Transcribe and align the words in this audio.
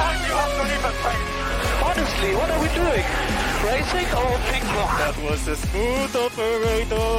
time 0.00 0.20
you 0.28 0.34
have 0.42 0.52
to 0.58 0.64
leave 0.70 0.84
a 0.90 0.94
train. 1.02 1.22
Honestly, 1.88 2.30
what 2.38 2.48
are 2.54 2.60
we 2.64 2.70
doing? 2.80 3.04
Racing 3.68 4.08
or 4.20 4.32
ping 4.48 4.64
pong? 4.72 4.92
That 5.02 5.16
was 5.26 5.40
a 5.54 5.56
smooth 5.56 6.12
operator. 6.26 7.12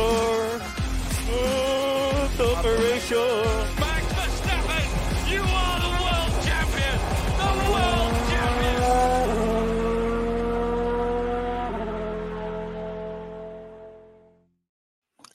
Smooth 1.22 2.38
operation. 2.54 3.38
Max 3.82 4.04
Verstappen, 4.18 4.86
you 5.34 5.44
are 5.62 5.78
the 5.86 5.94
world 6.06 6.34
champion! 6.48 6.98
The 7.42 7.52
world 7.72 8.16
champion! 8.32 9.28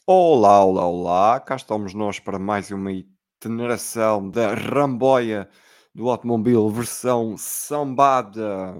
Olá, 0.08 0.64
olá, 0.64 0.86
olá, 0.86 1.40
cá 1.40 1.56
estamos 1.56 1.94
nós 1.94 2.18
para 2.18 2.38
mais 2.38 2.70
uma 2.70 2.92
itineração 2.92 4.28
da 4.30 4.54
Ramboia 4.54 5.48
do 5.96 6.10
automóvel 6.10 6.68
versão 6.68 7.38
sambada 7.38 8.76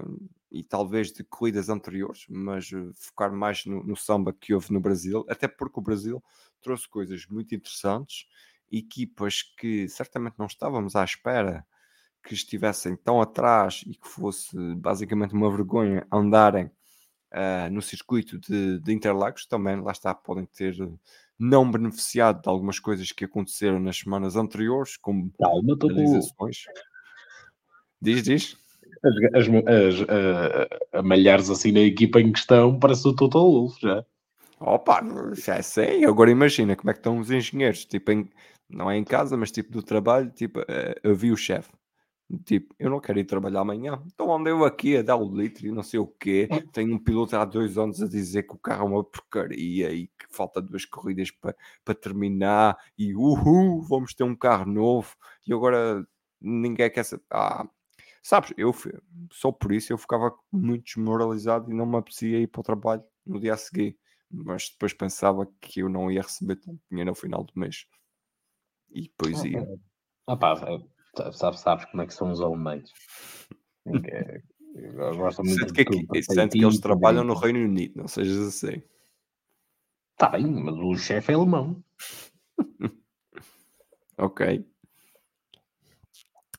e 0.51 0.63
talvez 0.63 1.11
de 1.11 1.23
corridas 1.23 1.67
anteriores, 1.67 2.27
mas 2.29 2.71
eh, 2.71 2.91
focar 2.93 3.33
mais 3.33 3.65
no, 3.65 3.83
no 3.83 3.95
samba 3.95 4.31
que 4.31 4.53
houve 4.53 4.71
no 4.71 4.79
Brasil, 4.79 5.25
até 5.27 5.47
porque 5.47 5.79
o 5.79 5.81
Brasil 5.81 6.23
trouxe 6.61 6.87
coisas 6.87 7.25
muito 7.25 7.55
interessantes, 7.55 8.27
equipas 8.71 9.41
que 9.41 9.89
certamente 9.89 10.35
não 10.37 10.45
estávamos 10.45 10.95
à 10.95 11.03
espera 11.03 11.65
que 12.23 12.35
estivessem 12.35 12.95
tão 12.95 13.19
atrás 13.19 13.83
e 13.87 13.95
que 13.95 14.07
fosse 14.07 14.55
basicamente 14.75 15.33
uma 15.33 15.49
vergonha 15.49 16.05
andarem 16.11 16.69
ah, 17.31 17.69
no 17.69 17.81
circuito 17.81 18.39
de, 18.39 18.79
de 18.79 18.93
Interlagos 18.93 19.45
também, 19.45 19.81
lá 19.81 19.91
está, 19.91 20.13
podem 20.15 20.45
ter 20.45 20.79
eh, 20.81 20.87
não 21.37 21.69
beneficiado 21.69 22.41
de 22.41 22.49
algumas 22.49 22.79
coisas 22.79 23.11
que 23.11 23.25
aconteceram 23.25 23.79
nas 23.79 23.97
semanas 23.97 24.35
anteriores, 24.35 24.95
como 24.97 25.31
Calma, 25.37 25.77
com. 25.77 26.49
Diz, 28.01 28.23
diz. 28.23 28.57
as, 29.03 29.15
as, 29.33 29.47
as, 29.47 30.09
a, 30.09 30.99
a 30.99 31.03
malhares 31.03 31.49
assim 31.49 31.71
na 31.71 31.79
equipa 31.81 32.19
em 32.21 32.31
questão, 32.31 32.77
parece 32.79 33.07
o 33.07 33.15
Total 33.15 33.41
Wolff 33.41 33.79
já. 33.81 34.05
Opa, 34.59 35.01
já 35.35 35.61
sei. 35.63 36.05
Agora 36.05 36.31
imagina 36.31 36.75
como 36.75 36.91
é 36.91 36.93
que 36.93 36.99
estão 36.99 37.19
os 37.19 37.31
engenheiros, 37.31 37.85
tipo, 37.85 38.11
em- 38.11 38.29
não 38.69 38.91
é 38.91 38.97
em 38.97 39.03
casa, 39.03 39.37
mas 39.37 39.51
tipo 39.51 39.71
do 39.71 39.83
trabalho, 39.83 40.31
tipo, 40.31 40.61
eh, 40.69 40.95
eu 41.03 41.15
vi 41.15 41.31
o 41.31 41.37
chefe. 41.37 41.71
Tipo, 42.45 42.75
eu 42.79 42.89
não 42.89 42.99
quero 42.99 43.19
ir 43.19 43.25
trabalhar 43.25 43.61
amanhã. 43.61 44.01
Então 44.07 44.35
andei 44.35 44.53
eu 44.53 44.65
aqui 44.65 44.97
a 44.97 45.01
dar 45.03 45.15
o 45.17 45.33
litro 45.35 45.67
e 45.67 45.71
não 45.71 45.83
sei 45.83 45.99
o 45.99 46.07
quê. 46.07 46.49
Tenho 46.73 46.95
um 46.95 46.99
piloto 46.99 47.35
há 47.37 47.45
dois 47.45 47.77
anos 47.77 48.01
a 48.01 48.07
dizer 48.07 48.43
que 48.43 48.53
o 48.55 48.59
carro 48.59 48.83
é 48.87 48.89
uma 48.91 49.03
porcaria 49.03 49.91
e 49.93 50.07
que 50.07 50.25
falta 50.31 50.61
duas 50.61 50.85
corridas 50.85 51.31
para 51.31 51.55
para 51.85 51.95
terminar 51.95 52.77
e 52.97 53.15
uhul, 53.15 53.81
vamos 53.83 54.13
ter 54.13 54.23
um 54.23 54.35
carro 54.35 54.65
novo 54.71 55.15
e 55.47 55.53
agora 55.53 56.05
ninguém 56.41 56.89
quer 56.91 57.03
saber. 57.05 57.23
Ah, 57.31 57.65
sabes, 58.27 58.53
eu 58.57 58.73
só 59.31 59.51
por 59.51 59.71
isso 59.71 59.93
eu 59.93 59.97
ficava 59.97 60.35
muito 60.51 60.83
desmoralizado 60.83 61.71
e 61.71 61.73
não 61.73 61.85
me 61.85 61.97
apetecia 61.97 62.39
ir 62.39 62.47
para 62.47 62.59
o 62.59 62.63
trabalho 62.63 63.03
no 63.25 63.39
dia 63.39 63.53
a 63.53 63.57
seguir. 63.57 63.97
Mas 64.29 64.69
depois 64.69 64.93
pensava 64.93 65.47
que 65.61 65.79
eu 65.79 65.87
não 65.87 66.11
ia 66.11 66.21
receber 66.21 66.57
tanto 66.57 66.81
dinheiro 66.89 67.11
no 67.11 67.15
final 67.15 67.45
do 67.45 67.53
mês. 67.55 67.87
E 68.89 69.03
depois 69.03 69.41
ia. 69.45 69.65
Ah, 70.27 70.35
pá, 70.35 70.55
sabes, 71.31 71.61
sabes 71.61 71.85
como 71.85 72.03
é 72.03 72.07
que 72.07 72.13
são 72.13 72.29
os 72.31 72.41
alemães. 72.41 72.91
É, 73.85 74.41
Gostam 75.15 75.45
muito 75.45 75.59
Sendo 75.59 75.73
que, 75.73 75.85
de 75.85 75.91
tudo 75.91 76.11
aqui, 76.11 76.23
sendo 76.23 76.49
que 76.49 76.63
eles 76.63 76.79
trabalham 76.81 77.23
no. 77.23 77.33
Reino 77.33 77.59
Unido, 77.59 77.95
não 77.95 78.07
sejas 78.09 78.39
assim. 78.39 78.83
Tá 80.17 80.29
bem, 80.29 80.45
mas 80.45 80.75
o 80.75 80.95
chefe 80.97 81.31
é 81.31 81.35
alemão. 81.35 81.81
Ok. 84.19 84.65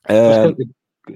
Ah, 0.05 0.43
con- 0.45 0.55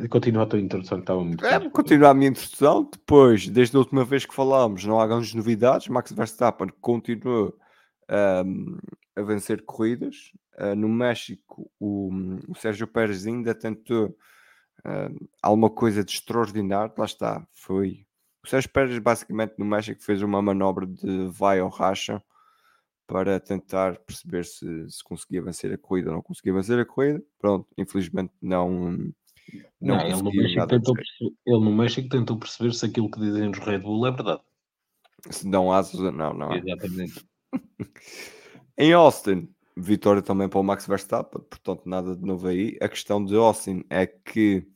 continua 0.09 0.45
a 0.45 0.47
tua 0.47 0.61
introdução 0.61 0.99
que 0.99 1.03
estava 1.03 1.25
muito 1.25 1.45
É, 1.45 1.61
fixe. 1.61 1.71
continuar 1.71 2.11
a 2.11 2.15
minha 2.15 2.31
introdução. 2.31 2.89
Depois, 2.91 3.49
desde 3.49 3.77
a 3.77 3.79
última 3.81 4.05
vez 4.05 4.25
que 4.27 4.35
falámos, 4.35 4.85
não 4.85 5.01
há 5.01 5.07
grandes 5.07 5.35
novidades. 5.35 5.89
Max 5.89 6.13
Verstappen 6.13 6.69
continua 6.81 7.53
ahm, 8.09 8.79
a 9.17 9.23
vencer 9.23 9.65
corridas. 9.65 10.33
Ah, 10.57 10.75
no 10.75 10.89
México, 10.89 11.71
o, 11.81 12.11
o 12.49 12.55
Sérgio 12.55 12.87
Pérez 12.87 13.27
ainda 13.27 13.55
tentou 13.55 14.17
ahm, 14.85 15.17
alguma 15.43 15.71
coisa 15.71 16.05
de 16.05 16.13
extraordinário. 16.13 16.93
Lá 16.97 17.05
está, 17.05 17.47
foi. 17.53 18.07
O 18.45 18.49
Sérgio 18.49 18.71
Pérez, 18.71 18.99
basicamente, 18.99 19.55
no 19.59 19.65
México, 19.65 20.03
fez 20.03 20.23
uma 20.23 20.43
manobra 20.43 20.87
de 20.87 21.29
vai 21.29 21.61
ou 21.61 21.69
racha 21.69 22.23
para 23.07 23.39
tentar 23.39 23.99
perceber 23.99 24.45
se, 24.45 24.91
se 24.91 25.05
conseguia 25.05 25.43
vencer 25.43 25.73
a 25.73 25.79
corrida 25.79 26.09
ou 26.11 26.15
não 26.17 26.23
conseguia 26.23 26.53
vencer 26.55 26.79
a 26.79 26.85
corrida. 26.85 27.23
Pronto, 27.39 27.67
infelizmente 27.77 28.33
não. 28.41 29.13
Não, 29.81 29.97
Não, 29.97 30.07
ele, 30.07 30.23
no 30.23 30.33
México 30.33 30.67
tentou 30.67 30.95
ele 31.47 31.65
no 31.65 31.73
México 31.73 32.09
tentou 32.09 32.39
perceber 32.39 32.73
se 32.73 32.87
aquilo 32.87 33.11
que 33.11 33.21
dizem 33.21 33.51
os 33.51 33.59
Red 33.59 33.81
Bull 33.81 34.07
é 34.07 34.11
verdade. 34.11 34.41
Se 35.31 35.49
dão 35.49 35.73
asas 35.73 36.01
ou 36.01 36.13
não, 36.13 36.33
não 36.33 36.53
é? 36.53 36.59
Exatamente. 36.59 37.25
Em 38.79 38.93
Austin, 38.93 39.49
vitória 39.77 40.23
também 40.23 40.49
para 40.49 40.59
o 40.59 40.63
Max 40.63 40.87
Verstappen, 40.87 41.43
portanto, 41.43 41.83
nada 41.87 42.17
de 42.17 42.25
novo 42.25 42.49
aí. 42.49 42.77
A 42.81 42.89
questão 42.89 43.25
de 43.25 43.37
Austin 43.37 43.85
é 43.91 44.07
que 44.07 44.67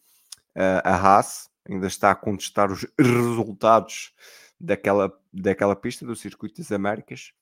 ah, 0.55 0.83
a 0.85 0.95
Haas 0.97 1.51
ainda 1.69 1.87
está 1.87 2.11
a 2.11 2.15
contestar 2.15 2.71
os 2.71 2.87
resultados 2.99 4.13
daquela, 4.61 5.13
daquela 5.33 5.77
pista 5.77 6.07
do 6.07 6.17
Circuito 6.17 6.61
das 6.61 6.73
Américas. 6.73 7.33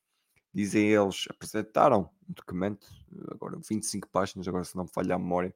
Dizem 0.54 0.88
eles, 0.88 1.26
apresentaram 1.28 2.08
um 2.28 2.32
documento, 2.32 2.86
agora 3.30 3.56
25 3.56 4.08
páginas, 4.08 4.46
agora 4.46 4.64
se 4.64 4.76
não 4.76 4.84
me 4.84 4.90
falha 4.90 5.16
a 5.16 5.18
memória, 5.18 5.54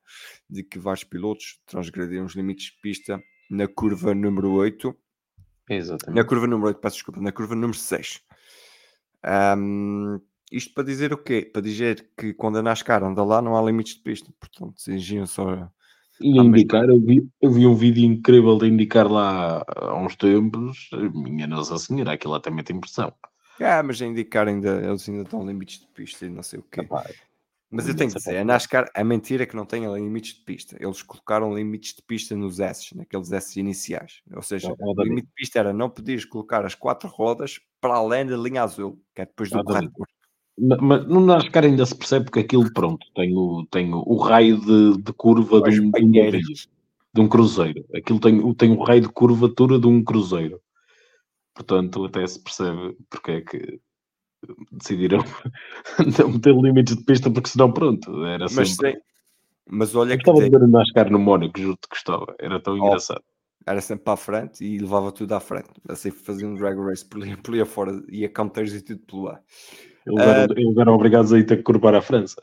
de 0.51 0.63
que 0.63 0.79
vários 0.79 1.05
pilotos 1.05 1.61
transgrediram 1.67 2.25
os 2.25 2.35
limites 2.35 2.73
de 2.73 2.81
pista 2.81 3.23
na 3.49 3.69
curva 3.69 4.15
número 4.15 4.51
8 4.51 4.97
na 5.69 5.77
Exatamente. 5.77 6.27
curva 6.27 6.47
número 6.47 6.69
8, 6.69 6.81
peço 6.81 6.97
desculpa, 6.97 7.21
na 7.21 7.31
curva 7.31 7.55
número 7.55 7.75
6. 7.77 8.21
Ahm, 9.23 10.19
isto 10.51 10.73
para 10.73 10.85
dizer 10.85 11.13
o 11.13 11.19
quê? 11.19 11.43
Para 11.53 11.61
dizer 11.61 12.09
que 12.17 12.33
quando 12.33 12.59
a 12.59 12.63
NASCAR 12.63 13.05
anda 13.05 13.23
lá 13.23 13.43
não 13.43 13.57
há 13.57 13.63
limites 13.63 13.97
de 13.97 14.01
pista, 14.01 14.33
portanto, 14.41 14.75
engenham 14.89 15.27
só. 15.27 15.71
E 16.21 16.39
indicar, 16.39 16.89
eu 16.89 17.01
vi, 17.01 17.29
eu 17.41 17.51
vi 17.53 17.67
um 17.67 17.75
vídeo 17.75 18.05
incrível 18.05 18.57
de 18.59 18.67
indicar 18.67 19.07
lá 19.11 19.63
há 19.69 19.95
uns 19.95 20.17
tempos. 20.17 20.89
Minha 21.15 21.47
Nossa 21.47 21.79
Senhora, 21.79 22.13
aquilo 22.13 22.35
até 22.35 22.51
mete 22.51 22.73
impressão. 22.73 23.13
Ah, 23.61 23.83
mas 23.83 24.01
a 24.01 24.07
indicar 24.07 24.47
ainda, 24.49 24.81
eles 24.85 25.09
ainda 25.09 25.25
dão 25.25 25.47
limites 25.47 25.81
de 25.81 25.87
pista 25.89 26.27
e 26.27 26.31
não 26.31 26.43
sei 26.43 26.61
o 26.61 26.63
quê. 26.63 26.83
Epá, 26.83 27.05
Mas 27.71 27.89
eu 27.89 27.95
tenho 27.97 28.11
que 28.11 28.17
dizer, 28.17 28.37
a 28.39 28.45
NASCAR, 28.45 28.91
a 28.95 29.05
mentira 29.05 29.43
é 29.43 29.47
que 29.47 29.57
não 29.57 29.67
tem 29.67 29.85
limites 29.93 30.35
de 30.35 30.41
pista. 30.43 30.77
Eles 30.81 31.03
colocaram 31.03 31.55
limites 31.55 31.95
de 31.95 32.03
pista 32.03 32.35
nos 32.35 32.61
S, 32.61 32.97
naqueles 32.97 33.31
S 33.31 33.59
iniciais. 33.59 34.23
Ou 34.35 34.43
seja, 34.43 34.69
o 34.79 35.03
limite 35.03 35.27
de 35.27 35.33
pista 35.35 35.59
era 35.59 35.73
não 35.73 35.91
podias 35.91 36.25
colocar 36.25 36.65
as 36.65 36.75
quatro 36.75 37.09
rodas 37.09 37.61
para 37.81 37.95
além 37.95 38.27
da 38.27 38.37
linha 38.37 38.63
azul, 38.63 38.99
que 39.15 39.23
é 39.23 39.27
depois 39.27 39.51
do 39.51 39.63
corretor. 39.65 40.07
Ma- 40.59 40.79
Mas 40.81 41.07
no 41.07 41.21
NASCAR 41.21 41.65
ainda 41.65 41.85
se 41.85 41.95
percebe 41.95 42.31
que 42.31 42.41
aquilo, 42.41 42.73
pronto, 42.73 43.07
tem 43.15 43.37
o, 43.37 43.67
tem 43.71 43.93
o, 43.93 44.03
o 44.07 44.17
raio 44.17 44.59
de, 44.61 45.03
de 45.03 45.13
curva 45.13 45.61
de 45.71 45.81
um, 45.81 45.91
de 45.91 46.03
um 46.05 46.13
de 47.15 47.21
um 47.21 47.29
cruzeiro. 47.29 47.85
Aquilo 47.95 48.21
tem, 48.21 48.55
tem 48.55 48.73
o 48.73 48.83
raio 48.83 49.01
de 49.03 49.09
curvatura 49.09 49.79
de 49.79 49.87
um 49.87 50.03
cruzeiro. 50.03 50.61
Portanto, 51.59 52.05
até 52.05 52.27
se 52.27 52.43
percebe 52.43 52.97
porque 53.11 53.31
é 53.33 53.41
que 53.43 53.81
decidiram 54.73 55.19
não 56.19 56.33
meter 56.33 56.55
limites 56.55 56.97
de 56.97 57.05
pista, 57.05 57.31
porque 57.31 57.49
senão, 57.49 57.73
pronto, 57.73 58.25
era 58.25 58.49
Mas, 58.49 58.69
sempre... 58.71 59.03
mas 59.71 59.95
olha 59.95 60.15
Eu 60.15 60.19
que 60.19 60.25
gostava 60.25 60.43
tem- 60.43 60.51
de 60.51 60.59
ver 60.59 60.69
NASCAR 60.69 61.11
no 61.11 61.19
Mónaco, 61.19 61.59
juro-te 61.61 61.89
que 61.89 61.95
gostava. 61.97 62.35
Era 62.39 62.61
tão 62.63 62.77
Oh, 62.77 62.87
engraçado. 62.87 63.23
era 63.67 63.81
sempre 63.81 64.05
para 64.05 64.15
a 64.15 64.17
frente 64.17 64.65
e 64.65 64.79
levava 64.79 65.13
tudo 65.13 65.33
à 65.35 65.41
frente. 65.41 65.71
Assim 65.89 66.11
fazia 66.11 66.47
um 66.49 66.55
drag 66.55 66.79
race 66.79 67.05
por 67.09 67.23
ali, 67.23 67.37
por 67.37 67.53
ali 67.53 67.61
afora, 67.63 68.03
ia 68.09 68.29
canteiros 68.29 68.75
e 68.75 68.83
tudo 68.83 69.01
pelo 69.07 69.29
ar. 69.29 69.43
Eles 70.07 70.19
eram, 70.27 70.45
eles 70.57 70.77
eram 70.77 70.95
obrigados 70.95 71.33
a 71.33 71.39
ir 71.39 71.47
ter 71.47 71.59
que 71.59 71.63
curvar 71.63 71.95
a 71.95 72.03
França. 72.03 72.43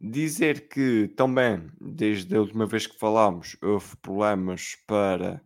Dizer 0.00 0.68
que 0.68 1.08
também, 1.08 1.70
desde 1.78 2.34
a 2.34 2.40
última 2.40 2.64
vez 2.66 2.86
que 2.86 2.98
falámos, 2.98 3.56
houve 3.62 3.96
problemas 4.00 4.74
para 4.86 5.42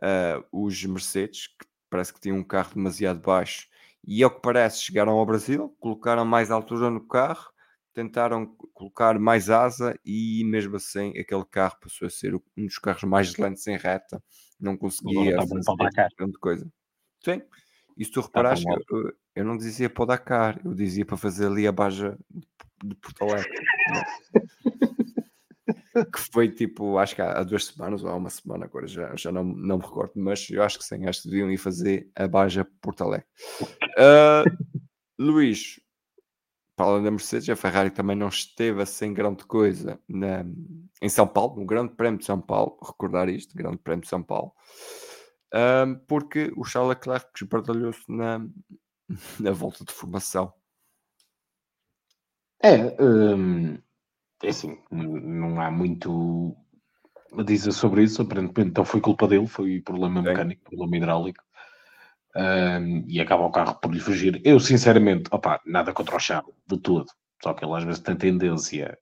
ah, 0.00 0.44
os 0.52 0.84
Mercedes, 0.84 1.48
que 1.48 1.66
parece 1.96 2.12
que 2.12 2.20
tinham 2.20 2.38
um 2.38 2.44
carro 2.44 2.74
demasiado 2.74 3.20
baixo, 3.20 3.66
e 4.04 4.22
ao 4.22 4.30
que 4.30 4.40
parece 4.42 4.82
chegaram 4.82 5.12
ao 5.12 5.26
Brasil, 5.26 5.74
colocaram 5.80 6.24
mais 6.24 6.50
altura 6.50 6.90
no 6.90 7.06
carro, 7.06 7.50
tentaram 7.92 8.46
colocar 8.74 9.18
mais 9.18 9.48
asa 9.50 9.98
e 10.04 10.44
mesmo 10.44 10.76
assim 10.76 11.18
aquele 11.18 11.44
carro 11.46 11.76
passou 11.80 12.06
a 12.06 12.10
ser 12.10 12.34
um 12.34 12.40
dos 12.66 12.78
carros 12.78 13.04
mais 13.04 13.34
lentos 13.36 13.66
em 13.66 13.76
reta, 13.76 14.22
não 14.60 14.76
conseguia 14.76 15.36
fazer 15.48 15.62
grande 16.18 16.38
coisa. 16.38 16.70
Sim, 17.24 17.42
e 17.96 18.04
se 18.04 18.10
tu 18.10 18.22
tão 18.30 18.42
eu, 18.90 18.98
eu- 19.06 19.12
eu 19.36 19.44
não 19.44 19.56
dizia 19.56 19.88
para 19.90 20.02
o 20.02 20.06
Dakar, 20.06 20.60
eu 20.64 20.74
dizia 20.74 21.04
para 21.06 21.16
fazer 21.16 21.46
ali 21.46 21.66
a 21.66 21.72
Baja 21.72 22.18
de, 22.30 22.46
de 22.84 22.94
Porto 22.96 23.22
Alegre. 23.24 23.48
que 26.04 26.20
foi 26.32 26.50
tipo, 26.50 26.98
acho 26.98 27.14
que 27.14 27.22
há, 27.22 27.38
há 27.38 27.42
duas 27.42 27.66
semanas 27.66 28.04
ou 28.04 28.10
há 28.10 28.14
uma 28.14 28.28
semana, 28.28 28.66
agora 28.66 28.86
já, 28.86 29.14
já 29.16 29.32
não, 29.32 29.42
não 29.42 29.78
me 29.78 29.84
recordo, 29.84 30.12
mas 30.16 30.48
eu 30.50 30.62
acho 30.62 30.78
que 30.78 30.84
sim, 30.84 31.06
acho 31.06 31.22
que 31.22 31.30
deviam 31.30 31.50
ir 31.50 31.56
fazer 31.56 32.10
a 32.14 32.28
Baja 32.28 32.66
Porto 32.80 33.02
Alegre. 33.02 33.26
Ah, 33.98 34.44
Luís, 35.18 35.80
para 36.76 36.86
além 36.86 37.04
da 37.04 37.10
Mercedes, 37.10 37.48
a 37.48 37.56
Ferrari 37.56 37.90
também 37.90 38.14
não 38.14 38.28
esteve 38.28 38.84
sem 38.84 39.14
grande 39.14 39.44
coisa 39.46 39.98
na, 40.06 40.44
em 41.00 41.08
São 41.08 41.26
Paulo, 41.26 41.60
no 41.60 41.66
Grande 41.66 41.94
Prémio 41.94 42.18
de 42.18 42.26
São 42.26 42.40
Paulo, 42.40 42.78
recordar 42.82 43.28
isto, 43.28 43.56
Grande 43.56 43.78
Prémio 43.78 44.02
de 44.02 44.08
São 44.08 44.22
Paulo, 44.22 44.52
um, 45.54 45.94
porque 46.06 46.52
o 46.56 46.64
Charles 46.64 46.90
Leclerc 46.90 47.30
esbardalhou-se 47.34 48.04
na, 48.08 48.46
na 49.40 49.52
volta 49.52 49.84
de 49.84 49.92
formação. 49.92 50.52
É, 52.62 53.02
hum, 53.02 53.78
é 54.42 54.48
assim, 54.48 54.78
não 54.90 55.60
há 55.60 55.70
muito 55.70 56.56
a 57.38 57.42
dizer 57.42 57.72
sobre 57.72 58.02
isso, 58.02 58.22
aparentemente 58.22 58.70
então 58.70 58.84
foi 58.84 59.00
culpa 59.00 59.26
dele, 59.26 59.46
foi 59.46 59.80
problema 59.80 60.20
Sim. 60.22 60.28
mecânico, 60.28 60.62
problema 60.64 60.96
hidráulico, 60.96 61.42
hum, 62.36 63.04
e 63.08 63.20
acaba 63.20 63.44
o 63.44 63.50
carro 63.50 63.74
por 63.80 63.92
lhe 63.92 64.00
fugir. 64.00 64.40
Eu, 64.44 64.60
sinceramente, 64.60 65.28
opá, 65.32 65.60
nada 65.66 65.92
contra 65.92 66.16
o 66.16 66.20
Charles, 66.20 66.54
de 66.66 66.78
tudo, 66.78 67.06
só 67.42 67.52
que 67.54 67.64
ele 67.64 67.74
às 67.74 67.84
vezes 67.84 68.00
tem 68.00 68.16
tendência 68.16 68.98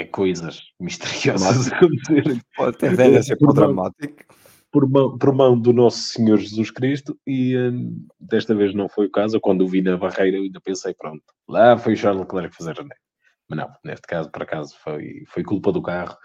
a 0.00 0.04
coisas 0.06 0.62
misteriosas 0.78 1.72
acontecerem 1.72 2.40
Pode 2.56 2.78
ter 2.78 2.96
tendência 2.96 3.36
Por 3.36 3.46
mão. 3.46 3.54
dramático. 3.54 4.24
por 4.70 4.88
mão, 4.88 5.18
por 5.18 5.34
mão 5.34 5.58
do 5.58 5.72
nosso 5.72 5.98
Senhor 5.98 6.36
Jesus 6.38 6.70
Cristo 6.70 7.18
e 7.26 7.56
hum, 7.56 8.06
desta 8.20 8.54
vez 8.54 8.74
não 8.74 8.88
foi 8.88 9.06
o 9.06 9.10
caso. 9.10 9.36
Eu, 9.36 9.40
Quando 9.40 9.62
o 9.62 9.68
vi 9.68 9.82
na 9.82 9.96
barreira, 9.96 10.36
eu 10.36 10.42
ainda 10.44 10.60
pensei, 10.60 10.94
pronto, 10.94 11.24
lá 11.48 11.76
foi 11.76 11.94
o 11.94 11.96
Charles 11.96 12.20
Leclerc 12.20 12.54
fazer 12.54 12.78
a 12.78 12.82
neve. 12.82 13.07
Mas 13.48 13.58
não, 13.58 13.72
neste 13.84 14.06
caso, 14.06 14.30
por 14.30 14.42
acaso, 14.42 14.76
foi, 14.78 15.24
foi 15.28 15.42
culpa 15.42 15.72
do 15.72 15.82
carro, 15.82 16.16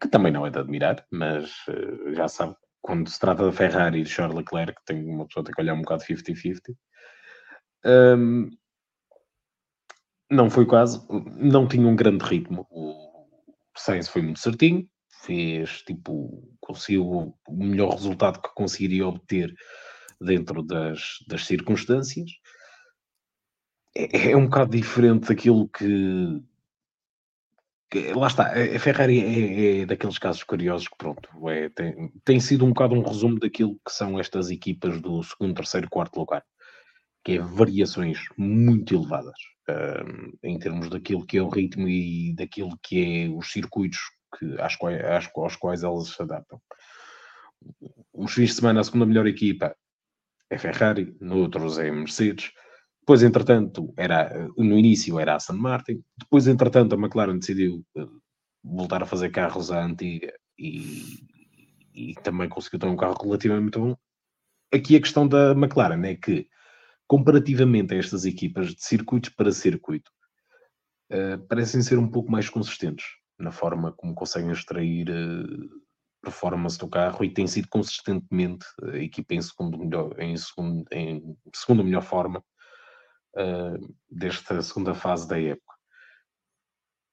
que 0.00 0.08
também 0.08 0.32
não 0.32 0.46
é 0.46 0.50
de 0.50 0.58
admirar, 0.58 1.06
mas 1.10 1.50
eh, 1.68 2.14
já 2.14 2.28
sabe, 2.28 2.54
quando 2.82 3.08
se 3.08 3.18
trata 3.18 3.44
da 3.46 3.52
Ferrari 3.52 4.00
e 4.00 4.02
de 4.04 4.10
Charles 4.10 4.36
Leclerc, 4.36 4.74
tem, 4.84 5.04
uma 5.08 5.26
pessoa 5.26 5.44
tem 5.44 5.54
que 5.54 5.60
olhar 5.62 5.74
um 5.74 5.82
bocado 5.82 6.02
50-50. 6.04 6.74
Hum, 7.86 8.50
não 10.30 10.50
foi 10.50 10.66
caso, 10.66 11.06
não 11.36 11.66
tinha 11.66 11.86
um 11.86 11.96
grande 11.96 12.24
ritmo. 12.24 12.66
O 12.70 13.30
Sainz 13.76 14.08
foi 14.08 14.22
muito 14.22 14.40
certinho, 14.40 14.88
fez 15.22 15.82
tipo, 15.82 16.46
conseguiu 16.60 17.34
o 17.48 17.64
melhor 17.64 17.92
resultado 17.94 18.40
que 18.40 18.54
conseguiria 18.54 19.06
obter 19.06 19.54
dentro 20.20 20.62
das, 20.62 21.18
das 21.28 21.46
circunstâncias. 21.46 22.30
É, 23.94 24.32
é 24.32 24.36
um 24.36 24.44
bocado 24.46 24.70
diferente 24.70 25.28
daquilo 25.28 25.68
que, 25.68 26.42
lá 28.14 28.26
está, 28.26 28.52
a 28.52 28.78
Ferrari 28.78 29.20
é, 29.20 29.82
é 29.82 29.86
daqueles 29.86 30.18
casos 30.18 30.42
curiosos 30.42 30.88
que 30.88 30.96
pronto, 30.96 31.28
é, 31.48 31.68
tem, 31.68 32.12
tem 32.24 32.40
sido 32.40 32.64
um 32.64 32.70
bocado 32.70 32.94
um 32.94 33.02
resumo 33.02 33.38
daquilo 33.38 33.78
que 33.86 33.92
são 33.92 34.18
estas 34.18 34.50
equipas 34.50 35.00
do 35.00 35.22
segundo, 35.22 35.54
terceiro, 35.54 35.88
quarto 35.88 36.18
lugar, 36.18 36.44
que 37.24 37.32
é 37.32 37.38
variações 37.38 38.18
muito 38.36 38.94
elevadas 38.94 39.36
hum, 39.68 40.32
em 40.42 40.58
termos 40.58 40.88
daquilo 40.90 41.24
que 41.24 41.38
é 41.38 41.42
o 41.42 41.48
ritmo 41.48 41.88
e 41.88 42.34
daquilo 42.34 42.76
que 42.82 43.26
é 43.26 43.28
os 43.28 43.52
circuitos 43.52 44.00
que, 44.38 44.60
às 44.60 44.76
quais, 44.76 45.00
aos 45.36 45.56
quais 45.56 45.84
elas 45.84 46.08
se 46.08 46.20
adaptam. 46.20 46.60
Uns 48.12 48.34
fins 48.34 48.50
de 48.50 48.56
semana 48.56 48.80
a 48.80 48.84
segunda 48.84 49.06
melhor 49.06 49.26
equipa 49.26 49.74
é 50.50 50.58
Ferrari, 50.58 51.16
noutros 51.20 51.78
é 51.78 51.90
Mercedes. 51.90 52.52
Depois, 53.04 53.22
entretanto, 53.22 53.92
era, 53.98 54.48
no 54.56 54.78
início 54.78 55.20
era 55.20 55.34
a 55.34 55.36
Aston 55.36 55.58
Martin. 55.58 56.02
Depois, 56.16 56.46
entretanto, 56.46 56.94
a 56.94 56.98
McLaren 56.98 57.38
decidiu 57.38 57.84
eh, 57.94 58.06
voltar 58.64 59.02
a 59.02 59.06
fazer 59.06 59.28
carros 59.28 59.70
à 59.70 59.84
antiga 59.84 60.32
e, 60.58 61.18
e 61.94 62.14
também 62.22 62.48
conseguiu 62.48 62.78
ter 62.80 62.86
um 62.86 62.96
carro 62.96 63.22
relativamente 63.22 63.78
bom. 63.78 63.94
Aqui 64.72 64.96
a 64.96 65.00
questão 65.02 65.28
da 65.28 65.52
McLaren 65.52 66.02
é 66.06 66.14
que, 66.14 66.48
comparativamente 67.06 67.92
a 67.92 67.98
estas 67.98 68.24
equipas 68.24 68.74
de 68.74 68.82
circuitos 68.82 69.28
para 69.28 69.52
circuito, 69.52 70.10
eh, 71.10 71.36
parecem 71.36 71.82
ser 71.82 71.98
um 71.98 72.10
pouco 72.10 72.32
mais 72.32 72.48
consistentes 72.48 73.04
na 73.38 73.52
forma 73.52 73.92
como 73.92 74.14
conseguem 74.14 74.50
extrair 74.50 75.10
eh, 75.10 75.68
performance 76.22 76.78
do 76.78 76.88
carro 76.88 77.22
e 77.22 77.28
tem 77.28 77.46
sido 77.46 77.68
consistentemente 77.68 78.64
a 78.82 78.96
equipa 78.96 79.34
em 79.34 79.42
segundo 79.42 79.76
melhor, 79.76 80.18
em 80.18 80.34
segundo, 80.38 80.86
em 80.90 81.36
segunda 81.54 81.84
melhor 81.84 82.02
forma 82.02 82.42
eh, 83.36 83.78
desta 84.10 84.60
segunda 84.62 84.94
fase 84.94 85.28
da 85.28 85.40
época. 85.40 85.74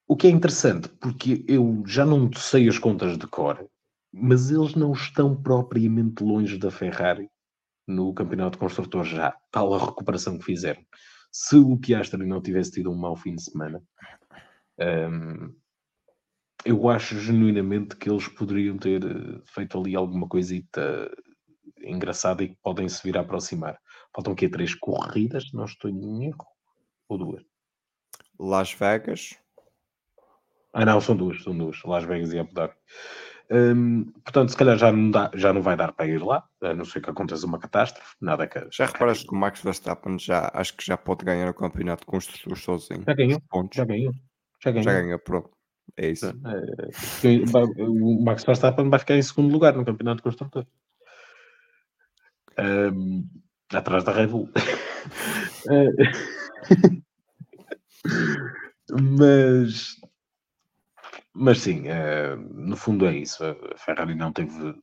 O 0.08 0.16
que 0.16 0.28
é 0.28 0.30
interessante, 0.30 0.90
porque 1.00 1.46
eu 1.48 1.84
já 1.86 2.06
não 2.06 2.32
sei 2.34 2.68
as 2.68 2.78
contas 2.78 3.18
de 3.18 3.28
cor, 3.28 3.66
mas 4.12 4.52
eles 4.52 4.76
não 4.76 4.92
estão 4.92 5.42
propriamente 5.42 6.24
longe 6.24 6.58
da 6.58 6.70
Ferrari 6.70 7.30
no 7.88 8.14
Campeonato 8.14 8.52
de 8.52 8.60
Construtores 8.60 9.10
já, 9.10 9.36
tal 9.52 9.74
a 9.74 9.86
recuperação 9.86 10.38
que 10.38 10.46
fizeram. 10.46 10.82
Se 11.32 11.56
o 11.56 11.78
Piastri 11.78 12.26
não 12.26 12.42
tivesse 12.42 12.72
tido 12.72 12.92
um 12.92 12.96
mau 12.96 13.16
fim 13.16 13.36
de 13.36 13.44
semana, 13.44 13.82
hum, 14.80 15.56
eu 16.66 16.90
acho 16.90 17.18
genuinamente 17.20 17.96
que 17.96 18.10
eles 18.10 18.28
poderiam 18.28 18.78
ter 18.78 19.04
eh, 19.04 19.42
feito 19.46 19.80
ali 19.80 19.96
alguma 19.96 20.28
coisita 20.28 21.10
engraçada 21.82 22.44
e 22.44 22.50
que 22.50 22.58
podem 22.62 22.88
se 22.88 23.02
vir 23.04 23.18
a 23.18 23.22
aproximar. 23.22 23.80
Faltam 24.14 24.34
aqui 24.34 24.50
três 24.50 24.76
corridas, 24.76 25.52
não 25.54 25.66
estou 25.66 25.90
em 25.90 26.26
erro, 26.28 26.46
ou 27.08 27.18
duas? 27.18 27.44
Las 28.40 28.74
Vegas, 28.74 29.38
Ah, 30.74 30.86
não, 30.86 31.02
são 31.02 31.16
duas, 31.16 31.44
são 31.44 31.58
duas, 31.58 31.82
Las 31.84 32.04
Vegas 32.06 32.32
e 32.34 32.40
Abu 32.40 32.54
Dhabi. 32.54 32.74
Hum, 33.52 34.06
portanto, 34.24 34.50
se 34.50 34.58
calhar 34.58 34.78
já 34.78 34.90
não, 34.92 35.12
dá, 35.12 35.30
já 35.36 35.52
não 35.52 35.62
vai 35.62 35.76
dar 35.76 35.92
para 35.92 36.08
ir 36.08 36.24
lá, 36.24 36.48
a 36.62 36.74
não 36.74 36.86
ser 36.86 37.02
que 37.02 37.10
aconteça 37.10 37.46
uma 37.46 37.60
catástrofe, 37.60 38.16
nada 38.22 38.48
que. 38.48 38.66
já 38.72 38.86
reparaste 38.86 39.28
que 39.28 39.34
o 39.34 39.38
Max 39.38 39.62
Verstappen 39.62 40.18
já 40.18 40.50
acho 40.54 40.76
que 40.78 40.86
já 40.86 40.96
pode 40.96 41.26
ganhar 41.26 41.50
o 41.50 41.54
campeonato 41.54 42.02
de 42.02 42.06
construtores 42.06 42.64
sozinho. 42.64 43.04
Já 43.06 43.14
ganhou, 43.14 43.42
já 43.74 43.84
ganhou, 43.84 44.14
já 44.64 44.72
ganhou. 44.72 44.84
Já 44.84 45.02
ganhou, 45.02 45.20
pronto. 45.20 45.52
É 45.98 46.10
isso. 46.10 46.34
Quem- 47.22 47.44
vai- 47.44 47.64
o 47.66 48.24
Max 48.24 48.46
Verstappen 48.46 48.90
vai 48.90 49.00
ficar 49.00 49.18
em 49.18 49.22
segundo 49.22 49.52
lugar 49.52 49.76
no 49.76 49.84
campeonato 49.84 50.18
de 50.18 50.24
construtores. 50.24 50.70
Hum, 52.58 53.28
atrás 53.74 54.04
da 54.04 54.12
Red 54.12 54.28
Bull. 54.28 54.50
Mas, 58.92 59.96
mas 61.34 61.60
sim, 61.60 61.88
eh, 61.88 62.36
no 62.36 62.76
fundo 62.76 63.06
é 63.06 63.16
isso. 63.16 63.44
A 63.44 63.78
Ferrari 63.78 64.16
não 64.16 64.34
teve 64.34 64.76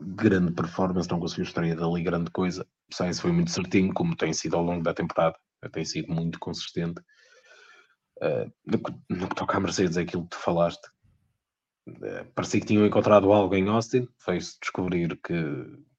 grande 0.00 0.52
performance, 0.52 1.08
não 1.08 1.20
conseguiu 1.20 1.44
extrair 1.44 1.76
dali 1.76 2.02
grande 2.02 2.30
coisa. 2.30 2.66
O 2.90 2.94
Sainz 2.94 3.20
foi 3.20 3.32
muito 3.32 3.50
certinho, 3.50 3.94
como 3.94 4.16
tem 4.16 4.32
sido 4.32 4.56
ao 4.56 4.62
longo 4.62 4.82
da 4.82 4.92
temporada, 4.92 5.36
tem 5.72 5.84
sido 5.84 6.12
muito 6.12 6.38
consistente. 6.38 7.00
Eh, 8.20 8.50
no 9.08 9.28
que 9.28 9.34
toca 9.34 9.56
à 9.56 9.60
Mercedes, 9.60 9.96
é 9.96 10.02
aquilo 10.02 10.24
que 10.24 10.30
tu 10.30 10.38
falaste. 10.38 10.86
Eh, 11.86 12.24
parecia 12.34 12.60
que 12.60 12.66
tinham 12.66 12.86
encontrado 12.86 13.32
algo 13.32 13.54
em 13.56 13.68
Austin, 13.68 14.08
foi-se 14.18 14.58
descobrir 14.60 15.18
que 15.20 15.34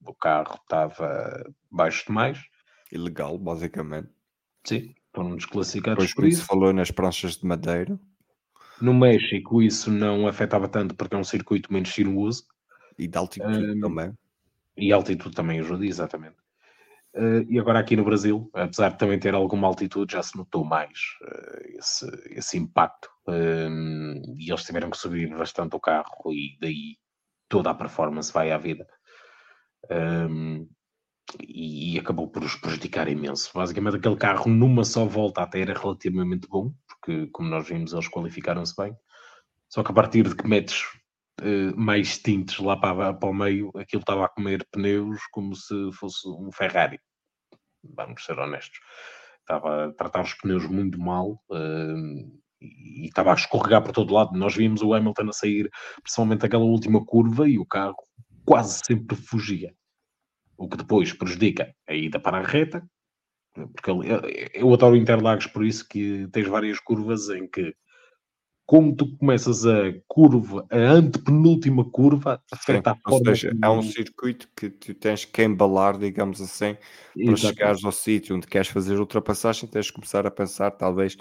o 0.06 0.14
carro 0.14 0.54
estava 0.62 1.44
baixo 1.70 2.06
demais. 2.06 2.38
Ilegal, 2.92 3.38
basicamente. 3.38 4.14
Sim, 4.66 4.94
foram 5.14 5.36
desclassificados 5.36 6.06
Depois, 6.06 6.14
por 6.14 6.24
isso. 6.24 6.44
falou 6.46 6.72
nas 6.72 6.90
pranchas 6.90 7.36
de 7.36 7.46
madeira 7.46 7.98
No 8.80 8.92
México, 8.92 9.62
isso 9.62 9.90
não 9.90 10.26
afetava 10.26 10.68
tanto 10.68 10.94
porque 10.96 11.14
é 11.14 11.18
um 11.18 11.24
circuito 11.24 11.72
menos 11.72 11.90
sinuoso 11.94 12.44
e 12.98 13.06
de 13.06 13.16
altitude 13.18 13.72
Hum, 13.76 13.80
também. 13.80 14.14
e 14.76 14.92
altitude 14.92 15.34
também 15.34 15.60
ajuda, 15.60 15.86
exatamente. 15.86 16.36
Eh, 17.16 17.46
e 17.48 17.58
agora 17.58 17.78
aqui 17.78 17.96
no 17.96 18.04
Brasil, 18.04 18.50
apesar 18.54 18.90
de 18.90 18.98
também 18.98 19.18
ter 19.18 19.34
alguma 19.34 19.68
altitude, 19.68 20.12
já 20.14 20.22
se 20.22 20.36
notou 20.36 20.64
mais 20.64 20.98
eh, 21.22 21.76
esse, 21.78 22.06
esse 22.30 22.58
impacto. 22.58 23.08
Hum, 23.28 24.20
e 24.38 24.50
eles 24.50 24.64
tiveram 24.64 24.90
que 24.90 24.96
subir 24.96 25.28
bastante 25.36 25.76
o 25.76 25.80
carro 25.80 26.32
e 26.32 26.58
daí 26.60 26.96
toda 27.48 27.70
a 27.70 27.74
performance 27.74 28.32
vai 28.32 28.50
à 28.50 28.58
vida. 28.58 28.86
Hum, 29.90 30.68
e, 31.40 31.94
e 31.94 31.98
acabou 31.98 32.28
por 32.28 32.42
os 32.44 32.56
prejudicar 32.56 33.08
imenso. 33.08 33.50
Basicamente, 33.54 33.96
aquele 33.96 34.16
carro 34.16 34.50
numa 34.50 34.84
só 34.84 35.04
volta 35.04 35.42
até 35.42 35.60
era 35.60 35.78
relativamente 35.78 36.48
bom, 36.48 36.72
porque, 36.88 37.28
como 37.28 37.48
nós 37.48 37.66
vimos, 37.68 37.92
eles 37.92 38.08
qualificaram-se 38.08 38.74
bem. 38.76 38.94
Só 39.68 39.82
que 39.82 39.90
a 39.90 39.94
partir 39.94 40.28
de 40.28 40.36
que 40.36 40.46
metes 40.46 40.84
eh, 41.40 41.72
mais 41.76 42.18
tintes 42.18 42.58
lá 42.58 42.76
para, 42.76 43.12
para 43.14 43.28
o 43.28 43.34
meio, 43.34 43.70
aquilo 43.76 44.00
estava 44.00 44.24
a 44.24 44.28
comer 44.28 44.66
pneus 44.70 45.20
como 45.32 45.54
se 45.54 45.92
fosse 45.92 46.28
um 46.28 46.50
Ferrari. 46.52 46.98
Vamos 47.82 48.24
ser 48.24 48.38
honestos. 48.38 48.78
Estava 49.40 49.86
a 49.86 49.92
tratar 49.92 50.22
os 50.22 50.34
pneus 50.34 50.66
muito 50.66 50.98
mal 50.98 51.42
eh, 51.52 52.26
e 52.60 53.06
estava 53.06 53.32
a 53.32 53.34
escorregar 53.34 53.82
por 53.82 53.92
todo 53.92 54.14
lado. 54.14 54.38
Nós 54.38 54.54
vimos 54.54 54.80
o 54.82 54.94
Hamilton 54.94 55.28
a 55.28 55.32
sair, 55.32 55.70
principalmente 56.02 56.46
aquela 56.46 56.64
última 56.64 57.04
curva, 57.04 57.48
e 57.48 57.58
o 57.58 57.66
carro 57.66 57.96
quase 58.44 58.80
sempre 58.86 59.16
fugia. 59.16 59.74
O 60.56 60.68
que 60.68 60.76
depois 60.76 61.12
prejudica 61.12 61.74
a 61.88 61.94
ida 61.94 62.20
para 62.20 62.38
a 62.38 62.42
reta, 62.42 62.82
porque 63.54 63.90
eu 64.54 64.72
adoro 64.72 64.96
Interlagos 64.96 65.46
por 65.46 65.64
isso 65.64 65.86
que 65.88 66.28
tens 66.32 66.48
várias 66.48 66.78
curvas 66.80 67.28
em 67.28 67.48
que 67.48 67.74
como 68.66 68.94
tu 68.96 69.16
começas 69.18 69.66
a 69.66 69.92
curva, 70.08 70.66
a 70.70 70.76
antepenúltima 70.76 71.84
curva, 71.90 72.42
afeta 72.50 72.92
a 72.92 72.94
Ou 72.94 73.12
forma 73.18 73.34
seja, 73.34 73.50
como... 73.50 73.64
é 73.64 73.68
um 73.70 73.82
circuito 73.82 74.48
que 74.56 74.70
tu 74.70 74.94
tens 74.94 75.24
que 75.24 75.42
embalar, 75.42 75.98
digamos 75.98 76.40
assim, 76.40 76.76
para 77.24 77.36
chegares 77.36 77.84
ao 77.84 77.92
sítio 77.92 78.36
onde 78.36 78.46
queres 78.46 78.68
fazer 78.68 78.98
ultrapassagem, 78.98 79.68
tens 79.68 79.86
de 79.86 79.92
começar 79.92 80.26
a 80.26 80.30
pensar 80.30 80.70
talvez 80.70 81.16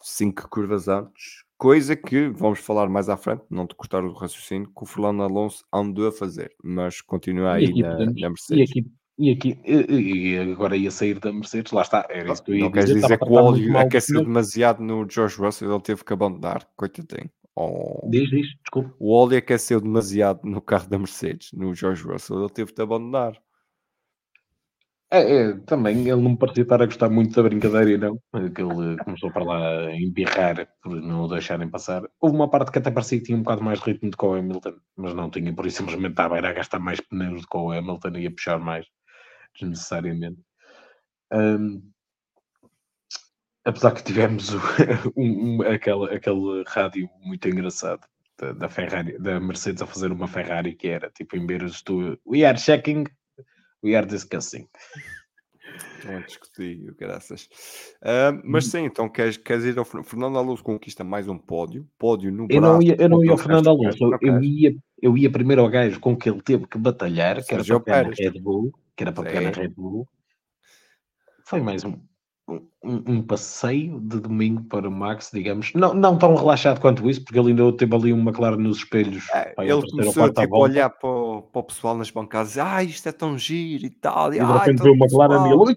cinco 0.00 0.48
curvas 0.48 0.88
antes, 0.88 1.44
coisa 1.58 1.94
que 1.96 2.28
vamos 2.28 2.60
falar 2.60 2.88
mais 2.88 3.08
à 3.08 3.16
frente, 3.16 3.42
não 3.50 3.66
te 3.66 3.74
cortar 3.74 4.04
o 4.04 4.12
raciocínio, 4.12 4.68
que 4.68 4.82
o 4.82 4.86
Fernando 4.86 5.22
Alonso 5.22 5.64
andou 5.72 6.08
a 6.08 6.12
fazer, 6.12 6.52
mas 6.62 7.00
continua 7.00 7.60
E 7.60 7.64
aí 7.64 7.64
aqui 7.66 7.82
na, 7.82 7.90
podemos- 7.90 8.20
na 8.20 8.26
E 8.26 8.30
Mercedes. 8.30 8.70
aqui, 8.70 8.86
e 9.18 9.30
aqui, 9.32 9.60
e 9.64 10.34
e 10.34 10.38
agora 10.38 10.76
ia 10.76 10.90
sair 10.90 11.18
da 11.18 11.32
Mercedes, 11.32 11.72
lá 11.72 11.82
está, 11.82 12.06
era 12.08 12.32
isso 12.32 12.42
que 12.42 12.52
eu 12.52 12.56
ia 12.56 12.64
Não 12.64 12.70
queres 12.70 12.86
dizer. 12.86 13.00
dizer 13.00 13.14
estava 13.14 13.14
a 13.14 13.26
que 13.26 13.32
o 13.32 13.36
óleo 13.36 13.78
aqueceu 13.78 14.22
demasiado 14.22 14.82
no 14.82 15.08
George 15.10 15.36
Russell, 15.36 15.72
ele 15.72 15.82
teve 15.82 16.04
que 16.04 16.12
abandonar, 16.12 16.68
coitadinho. 16.76 17.30
Oh. 17.56 18.08
Diz, 18.08 18.30
diz, 18.30 18.46
desculpa. 18.62 18.94
O 18.98 19.12
óleo 19.12 19.38
aqueceu 19.38 19.80
demasiado 19.80 20.40
no 20.44 20.60
carro 20.62 20.88
da 20.88 20.98
Mercedes, 20.98 21.50
no 21.52 21.74
George 21.74 22.04
Russell, 22.04 22.40
ele 22.40 22.50
teve 22.50 22.72
de 22.72 22.82
abandonar. 22.82 23.36
É, 25.10 25.20
é, 25.20 25.52
também 25.60 26.00
ele 26.00 26.20
não 26.20 26.32
me 26.32 26.36
parecia 26.36 26.62
estar 26.64 26.82
a 26.82 26.84
gostar 26.86 27.08
muito 27.08 27.34
da 27.34 27.42
brincadeira 27.42 27.96
não. 27.96 28.18
Que 28.52 28.60
ele 28.60 28.96
começou 29.02 29.32
para 29.32 29.42
lá 29.44 29.86
a 29.86 29.96
embirrar 29.96 30.68
por 30.82 30.94
não 31.00 31.22
o 31.22 31.28
deixarem 31.28 31.68
passar. 31.70 32.02
Houve 32.20 32.36
uma 32.36 32.50
parte 32.50 32.70
que 32.70 32.78
até 32.78 32.90
parecia 32.90 33.18
que 33.18 33.24
tinha 33.24 33.38
um 33.38 33.42
bocado 33.42 33.64
mais 33.64 33.80
ritmo 33.80 34.10
do 34.10 34.16
que 34.16 34.24
o 34.26 34.34
Hamilton, 34.34 34.74
mas 34.96 35.14
não 35.14 35.30
tinha, 35.30 35.52
por 35.54 35.66
isso 35.66 35.78
simplesmente 35.78 36.10
estava 36.10 36.34
a 36.36 36.38
ir 36.38 36.46
a 36.46 36.52
gastar 36.52 36.78
mais 36.78 37.00
pneus 37.00 37.40
do 37.40 37.48
que 37.48 37.56
o 37.56 37.72
Hamilton 37.72 38.18
e 38.18 38.26
a 38.26 38.30
puxar 38.30 38.58
mais, 38.58 38.86
desnecessariamente. 39.60 40.40
Hum, 41.32 41.90
apesar 43.64 43.92
que 43.92 44.02
tivemos 44.02 44.54
o- 44.54 44.58
um, 45.16 45.56
um- 45.58 45.62
aquele, 45.62 46.14
aquele 46.14 46.64
rádio 46.66 47.08
muito 47.20 47.46
engraçado 47.48 48.06
da, 48.38 48.52
da 48.52 48.68
Ferrari, 48.68 49.18
da 49.18 49.38
Mercedes 49.40 49.82
a 49.82 49.86
fazer 49.86 50.10
uma 50.12 50.26
Ferrari 50.28 50.74
que 50.74 50.88
era 50.88 51.10
tipo 51.10 51.36
em 51.36 51.46
vez 51.46 51.82
do 51.82 52.18
We 52.26 52.44
are 52.44 52.56
checking, 52.58 53.04
we 53.82 53.94
are 53.94 54.06
discussing. 54.06 54.68
Estão 55.98 56.16
a 56.16 56.20
discutir, 56.20 56.94
graças. 56.96 57.48
Ah, 58.02 58.32
mas 58.44 58.66
Hum. 58.66 58.70
sim, 58.70 58.78
então 58.84 59.08
queres, 59.08 59.36
queres 59.36 59.64
ir 59.64 59.78
ao 59.78 59.84
Fer- 59.84 60.04
Fernando 60.04 60.38
Alonso 60.38 60.62
conquista 60.62 61.02
mais 61.02 61.26
um 61.28 61.36
pódio, 61.36 61.88
pódio 61.98 62.30
no 62.30 62.46
Eu 62.48 62.60
não 62.60 62.80
ia, 62.80 62.96
eu 62.98 63.08
não 63.08 63.24
ia 63.24 63.32
ao 63.32 63.38
Fernando 63.38 63.68
Alonso, 63.68 64.10
eu 64.20 64.42
ia, 64.42 64.76
eu 65.02 65.18
ia 65.18 65.30
primeiro 65.30 65.62
ao 65.62 65.68
gajo 65.68 65.98
com 66.00 66.16
que 66.16 66.28
ele 66.30 66.40
teve 66.42 66.66
que 66.66 66.78
batalhar, 66.78 67.44
que 67.44 67.54
era 67.54 67.64
para 67.64 67.80
pegar 67.80 68.04
na. 68.04 68.10
Red 68.16 68.40
Bull, 68.40 68.72
que 68.96 69.02
era 69.04 69.12
para 69.12 69.24
pegar 69.24 69.40
na. 69.40 69.50
Red 69.50 69.68
Bull. 69.68 70.08
Foi 71.44 71.60
mais 71.60 71.82
um, 71.84 71.98
um, 72.48 72.66
um 72.82 73.22
passeio 73.22 74.00
de 74.00 74.20
domingo 74.20 74.64
para 74.64 74.88
o 74.88 74.90
Max, 74.90 75.30
digamos. 75.32 75.72
Não, 75.74 75.92
não 75.92 76.16
tão 76.16 76.34
relaxado 76.34 76.80
quanto 76.80 77.08
isso, 77.08 77.22
porque 77.22 77.38
ele 77.38 77.50
ainda 77.50 77.70
teve 77.76 77.94
ali 77.94 78.12
uma 78.12 78.32
clara 78.32 78.56
nos 78.56 78.78
espelhos. 78.78 79.28
É, 79.30 79.54
ele 79.58 79.86
começou 79.90 80.28
tipo, 80.28 80.40
a 80.40 80.46
volta, 80.46 80.56
olhar 80.56 80.90
para 80.90 81.08
o, 81.08 81.42
para 81.42 81.60
o 81.60 81.64
pessoal 81.64 81.96
nas 81.96 82.10
bancadas 82.10 82.56
e 82.56 82.60
ah, 82.60 82.82
isto 82.82 83.08
é 83.08 83.12
tão 83.12 83.36
giro 83.36 83.84
e 83.84 83.90
tal. 83.90 84.32
E 84.32 84.38
de 84.38 84.40
"Ai, 84.40 84.58
repente 84.60 84.82
veio 84.82 84.94
uma 84.94 85.04
pessoal", 85.04 85.30
McLaren 85.32 85.72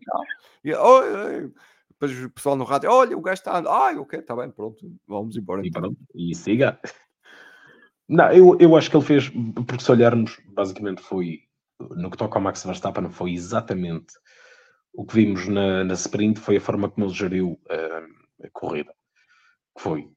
e 0.63 0.69
e. 0.69 0.69
E, 0.69 0.73
"Oi, 0.75 1.13
oi". 1.13 1.51
Depois 1.89 2.23
o 2.23 2.29
pessoal 2.31 2.55
no 2.55 2.63
rádio, 2.63 2.89
olha, 2.89 3.17
o 3.17 3.21
gajo 3.21 3.39
está 3.39 3.57
andando. 3.57 3.73
Ai, 3.73 3.97
ok, 3.97 4.19
está 4.19 4.35
bem, 4.35 4.49
pronto, 4.49 4.77
vamos 5.07 5.35
embora 5.35 5.63
E 5.63 5.67
então. 5.67 5.81
pronto, 5.81 5.97
e 6.15 6.33
siga. 6.33 6.79
Não, 8.09 8.31
eu, 8.31 8.57
eu 8.59 8.75
acho 8.75 8.89
que 8.89 8.97
ele 8.97 9.05
fez, 9.05 9.29
porque 9.67 9.83
se 9.83 9.91
olharmos, 9.91 10.37
basicamente 10.47 11.01
foi, 11.01 11.41
no 11.79 12.09
que 12.09 12.17
toca 12.17 12.37
ao 12.37 12.41
Max 12.41 12.63
Verstappen, 12.63 13.09
foi 13.09 13.31
exatamente 13.33 14.13
o 14.93 15.05
que 15.05 15.15
vimos 15.15 15.47
na, 15.47 15.83
na 15.83 15.93
sprint, 15.93 16.39
foi 16.39 16.57
a 16.57 16.61
forma 16.61 16.89
como 16.89 17.05
ele 17.07 17.13
geriu 17.13 17.59
ah, 17.69 18.05
a 18.45 18.49
corrida. 18.51 18.93
Que 19.75 19.81
foi, 19.83 20.09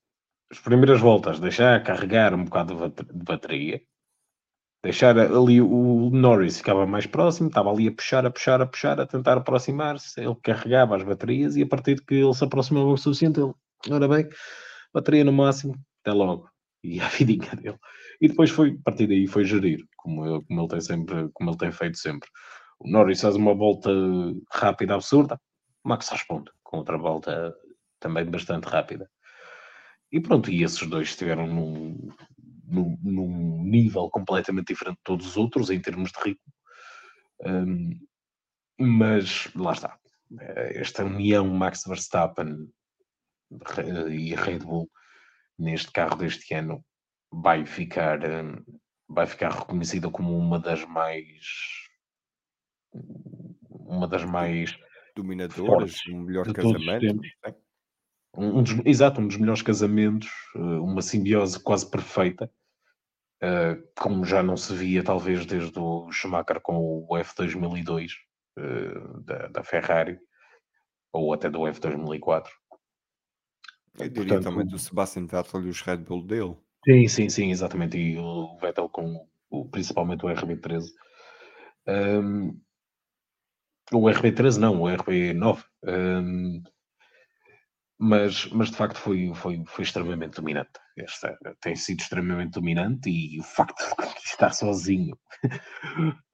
as 0.50 0.58
primeiras 0.58 1.00
voltas, 1.00 1.40
deixar 1.40 1.82
carregar 1.82 2.34
um 2.34 2.44
bocado 2.44 2.74
de 2.74 2.80
bate- 2.80 3.04
de 3.12 3.24
bateria, 3.24 3.82
deixar 4.82 5.18
ali 5.18 5.60
o 5.60 6.10
Norris 6.12 6.58
ficava 6.58 6.86
mais 6.86 7.06
próximo, 7.06 7.48
estava 7.48 7.70
ali 7.70 7.88
a 7.88 7.92
puxar, 7.92 8.26
a 8.26 8.30
puxar, 8.30 8.60
a 8.60 8.66
puxar, 8.66 9.00
a 9.00 9.06
tentar 9.06 9.38
aproximar-se, 9.38 10.20
ele 10.20 10.36
carregava 10.42 10.96
as 10.96 11.02
baterias 11.02 11.56
e 11.56 11.62
a 11.62 11.66
partir 11.66 11.94
de 11.96 12.02
que 12.02 12.14
ele 12.16 12.34
se 12.34 12.44
aproximava 12.44 12.86
o 12.88 12.96
suficiente, 12.96 13.40
ele, 13.40 13.52
ora 13.90 14.06
bem, 14.08 14.28
bateria 14.92 15.24
no 15.24 15.32
máximo, 15.32 15.74
até 16.02 16.12
logo. 16.12 16.48
E 16.82 17.00
a 17.00 17.08
vidinha 17.08 17.50
dele. 17.56 17.78
E 18.20 18.28
depois 18.28 18.50
foi, 18.50 18.72
a 18.78 18.82
partir 18.84 19.06
daí 19.06 19.26
foi 19.26 19.44
gerir, 19.44 19.86
como, 19.96 20.26
ele- 20.26 20.44
como 20.46 20.60
ele 20.60 20.68
tem 20.68 20.80
sempre, 20.80 21.28
como 21.32 21.50
ele 21.50 21.56
tem 21.58 21.72
feito 21.72 21.96
sempre. 21.96 22.28
O 22.78 22.88
Norris 22.88 23.20
faz 23.20 23.36
uma 23.36 23.54
volta 23.54 23.90
rápida, 24.52 24.94
absurda, 24.94 25.40
o 25.82 25.88
Max 25.88 26.08
responde 26.08 26.50
com 26.62 26.78
outra 26.78 26.98
volta 26.98 27.54
também 28.00 28.24
bastante 28.24 28.64
rápida. 28.64 29.08
E 30.10 30.20
pronto, 30.20 30.50
e 30.50 30.62
esses 30.62 30.86
dois 30.88 31.08
estiveram 31.08 31.46
num, 31.46 32.10
num, 32.66 32.98
num 33.02 33.62
nível 33.64 34.08
completamente 34.10 34.68
diferente 34.68 34.96
de 34.96 35.02
todos 35.04 35.26
os 35.26 35.36
outros 35.36 35.70
em 35.70 35.80
termos 35.80 36.10
de 36.12 36.18
ritmo. 36.20 36.52
Hum, 37.44 37.98
mas 38.78 39.52
lá 39.54 39.72
está. 39.72 39.98
Esta 40.40 41.04
união 41.04 41.46
Max 41.48 41.82
Verstappen 41.86 42.68
e 44.10 44.34
Red 44.34 44.60
Bull 44.60 44.90
neste 45.58 45.92
carro 45.92 46.16
deste 46.16 46.54
ano 46.54 46.84
vai 47.30 47.64
ficar, 47.64 48.20
hum, 48.24 48.62
vai 49.08 49.26
ficar 49.26 49.52
reconhecida 49.52 50.10
como 50.10 50.36
uma 50.36 50.58
das 50.58 50.84
mais 50.84 51.83
uma 53.70 54.06
das 54.06 54.24
mais 54.24 54.76
Dominadoras, 55.14 55.96
o 56.06 56.16
melhor 56.16 56.52
casamento. 56.52 57.20
um, 58.36 58.58
um 58.58 58.62
dos, 58.62 58.74
exato, 58.84 59.20
um 59.20 59.28
dos 59.28 59.36
melhores 59.36 59.62
casamentos, 59.62 60.28
eh, 60.56 60.58
uma 60.58 61.02
simbiose 61.02 61.58
quase 61.60 61.88
perfeita, 61.88 62.50
eh, 63.40 63.78
como 63.96 64.24
já 64.24 64.42
não 64.42 64.56
se 64.56 64.74
via 64.74 65.04
talvez 65.04 65.46
desde 65.46 65.78
o 65.78 66.10
Schumacher 66.10 66.60
com 66.60 67.06
o 67.08 67.16
F2002 67.16 68.10
eh, 68.58 68.94
da, 69.24 69.48
da 69.48 69.62
Ferrari, 69.62 70.18
ou 71.12 71.32
até 71.32 71.48
do 71.48 71.60
F2004. 71.60 72.48
Eu 74.00 74.08
diria 74.08 74.26
Portanto, 74.26 74.42
também 74.42 74.66
do 74.66 74.78
Sebastian 74.78 75.26
Vettel 75.26 75.66
e 75.66 75.68
os 75.68 75.80
Red 75.80 75.98
Bull 75.98 76.26
dele. 76.26 76.56
Sim, 76.84 77.06
sim, 77.06 77.28
sim, 77.28 77.50
exatamente. 77.52 77.96
E 77.96 78.18
o 78.18 78.56
Vettel 78.58 78.88
com 78.88 79.28
o, 79.48 79.68
principalmente 79.68 80.26
o 80.26 80.28
RB13. 80.28 80.86
Hum, 81.86 82.60
o 83.92 84.02
RB13 84.02 84.58
não, 84.58 84.82
o 84.82 84.86
RB9. 84.86 85.62
Hum, 85.86 86.62
mas, 87.98 88.46
mas 88.50 88.70
de 88.70 88.76
facto 88.76 88.98
foi, 88.98 89.32
foi, 89.34 89.62
foi 89.66 89.84
extremamente 89.84 90.36
dominante. 90.36 90.72
Esta, 90.96 91.36
tem 91.60 91.74
sido 91.76 92.00
extremamente 92.00 92.52
dominante 92.52 93.08
e 93.08 93.40
o 93.40 93.42
facto 93.42 93.76
de 93.78 93.94
conquistar 93.96 94.52
sozinho, 94.52 95.16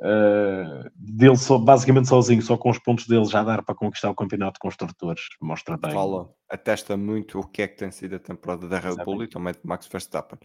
uh, 0.00 0.90
dele 0.97 1.37
só, 1.37 1.59
basicamente 1.59 2.09
sozinho, 2.09 2.42
só 2.42 2.57
com 2.57 2.71
os 2.71 2.78
pontos 2.78 3.07
dele 3.07 3.25
já 3.26 3.42
dar 3.42 3.62
para 3.62 3.75
conquistar 3.75 4.11
o 4.11 4.14
campeonato 4.14 4.54
de 4.54 4.61
construtores, 4.61 5.23
mostra 5.40 5.76
bem. 5.76 5.92
Fala, 5.92 6.30
atesta 6.49 6.97
muito 6.97 7.38
o 7.38 7.47
que 7.47 7.62
é 7.62 7.69
que 7.69 7.76
tem 7.76 7.90
sido 7.90 8.16
a 8.16 8.19
temporada 8.19 8.66
da 8.66 8.78
Red 8.78 8.97
Bull 9.04 9.25
e 9.25 9.28
também 9.28 9.52
de 9.52 9.61
Max 9.64 9.87
Verstappen. 9.87 10.38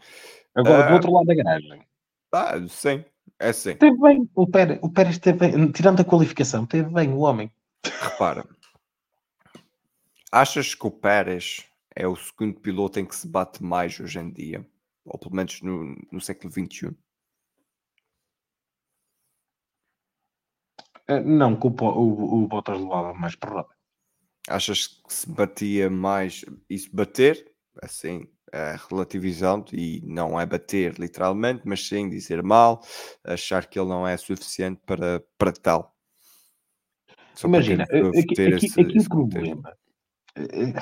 Agora, 0.53 0.83
do 0.83 0.89
Ah. 0.89 0.93
outro 0.93 1.11
lado 1.11 1.25
da 1.25 1.35
garagem, 1.35 1.85
Ah, 2.33 2.55
sim, 2.67 3.05
é 3.39 3.53
sim. 3.53 3.71
Esteve 3.71 3.97
bem, 3.99 4.29
o 4.33 4.47
Pérez, 4.47 4.79
o 4.81 4.89
Pérez 4.89 5.15
esteve 5.15 5.37
bem, 5.39 5.71
tirando 5.71 6.01
a 6.01 6.05
qualificação, 6.05 6.63
esteve 6.63 6.89
bem 6.89 7.09
o 7.11 7.19
homem. 7.19 7.51
Repara, 8.01 8.45
achas 10.31 10.73
que 10.73 10.87
o 10.87 10.91
Pérez 10.91 11.65
é 11.95 12.07
o 12.07 12.15
segundo 12.15 12.59
piloto 12.59 12.99
em 12.99 13.05
que 13.05 13.15
se 13.15 13.27
bate 13.27 13.63
mais 13.63 13.99
hoje 13.99 14.19
em 14.19 14.31
dia? 14.31 14.65
Ou 15.05 15.19
pelo 15.19 15.35
menos 15.35 15.61
no, 15.61 15.95
no 16.11 16.19
século 16.19 16.51
XXI? 16.51 16.95
Eh, 21.07 21.21
Não, 21.21 21.55
que 21.59 21.67
o, 21.67 21.69
o, 21.69 22.43
o 22.43 22.47
Bottas 22.47 22.79
levava 22.79 23.13
mais 23.13 23.35
porrada. 23.35 23.69
Achas 24.47 24.87
que 24.87 25.13
se 25.13 25.29
batia 25.29 25.89
mais? 25.89 26.43
Isso 26.69 26.89
bater, 26.95 27.51
assim, 27.81 28.27
é 28.55 28.77
relativizando, 28.89 29.75
e 29.75 30.01
não 30.05 30.39
é 30.39 30.45
bater 30.45 30.97
literalmente, 30.99 31.61
mas 31.65 31.87
sim 31.87 32.09
dizer 32.09 32.41
mal, 32.43 32.81
achar 33.23 33.65
que 33.67 33.77
ele 33.79 33.89
não 33.89 34.07
é 34.07 34.15
suficiente 34.17 34.81
para, 34.85 35.21
para 35.37 35.51
tal. 35.51 35.95
Só 37.33 37.47
para 37.49 37.57
Imagina, 37.59 37.83
eh, 37.91 38.01
deve 38.01 38.19
aqui, 38.19 38.33
aqui, 38.55 38.65
esse- 38.65 38.81
aqui 38.81 38.97
esse 38.97 39.07
o 39.07 39.09
problema. 39.09 39.73
eh, 40.37 40.73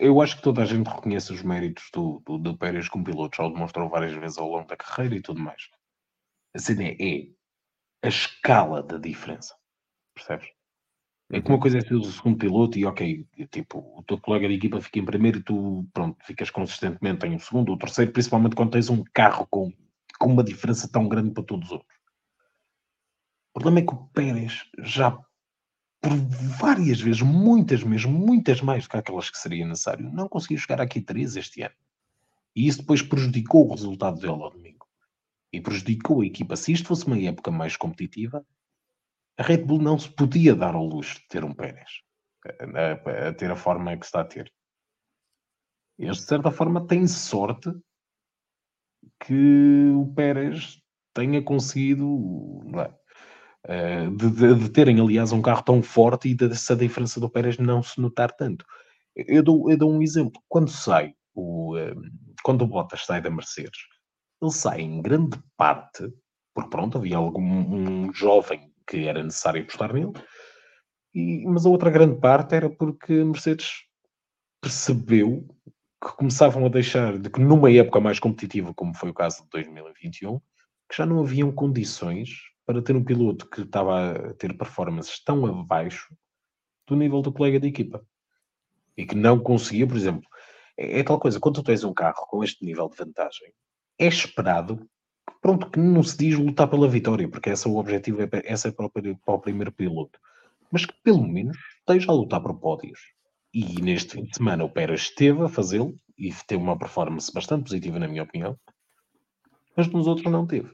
Eu 0.00 0.20
acho 0.20 0.36
que 0.36 0.42
toda 0.42 0.62
a 0.62 0.66
gente 0.66 0.86
reconhece 0.86 1.32
os 1.32 1.42
méritos 1.42 1.84
do, 1.92 2.20
do, 2.26 2.38
do 2.38 2.56
Pérez 2.58 2.88
como 2.88 3.04
piloto, 3.04 3.36
já 3.36 3.44
o 3.44 3.50
demonstrou 3.52 3.88
várias 3.88 4.12
vezes 4.12 4.38
ao 4.38 4.48
longo 4.48 4.66
da 4.66 4.76
carreira 4.76 5.14
e 5.16 5.22
tudo 5.22 5.40
mais. 5.40 5.68
A 6.54 6.58
cena 6.58 6.84
é, 6.84 6.96
é 7.00 7.28
a 8.04 8.08
escala 8.08 8.82
da 8.82 8.98
diferença. 8.98 9.54
Percebes? 10.14 10.48
É 11.32 11.40
que 11.40 11.48
uma 11.48 11.58
coisa 11.58 11.78
é 11.78 11.80
ser 11.80 11.94
o 11.94 12.04
segundo 12.04 12.36
piloto 12.36 12.78
e 12.78 12.84
ok, 12.84 13.26
tipo, 13.50 13.78
o 13.96 14.02
teu 14.02 14.18
colega 14.18 14.46
de 14.46 14.54
equipa 14.54 14.82
fica 14.82 14.98
em 14.98 15.04
primeiro 15.04 15.38
e 15.38 15.42
tu, 15.42 15.88
pronto, 15.92 16.22
ficas 16.22 16.50
consistentemente 16.50 17.26
em 17.26 17.38
segundo 17.38 17.70
ou 17.70 17.78
terceiro, 17.78 18.12
principalmente 18.12 18.54
quando 18.54 18.72
tens 18.72 18.90
um 18.90 19.02
carro 19.14 19.46
com, 19.50 19.72
com 20.18 20.26
uma 20.30 20.44
diferença 20.44 20.86
tão 20.92 21.08
grande 21.08 21.30
para 21.30 21.42
todos 21.42 21.68
os 21.68 21.72
outros. 21.72 21.98
O 23.54 23.60
problema 23.60 23.78
é 23.80 23.82
que 23.82 23.94
o 23.94 24.06
Pérez 24.08 24.70
já 24.80 25.18
por 26.02 26.16
várias 26.58 27.00
vezes, 27.00 27.22
muitas 27.22 27.82
mesmo, 27.82 28.12
muitas 28.12 28.60
mais 28.60 28.84
do 28.84 28.90
que 28.90 28.96
aquelas 28.96 29.30
que 29.30 29.38
seria 29.38 29.66
necessário, 29.66 30.12
não 30.12 30.28
conseguiu 30.28 30.58
chegar 30.58 30.80
aqui 30.80 31.00
três 31.00 31.36
este 31.36 31.62
ano. 31.62 31.74
E 32.54 32.66
isso 32.66 32.80
depois 32.80 33.00
prejudicou 33.00 33.68
o 33.68 33.70
resultado 33.70 34.20
dele 34.20 34.32
ao 34.32 34.50
domingo. 34.50 34.86
E 35.50 35.60
prejudicou 35.60 36.20
a 36.20 36.26
equipa. 36.26 36.56
Se 36.56 36.72
isto 36.72 36.88
fosse 36.88 37.06
uma 37.06 37.18
época 37.18 37.50
mais 37.50 37.76
competitiva, 37.76 38.44
a 39.42 39.44
Red 39.44 39.64
Bull 39.64 39.82
não 39.82 39.98
se 39.98 40.08
podia 40.08 40.54
dar 40.54 40.74
ao 40.76 40.86
luxo 40.86 41.16
de 41.16 41.26
ter 41.28 41.44
um 41.44 41.52
Pérez 41.52 41.90
a, 42.46 43.10
a- 43.10 43.28
a 43.28 43.34
ter 43.34 43.50
a 43.50 43.56
forma 43.56 43.96
que 43.96 44.04
está 44.04 44.20
a 44.20 44.24
ter. 44.24 44.52
Eles, 45.98 46.18
de 46.18 46.22
certa 46.24 46.50
forma, 46.52 46.86
têm 46.86 47.06
sorte 47.08 47.70
que 49.24 49.90
o 49.96 50.12
Pérez 50.14 50.80
tenha 51.12 51.42
conseguido 51.42 52.62
é? 52.76 52.94
Eh, 53.64 54.10
de, 54.10 54.30
de- 54.30 54.54
de 54.54 54.68
terem, 54.70 55.00
aliás, 55.00 55.32
um 55.32 55.42
carro 55.42 55.62
tão 55.62 55.82
forte 55.82 56.28
e 56.28 56.34
dessa 56.34 56.74
diferença 56.74 57.20
do 57.20 57.30
Pérez 57.30 57.58
não 57.58 57.82
se 57.82 58.00
notar 58.00 58.32
tanto. 58.32 58.64
Eu 59.14 59.42
dou, 59.42 59.70
eu 59.70 59.76
dou 59.76 59.92
um 59.92 60.02
exemplo. 60.02 60.40
Quando 60.48 60.70
sai 60.70 61.14
o, 61.34 61.76
eh, 61.76 61.94
quando 62.42 62.62
o 62.62 62.66
Bottas 62.66 63.04
sai 63.04 63.20
da 63.20 63.30
Mercedes, 63.30 63.80
ele 64.40 64.50
sai 64.52 64.80
em 64.80 65.00
grande 65.02 65.38
parte, 65.56 66.08
porque 66.54 66.70
pronto, 66.70 66.98
havia 66.98 67.16
algum 67.16 67.42
um 68.06 68.12
jovem 68.12 68.71
que 68.86 69.06
era 69.06 69.22
necessário 69.22 69.62
apostar 69.62 69.92
nele, 69.92 70.12
e- 71.14 71.44
mas 71.46 71.66
a 71.66 71.68
outra 71.68 71.90
grande 71.90 72.18
parte 72.20 72.54
era 72.54 72.70
porque 72.70 73.12
Mercedes 73.24 73.84
percebeu 74.60 75.46
que 76.02 76.16
começavam 76.16 76.66
a 76.66 76.68
deixar 76.68 77.18
de 77.18 77.30
que 77.30 77.40
numa 77.40 77.70
época 77.70 78.00
mais 78.00 78.18
competitiva, 78.18 78.74
como 78.74 78.94
foi 78.94 79.10
o 79.10 79.14
caso 79.14 79.42
de 79.44 79.48
2021, 79.50 80.40
que 80.88 80.96
já 80.96 81.06
não 81.06 81.20
haviam 81.20 81.52
condições 81.52 82.30
para 82.66 82.82
ter 82.82 82.96
um 82.96 83.04
piloto 83.04 83.48
que 83.48 83.62
estava 83.62 84.12
a 84.12 84.34
ter 84.34 84.56
performances 84.56 85.22
tão 85.22 85.46
abaixo 85.46 86.14
do 86.86 86.96
nível 86.96 87.22
do 87.22 87.32
colega 87.32 87.60
de 87.60 87.68
equipa. 87.68 88.04
E 88.96 89.06
que 89.06 89.14
não 89.14 89.38
conseguia, 89.38 89.86
por 89.86 89.96
exemplo, 89.96 90.28
é, 90.76 91.00
é 91.00 91.02
tal 91.02 91.18
coisa, 91.18 91.40
quando 91.40 91.56
tu 91.56 91.62
tens 91.62 91.84
um 91.84 91.94
carro 91.94 92.26
com 92.28 92.42
este 92.42 92.64
nível 92.64 92.88
de 92.88 92.96
vantagem, 92.96 93.52
é 93.98 94.06
esperado 94.06 94.88
pronto, 95.42 95.68
que 95.68 95.78
não 95.78 96.02
se 96.02 96.16
diz 96.16 96.38
lutar 96.38 96.68
pela 96.70 96.88
vitória, 96.88 97.28
porque 97.28 97.50
esse 97.50 97.66
é 97.66 97.70
o 97.70 97.76
objetivo, 97.76 98.22
é, 98.22 98.28
essa 98.44 98.68
é 98.68 98.72
para 98.72 98.86
o, 98.86 98.90
para 98.90 99.34
o 99.34 99.38
primeiro 99.40 99.72
piloto, 99.72 100.18
mas 100.70 100.86
que 100.86 100.94
pelo 101.02 101.26
menos 101.26 101.58
esteja 101.80 102.10
a 102.10 102.14
lutar 102.14 102.40
por 102.40 102.54
pódios. 102.58 103.00
E 103.52 103.82
neste 103.82 104.12
fim 104.12 104.24
de 104.24 104.34
semana 104.34 104.64
o 104.64 104.70
Pérez 104.70 105.02
esteve 105.02 105.42
a 105.42 105.48
fazê-lo 105.48 105.98
e 106.16 106.32
teve 106.46 106.62
uma 106.62 106.78
performance 106.78 107.30
bastante 107.30 107.64
positiva, 107.64 107.98
na 107.98 108.08
minha 108.08 108.22
opinião, 108.22 108.58
mas 109.76 109.86
nos 109.88 110.06
outros 110.06 110.30
não 110.30 110.46
teve. 110.46 110.70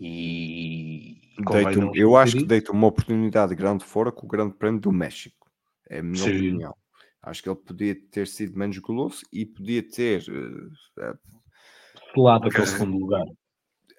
E 0.00 1.20
Deito- 1.50 1.90
eu 1.94 2.16
acho 2.16 2.36
que 2.36 2.44
deita 2.44 2.72
uma 2.72 2.86
oportunidade 2.86 3.54
grande 3.54 3.84
fora 3.84 4.12
com 4.12 4.26
o 4.26 4.28
Grande 4.28 4.54
Prémio 4.54 4.80
do 4.80 4.92
México. 4.92 5.50
É 5.88 5.98
a 5.98 6.02
minha 6.02 6.24
Sim. 6.24 6.30
opinião. 6.30 6.74
Acho 7.22 7.42
que 7.42 7.48
ele 7.48 7.56
podia 7.56 7.94
ter 8.10 8.26
sido 8.26 8.58
menos 8.58 8.78
goloso 8.78 9.22
e 9.32 9.44
podia 9.46 9.82
ter. 9.82 10.24
eh, 10.98 11.14
isso 12.12 12.20
lado 12.22 12.48
aquele 12.48 12.66
segundo 12.66 12.98
lugar. 12.98 13.24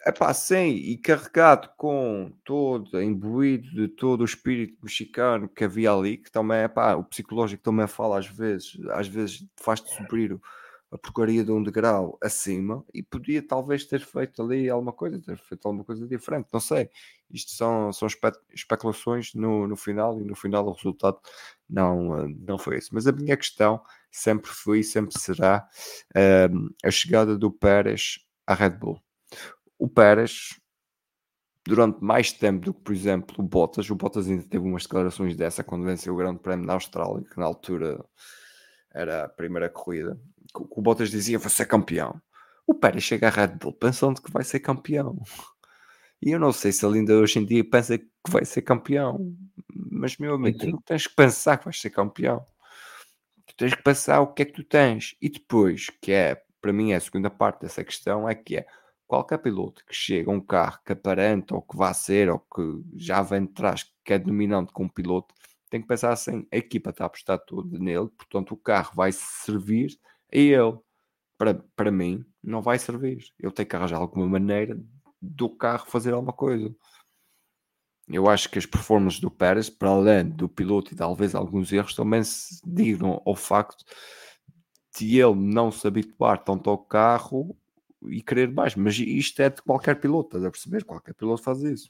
É 0.06 0.12
pá, 0.12 0.34
sim, 0.34 0.70
e 0.70 0.98
carregado 0.98 1.70
com 1.78 2.32
todo, 2.44 3.02
imbuído 3.02 3.70
de 3.72 3.88
todo 3.88 4.22
o 4.22 4.26
espírito 4.26 4.78
mexicano 4.84 5.48
que 5.50 5.64
havia 5.64 5.92
ali, 5.94 6.18
que 6.18 6.32
também 6.32 6.60
é 6.60 6.68
pá, 6.68 6.96
o 6.96 7.06
psicológico 7.06 7.64
também 7.64 7.88
fala 7.88 8.20
às 8.20 8.28
vezes, 8.28 8.78
às 8.92 9.08
vezes 9.08 9.46
faz-te 9.58 9.90
subir 9.96 10.38
a 10.92 10.98
porcaria 10.98 11.44
de 11.44 11.52
um 11.52 11.64
degrau 11.64 12.18
acima 12.22 12.86
e 12.94 13.02
podia 13.02 13.42
talvez 13.46 13.86
ter 13.86 14.02
feito 14.02 14.42
ali 14.44 14.70
alguma 14.70 14.94
coisa, 14.94 15.20
ter 15.22 15.38
feito 15.38 15.66
alguma 15.68 15.84
coisa 15.86 16.08
diferente, 16.08 16.50
não 16.54 16.60
sei. 16.60 16.90
Isto 17.32 17.52
são, 17.52 17.92
são 17.94 18.08
espe- 18.08 18.32
especulações 18.54 19.34
no, 19.34 19.68
no 19.68 19.76
final 19.76 20.20
e 20.22 20.24
no 20.24 20.36
final 20.36 20.68
o 20.68 20.74
resultado 20.74 21.18
não, 21.70 22.20
eh, 22.20 22.28
não 22.48 22.58
foi 22.60 22.78
esse. 22.78 22.94
Mas 22.94 23.08
a 23.08 23.12
minha 23.12 23.36
questão 23.38 23.82
sempre 24.18 24.52
foi 24.52 24.80
e 24.80 24.84
sempre 24.84 25.20
será 25.20 25.68
eh, 26.16 26.50
a 26.84 26.92
chegada 26.92 27.38
do 27.38 27.52
Pérez 27.52 28.20
à 28.48 28.54
Red 28.54 28.72
Bull 28.72 29.02
o 29.84 29.88
Pérez, 29.90 30.58
durante 31.68 32.02
mais 32.02 32.32
tempo 32.32 32.66
do 32.66 32.74
que, 32.74 32.82
por 32.82 32.94
exemplo, 32.94 33.36
o 33.38 33.44
Bottas, 33.44 33.90
o 33.90 33.96
Bottas 33.96 34.30
ainda 34.30 34.44
teve 34.44 34.66
umas 34.66 34.84
declarações 34.84 35.36
dessa 35.36 35.62
quando 35.62 35.84
venceu 35.84 36.14
o 36.14 36.18
Grande 36.18 36.40
Prémio 36.40 36.66
na 36.66 36.74
Austrália, 36.74 37.26
que 37.30 37.38
na 37.38 37.46
altura 37.46 38.02
era 38.94 39.26
a 39.26 39.30
primeira 39.30 39.70
corrida, 39.70 40.18
o 40.56 40.82
Bottas 40.82 41.12
dizia 41.12 41.38
vou 41.38 41.50
ser 41.50 41.66
campeão. 41.66 42.22
O 42.66 42.74
Pérez 42.74 43.04
chega 43.04 43.28
à 43.28 43.30
Red 43.30 43.58
Bull 43.58 43.74
pensando 43.74 44.22
que 44.22 44.32
vai 44.32 44.46
ser 44.46 44.62
campeão. 44.62 45.22
E 46.22 46.32
eu 46.32 46.40
não 46.40 46.54
sei 46.54 46.72
se 46.72 46.86
ele 46.86 47.00
ainda 47.00 47.16
hoje 47.16 47.40
em 47.40 47.46
dia 47.46 47.70
pensa 47.70 47.98
que 47.98 48.08
vai 48.30 48.46
ser 48.46 48.62
campeão. 48.62 49.36
Mas, 49.92 50.18
meu 50.18 50.36
amigo, 50.36 50.60
tu 50.60 50.68
não 50.68 50.82
tens 50.82 51.08
que 51.08 51.14
pensar 51.14 51.58
que 51.58 51.66
vais 51.66 51.82
ser 51.82 51.90
campeão. 51.90 52.46
Tu 53.46 53.56
tens 53.56 53.76
que 53.76 53.84
pensar 53.84 54.22
o 54.22 54.34
que 54.34 54.44
é 54.44 54.46
que 54.46 54.54
tu 54.54 54.64
tens. 54.64 55.16
E 55.22 55.30
depois, 55.30 55.90
que 56.02 56.12
é, 56.12 56.42
para 56.62 56.74
mim, 56.74 56.92
é 56.92 56.96
a 56.96 57.02
segunda 57.02 57.30
parte 57.30 57.62
dessa 57.62 57.84
questão, 57.84 58.28
é 58.28 58.36
que 58.36 58.58
é 58.58 58.66
qualquer 59.08 59.38
piloto 59.38 59.86
que 59.86 59.94
chega 59.94 60.32
a 60.32 60.34
um 60.34 60.42
carro 60.42 60.80
que 60.86 60.94
aparenta 60.94 61.54
ou 61.56 61.62
que 61.62 61.78
vá 61.78 61.94
ser 61.94 62.30
ou 62.30 62.40
que 62.40 62.84
já 62.96 63.22
vem 63.22 63.46
de 63.46 63.54
trás, 63.54 63.86
que 64.04 64.14
é 64.14 64.20
dominante 64.20 64.72
com 64.72 64.86
um 64.86 64.90
piloto, 64.90 65.34
tem 65.70 65.82
que 65.82 65.88
pensar 65.88 66.12
assim: 66.12 66.48
a 66.52 66.58
equipa 66.58 66.92
está 66.92 67.06
a 67.06 67.08
apostar 67.08 67.40
tudo 67.40 67.80
nele, 67.80 68.08
portanto 68.10 68.52
o 68.52 68.58
carro 68.58 68.92
vai 68.96 69.12
servir 69.12 70.00
a 70.32 70.38
ele. 70.38 70.78
Para, 71.38 71.56
para 71.76 71.92
mim, 71.92 72.24
não 72.44 72.62
vai 72.62 72.78
servir. 72.80 73.26
Eu 73.40 73.52
tenho 73.52 73.68
que 73.68 73.76
arranjar 73.76 73.98
alguma 73.98 74.28
maneira 74.28 74.80
do 75.22 75.50
carro 75.50 75.90
fazer 75.90 76.14
alguma 76.14 76.32
coisa. 76.34 76.74
Eu 78.08 78.30
acho 78.30 78.50
que 78.50 78.60
as 78.60 78.66
performances 78.66 79.20
do 79.20 79.32
Pérez, 79.32 79.70
para 79.70 79.90
além 79.90 80.30
do 80.30 80.50
piloto 80.50 80.94
e 80.94 80.98
talvez 80.98 81.34
alguns 81.34 81.72
erros, 81.72 81.96
também 81.96 82.24
se 82.24 82.62
digam 82.66 83.22
ao 83.26 83.36
facto 83.36 83.86
de 84.98 85.20
ele 85.20 85.36
não 85.36 85.72
se 85.72 85.88
habituar 85.88 86.44
tanto 86.44 86.70
ao 86.70 86.78
carro 86.78 87.58
e 88.04 88.22
querer 88.22 88.52
mais. 88.52 88.76
Mas 88.76 88.98
isto 89.00 89.42
é 89.42 89.50
de 89.50 89.62
qualquer 89.62 90.00
piloto, 90.00 90.30
estás 90.30 90.46
a 90.46 90.52
perceber? 90.52 90.84
Qualquer 90.84 91.14
piloto 91.14 91.42
faz 91.42 91.64
isso. 91.64 91.90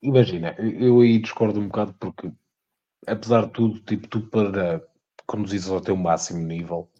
Imagina, 0.00 0.54
eu 0.58 1.00
aí 1.00 1.18
discordo 1.18 1.60
um 1.60 1.66
bocado 1.66 1.94
porque, 1.94 2.32
apesar 3.06 3.46
de 3.46 3.52
tudo, 3.52 3.80
tipo, 3.80 4.06
tu 4.06 4.20
para 4.28 4.86
conduzires 5.26 5.68
ao 5.68 5.80
teu 5.80 5.96
máximo 5.96 6.40
nível 6.40 6.90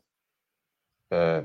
ah, 1.11 1.45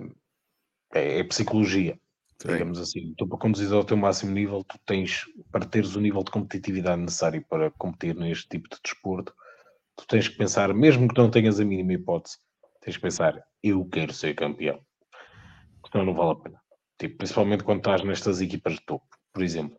é, 0.94 1.20
é 1.20 1.24
psicologia, 1.24 2.00
digamos 2.48 2.80
assim. 2.80 3.14
Tu 3.18 3.28
para 3.28 3.38
conduzires 3.38 3.72
ao 3.72 3.84
teu 3.84 3.98
máximo 3.98 4.32
nível, 4.32 4.64
tu 4.64 4.78
tens, 4.86 5.26
para 5.52 5.66
teres 5.66 5.96
o 5.96 6.02
nível 6.02 6.24
de 6.24 6.32
competitividade 6.32 7.02
necessário 7.02 7.46
para 7.50 7.72
competir 7.72 8.16
neste 8.16 8.48
tipo 8.48 8.70
de 8.70 8.78
desporto, 8.84 9.34
tu 9.96 10.06
tens 10.08 10.28
que 10.28 10.38
pensar, 10.38 10.74
mesmo 10.74 11.08
que 11.08 11.20
não 11.20 11.30
tenhas 11.30 11.60
a 11.60 11.66
mínima 11.66 11.94
hipótese, 11.94 12.38
tens 12.82 12.96
que 12.96 13.02
pensar, 13.02 13.44
eu 13.62 13.86
quero 13.86 14.14
ser 14.14 14.34
campeão. 14.36 14.80
Senão 15.92 16.06
não 16.06 16.14
vale 16.14 16.32
a 16.32 16.36
pena. 16.36 16.62
Tipo, 16.98 17.18
principalmente 17.18 17.64
quando 17.64 17.80
estás 17.80 18.04
nestas 18.04 18.42
equipas 18.42 18.74
de 18.74 18.82
topo. 18.86 19.06
Por 19.34 19.44
exemplo, 19.44 19.78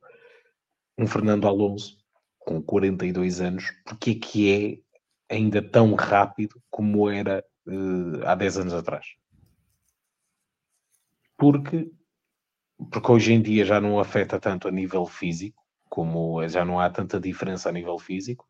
um 0.98 1.06
Fernando 1.06 1.46
Alonso 1.46 1.98
com 2.38 2.62
42 2.62 3.40
anos, 3.40 3.70
porque 3.84 4.10
é 4.10 4.14
que 4.14 4.82
é 5.28 5.34
ainda 5.34 5.62
tão 5.62 5.94
rápido 5.94 6.60
como 6.70 7.08
era 7.08 7.44
eh, 7.68 8.26
há 8.26 8.34
10 8.34 8.58
anos 8.58 8.74
atrás? 8.74 9.06
Porque, 11.36 11.90
porque 12.90 13.12
hoje 13.12 13.32
em 13.32 13.42
dia 13.42 13.64
já 13.64 13.80
não 13.80 13.98
afeta 13.98 14.38
tanto 14.38 14.68
a 14.68 14.70
nível 14.70 15.06
físico, 15.06 15.62
como 15.88 16.46
já 16.48 16.64
não 16.64 16.78
há 16.78 16.88
tanta 16.88 17.20
diferença 17.20 17.68
a 17.68 17.72
nível 17.72 17.98
físico, 17.98 18.46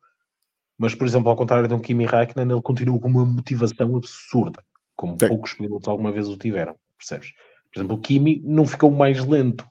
mas, 0.80 0.94
por 0.94 1.06
exemplo, 1.06 1.28
ao 1.28 1.36
contrário 1.36 1.68
de 1.68 1.74
um 1.74 1.78
Kimi 1.78 2.06
Raikkonen, 2.06 2.50
ele 2.50 2.62
continua 2.62 2.98
com 2.98 3.08
uma 3.08 3.26
motivação 3.26 3.96
absurda, 3.96 4.64
como 4.96 5.14
Sim. 5.20 5.28
poucos 5.28 5.52
pilotos 5.52 5.86
alguma 5.86 6.10
vez 6.10 6.26
o 6.26 6.38
tiveram, 6.38 6.74
percebes? 6.96 7.32
Por 7.70 7.78
exemplo, 7.78 7.96
o 7.96 8.00
Kimi 8.00 8.40
não 8.42 8.66
ficou 8.66 8.90
mais 8.90 9.22
lento, 9.22 9.66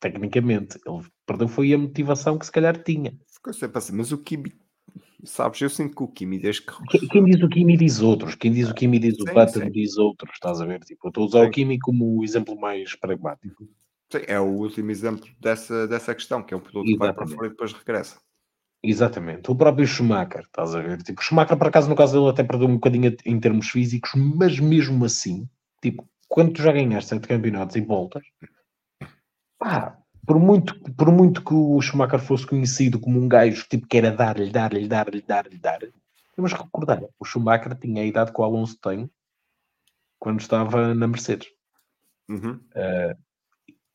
tecnicamente. 0.00 0.76
Ele 0.84 1.06
perdeu 1.24 1.46
foi 1.46 1.72
a 1.72 1.78
motivação 1.78 2.36
que 2.36 2.44
se 2.44 2.50
calhar 2.50 2.76
tinha. 2.82 3.16
Ficou 3.32 3.52
sempre 3.52 3.78
assim. 3.78 3.92
Mas 3.94 4.10
o 4.10 4.18
Kimi, 4.18 4.52
sabes, 5.22 5.60
eu 5.60 5.70
sinto 5.70 5.94
que 5.94 6.02
o 6.02 6.08
Kimi, 6.08 6.40
desde 6.40 6.62
que. 6.62 7.08
Quem, 7.08 7.24
diz 7.24 7.40
o 7.40 7.48
Kimi 7.48 7.76
diz 7.76 8.00
outros. 8.00 8.34
Quem 8.34 8.52
diz 8.52 8.68
o 8.68 8.74
Kimi 8.74 8.98
diz 8.98 9.14
o 9.14 9.28
Sim, 9.28 9.34
Button 9.34 9.60
sim. 9.60 9.70
diz 9.70 9.96
outros. 9.96 10.34
Estás 10.34 10.60
a 10.60 10.66
ver? 10.66 10.80
Tipo, 10.80 11.06
eu 11.06 11.08
estou 11.08 11.22
a 11.22 11.26
usar 11.26 11.42
Sim. 11.44 11.48
o 11.48 11.50
Kimi 11.52 11.78
como 11.78 12.18
o 12.18 12.24
exemplo 12.24 12.58
mais 12.58 12.96
pragmático. 12.96 13.68
Sim, 14.10 14.22
é 14.26 14.40
o 14.40 14.46
último 14.46 14.90
exemplo 14.90 15.26
dessa, 15.38 15.86
dessa 15.86 16.14
questão, 16.14 16.42
que 16.42 16.54
é 16.54 16.56
um 16.56 16.60
piloto 16.60 16.86
que 16.86 16.96
vai 16.96 17.12
para 17.12 17.24
Exatamente. 17.24 17.36
fora 17.36 17.46
e 17.46 17.50
depois 17.50 17.72
regressa. 17.72 18.20
Exatamente. 18.82 19.50
O 19.50 19.56
próprio 19.56 19.86
Schumacher, 19.86 20.42
estás 20.42 20.74
a 20.74 20.80
ver? 20.80 21.02
Tipo, 21.02 21.20
o 21.20 21.24
Schumacher, 21.24 21.58
por 21.58 21.66
acaso, 21.66 21.88
no 21.88 21.96
caso 21.96 22.18
dele, 22.18 22.30
até 22.30 22.44
perdeu 22.44 22.68
um 22.68 22.74
bocadinho 22.74 23.14
em 23.24 23.40
termos 23.40 23.68
físicos, 23.68 24.12
mas 24.14 24.58
mesmo 24.58 25.04
assim, 25.04 25.48
tipo, 25.82 26.08
quando 26.28 26.52
tu 26.52 26.62
já 26.62 26.72
ganhaste 26.72 27.10
sete 27.10 27.26
campeonatos 27.26 27.76
e 27.76 27.80
voltas, 27.80 28.22
pá, 29.58 29.98
por 30.26 30.38
muito, 30.38 30.78
por 30.94 31.10
muito 31.10 31.44
que 31.44 31.52
o 31.52 31.80
Schumacher 31.80 32.20
fosse 32.20 32.46
conhecido 32.46 33.00
como 33.00 33.20
um 33.20 33.28
gajo 33.28 33.66
tipo, 33.68 33.86
que 33.86 33.96
era 33.98 34.10
dar-lhe, 34.12 34.50
dar-lhe, 34.50 34.86
dar-lhe, 34.86 35.22
dar-lhe, 35.22 35.58
dar-lhe, 35.58 35.92
temos 36.36 36.52
que 36.52 36.62
recordar, 36.62 37.02
o 37.18 37.24
Schumacher 37.24 37.74
tinha 37.76 38.02
a 38.02 38.06
idade 38.06 38.32
que 38.32 38.40
o 38.40 38.44
Alonso 38.44 38.78
tem 38.80 39.10
quando 40.20 40.40
estava 40.40 40.94
na 40.94 41.08
Mercedes. 41.08 41.48
Uhum. 42.28 42.60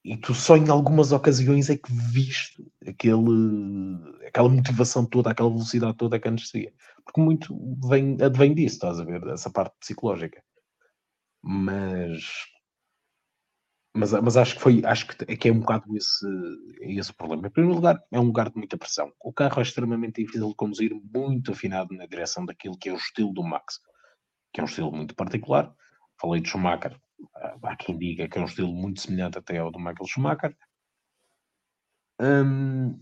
E 0.04 0.18
tu 0.18 0.34
só 0.34 0.58
em 0.58 0.70
algumas 0.70 1.13
ocasiões 1.13 1.70
é 1.70 1.78
que 1.78 1.92
viste 1.94 2.62
aquele, 2.86 4.28
aquela 4.28 4.50
motivação 4.50 5.06
toda, 5.06 5.32
aquela 5.32 5.50
velocidade 5.50 5.96
toda 5.96 6.20
que 6.20 6.28
antes 6.28 6.50
seria. 6.50 6.74
Porque 7.06 7.22
muito 7.22 7.58
vem, 7.88 8.18
advém 8.22 8.54
disso, 8.54 8.76
estás 8.76 9.00
a 9.00 9.06
ver? 9.06 9.22
Dessa 9.22 9.50
parte 9.50 9.74
psicológica. 9.80 10.44
Mas, 11.42 12.22
mas, 13.96 14.12
mas 14.12 14.36
acho 14.36 14.56
que 14.56 14.62
foi, 14.62 14.82
acho 14.86 15.08
que, 15.08 15.24
é 15.26 15.38
que 15.38 15.48
é 15.48 15.52
um 15.54 15.60
bocado 15.60 15.96
esse, 15.96 16.28
esse 16.82 17.13
problema. 17.13 17.48
Em 17.48 17.52
primeiro 17.52 17.76
lugar, 17.76 18.04
é 18.12 18.20
um 18.20 18.26
lugar 18.26 18.50
de 18.50 18.58
muita 18.58 18.78
pressão. 18.78 19.10
O 19.22 19.32
carro 19.32 19.60
é 19.60 19.62
extremamente 19.62 20.22
difícil 20.22 20.50
de 20.50 20.56
conduzir, 20.56 20.92
muito 21.13 21.54
afinado 21.54 21.96
na 21.96 22.06
direção 22.06 22.46
daquilo 22.46 22.78
que 22.78 22.89
é 22.89 22.94
o 22.94 22.98
estilo 22.98 23.32
do 23.32 23.44
Max, 23.44 23.80
que 24.54 24.60
é 24.60 24.63
um 24.63 24.68
estilo 24.68 24.92
muito 24.92 25.16
particular. 25.16 25.74
Falei 26.20 26.42
de 26.42 26.50
Schumacher, 26.50 27.00
há 27.64 27.76
quem 27.76 27.98
diga 27.98 28.28
que 28.28 28.38
é 28.38 28.42
um 28.42 28.46
estilo 28.46 28.74
muito 28.74 29.02
semelhante 29.02 29.38
até 29.38 29.58
ao 29.58 29.72
do 29.72 29.80
Michael 29.80 30.08
Schumacher. 30.08 30.56
Hum, 32.20 33.00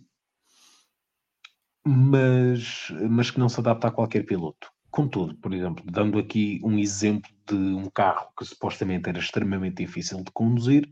mas, 1.85 2.91
mas 3.09 3.31
que 3.31 3.39
não 3.39 3.49
se 3.49 3.59
adapta 3.59 3.87
a 3.87 3.91
qualquer 3.91 4.25
piloto. 4.25 4.71
Contudo, 4.89 5.35
por 5.37 5.53
exemplo, 5.53 5.83
dando 5.89 6.19
aqui 6.19 6.59
um 6.63 6.77
exemplo 6.77 7.31
de 7.47 7.55
um 7.55 7.89
carro 7.89 8.31
que 8.37 8.45
supostamente 8.45 9.09
era 9.09 9.19
extremamente 9.19 9.77
difícil 9.85 10.23
de 10.23 10.31
conduzir 10.31 10.85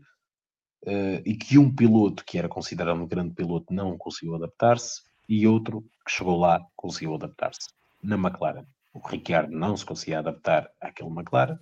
uh, 0.86 1.22
e 1.24 1.36
que 1.36 1.58
um 1.58 1.74
piloto 1.74 2.24
que 2.24 2.38
era 2.38 2.48
considerado 2.48 3.00
um 3.00 3.06
grande 3.06 3.34
piloto 3.34 3.72
não 3.72 3.96
conseguiu 3.98 4.36
adaptar-se 4.36 5.02
e 5.28 5.46
outro 5.46 5.82
que 6.04 6.12
chegou 6.12 6.38
lá 6.38 6.60
conseguiu 6.74 7.14
adaptar-se. 7.14 7.68
Na 8.02 8.16
McLaren, 8.16 8.64
o 8.92 9.06
Ricciardo 9.06 9.52
não 9.52 9.76
se 9.76 9.84
conseguia 9.84 10.18
adaptar 10.18 10.70
àquele 10.80 11.10
McLaren, 11.10 11.58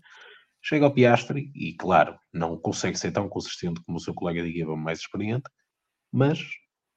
chega 0.62 0.84
ao 0.84 0.92
Piastri 0.92 1.50
e, 1.54 1.74
claro, 1.74 2.18
não 2.32 2.56
consegue 2.56 2.98
ser 2.98 3.12
tão 3.12 3.28
consistente 3.28 3.80
como 3.82 3.98
o 3.98 4.00
seu 4.00 4.14
colega 4.14 4.42
de 4.42 4.50
equipa 4.50 4.76
mais 4.76 5.00
experiente, 5.00 5.48
mas 6.12 6.40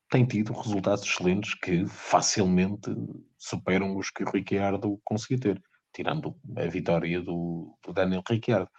tem 0.10 0.26
tido 0.26 0.52
resultados 0.52 1.06
excelentes 1.06 1.56
que 1.56 1.86
facilmente 1.88 2.92
superam 3.38 3.96
os 3.98 4.10
que 4.10 4.24
o 4.24 4.30
Ricciardo 4.30 5.00
conseguiu 5.06 5.40
ter, 5.40 5.64
tirando 5.96 6.36
a 6.58 6.68
vitória 6.68 7.22
do, 7.22 7.78
do 7.86 7.94
Daniel 7.94 8.22
Ricciardo. 8.28 8.70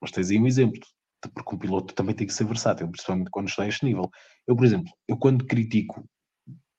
Mas 0.00 0.10
tens 0.10 0.30
aí 0.30 0.38
um 0.38 0.46
exemplo, 0.46 0.78
de, 0.78 1.30
porque 1.32 1.54
um 1.54 1.58
piloto 1.58 1.94
também 1.94 2.14
tem 2.14 2.26
que 2.26 2.34
ser 2.34 2.44
versátil, 2.44 2.90
principalmente 2.90 3.30
quando 3.30 3.48
está 3.48 3.62
a 3.62 3.68
este 3.68 3.84
nível. 3.84 4.10
Eu, 4.46 4.54
por 4.54 4.66
exemplo, 4.66 4.92
eu 5.08 5.16
quando 5.16 5.46
critico, 5.46 6.06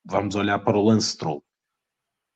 vamos 0.05 0.35
olhar 0.35 0.59
para 0.59 0.77
o 0.77 0.83
Lance 0.83 1.13
Stroll, 1.13 1.43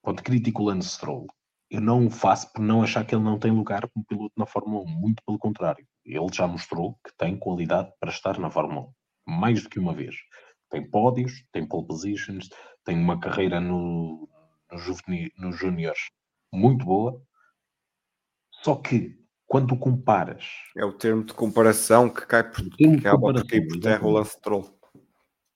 quando 0.02 0.24
critico 0.24 0.64
o 0.64 0.66
Lance 0.66 0.90
Stroll, 0.90 1.28
eu 1.70 1.82
não 1.82 2.08
o 2.08 2.10
faço 2.10 2.52
por 2.54 2.62
não 2.62 2.82
achar 2.82 3.06
que 3.06 3.14
ele 3.14 3.24
não 3.24 3.38
tem 3.38 3.52
lugar 3.52 3.88
como 3.90 4.06
piloto 4.06 4.34
na 4.38 4.46
Fórmula 4.46 4.84
1, 4.84 4.88
muito 4.88 5.24
pelo 5.26 5.38
contrário. 5.38 5.86
Ele 6.06 6.28
já 6.34 6.48
mostrou 6.48 6.98
que 7.06 7.16
tem 7.18 7.38
qualidade 7.38 7.92
para 8.00 8.10
estar 8.10 8.40
na 8.40 8.50
Fórmula 8.50 8.88
1, 9.28 9.40
mais 9.40 9.64
do 9.64 9.70
que 9.70 9.80
uma 9.80 9.94
vez 9.94 10.16
tem 10.70 10.90
pódios, 10.90 11.44
tem 11.52 11.68
pole 11.68 11.88
positions, 11.88 12.50
tem 12.86 12.98
uma 12.98 13.20
carreira 13.20 13.60
no, 13.60 14.30
no, 14.72 15.30
no 15.38 15.52
júniores 15.52 16.00
muito 16.54 16.86
boa. 16.86 17.22
Só 18.64 18.76
que 18.76 19.18
quando 19.48 19.78
comparas. 19.78 20.46
É 20.78 20.86
o 20.86 20.94
termo 20.94 21.24
de 21.24 21.34
comparação 21.34 22.10
que 22.10 22.26
cai 22.26 22.44
por, 22.44 22.70
que 22.70 23.62
por 23.62 23.80
terra 23.80 24.06
o 24.06 24.12
Lance 24.12 24.40
Troll. 24.42 24.79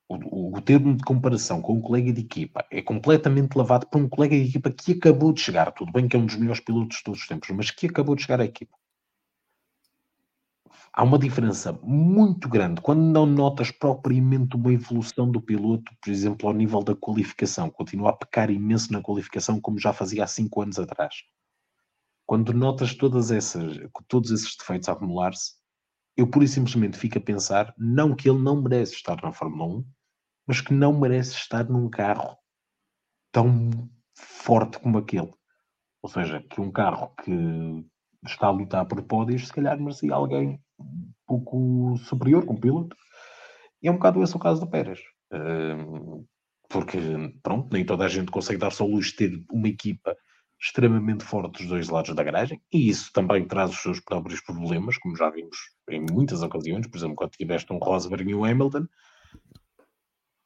O, 0.08 0.58
o, 0.58 0.62
termo 0.62 0.96
de 0.96 1.04
comparação 1.04 1.62
com 1.62 1.74
um 1.74 1.82
colega 1.82 2.12
de 2.12 2.22
equipa 2.22 2.66
é 2.70 2.82
completamente 2.82 3.56
lavado 3.56 3.88
por 3.88 4.00
um 4.02 4.10
colega 4.10 4.36
de 4.36 4.50
equipa 4.50 4.70
que 4.70 4.94
acabou 4.94 5.34
de 5.34 5.42
chegar. 5.42 5.72
Tudo 5.72 5.92
bem 5.92 6.08
que 6.08 6.16
é 6.16 6.20
um 6.20 6.26
dos 6.26 6.36
melhores 6.36 6.60
pilotos 6.60 6.98
de 6.98 7.04
todos 7.04 7.22
os 7.22 7.28
tempos, 7.28 7.50
mas 7.52 7.72
que 7.72 7.88
acabou 7.88 8.16
de 8.16 8.24
chegar 8.24 8.42
à 8.42 8.46
equipa 8.46 8.78
há 10.94 11.04
uma 11.04 11.18
diferença 11.18 11.74
muito 11.82 12.48
grande 12.48 12.80
quando 12.80 13.02
não 13.02 13.26
notas 13.26 13.72
propriamente 13.72 14.56
uma 14.56 14.72
evolução 14.72 15.30
do 15.30 15.42
piloto, 15.42 15.92
por 16.00 16.12
exemplo, 16.12 16.48
ao 16.48 16.54
nível 16.54 16.84
da 16.84 16.96
qualificação. 16.96 17.70
Continua 17.70 18.12
a 18.12 18.14
pecar 18.14 18.52
imenso 18.52 18.94
na 18.94 19.02
qualificação, 19.02 19.60
como 19.60 19.80
já 19.80 19.92
fazia 19.92 20.24
há 20.24 20.28
5 20.28 20.62
anos 20.62 20.78
atrás. 20.78 21.24
Quando 22.26 22.54
notas 22.54 22.94
todas 22.94 23.32
essas, 23.32 23.78
todos 24.08 24.32
esses 24.32 24.56
defeitos 24.56 24.88
a 24.88 24.94
acumular-se, 24.94 25.56
eu 26.16 26.28
pura 26.28 26.46
e 26.46 26.48
simplesmente 26.48 26.98
fico 26.98 27.18
a 27.18 27.22
pensar, 27.22 27.74
não 27.78 28.16
que 28.16 28.30
ele 28.30 28.40
não 28.40 28.62
merece 28.62 28.94
estar 28.94 29.22
na 29.22 29.32
Fórmula 29.32 29.80
1, 29.80 29.86
mas 30.48 30.62
que 30.62 30.74
não 30.74 31.00
merece 31.00 31.34
estar 31.34 31.64
num 31.70 31.90
carro 31.90 32.38
tão 33.32 33.70
forte 34.16 34.80
como 34.80 34.98
aquele. 34.98 35.32
Ou 36.02 36.10
seja, 36.10 36.42
que 36.42 36.62
um 36.62 36.72
carro 36.72 37.14
que 37.24 37.86
está 38.26 38.48
a 38.48 38.52
lutar 38.52 38.86
por 38.86 39.02
pódios, 39.04 39.48
se 39.48 39.54
calhar 39.54 39.80
merecia 39.80 40.14
alguém 40.14 40.62
um 40.80 41.14
pouco 41.26 41.98
superior 41.98 42.46
como 42.46 42.60
piloto. 42.60 42.96
E 43.82 43.88
é 43.88 43.92
um 43.92 43.96
bocado 43.96 44.22
esse 44.22 44.36
o 44.36 44.40
caso 44.40 44.62
do 44.62 44.70
Pérez. 44.70 45.00
porque, 46.70 47.00
pronto, 47.44 47.72
nem 47.72 47.86
toda 47.86 48.04
a 48.04 48.08
gente 48.08 48.32
consegue 48.32 48.60
dar 48.60 48.72
só 48.72 48.84
luz 48.84 49.08
de 49.08 49.16
ter 49.16 49.46
uma 49.52 49.68
equipa 49.68 50.18
extremamente 50.64 51.26
forte 51.26 51.60
dos 51.60 51.68
dois 51.68 51.90
lados 51.90 52.16
da 52.16 52.24
garagem, 52.24 52.62
e 52.72 52.88
isso 52.88 53.12
também 53.12 53.46
traz 53.46 53.72
os 53.72 53.82
seus 53.82 54.00
próprios 54.00 54.40
problemas, 54.40 54.98
como 54.98 55.18
já 55.18 55.30
vimos 55.30 55.58
em 55.90 56.00
muitas 56.10 56.42
ocasiões, 56.42 56.88
por 56.88 56.98
exemplo, 56.98 57.18
quando 57.18 57.32
tiveste 57.32 57.74
um 57.74 57.78
Rosberg 57.78 58.32
e 58.32 58.34
um 58.34 58.46
Hamilton, 58.46 58.88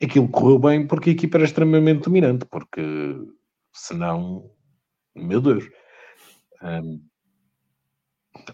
aquilo 0.02 0.28
correu 0.28 0.58
bem 0.58 0.88
porque 0.88 1.12
a 1.12 1.14
equipa 1.14 1.38
era 1.38 1.46
extremamente 1.46 2.06
dominante, 2.06 2.46
porque 2.46 2.82
senão, 3.72 4.50
meu 5.16 5.40
Deus. 5.40 5.70
Um, 6.64 7.06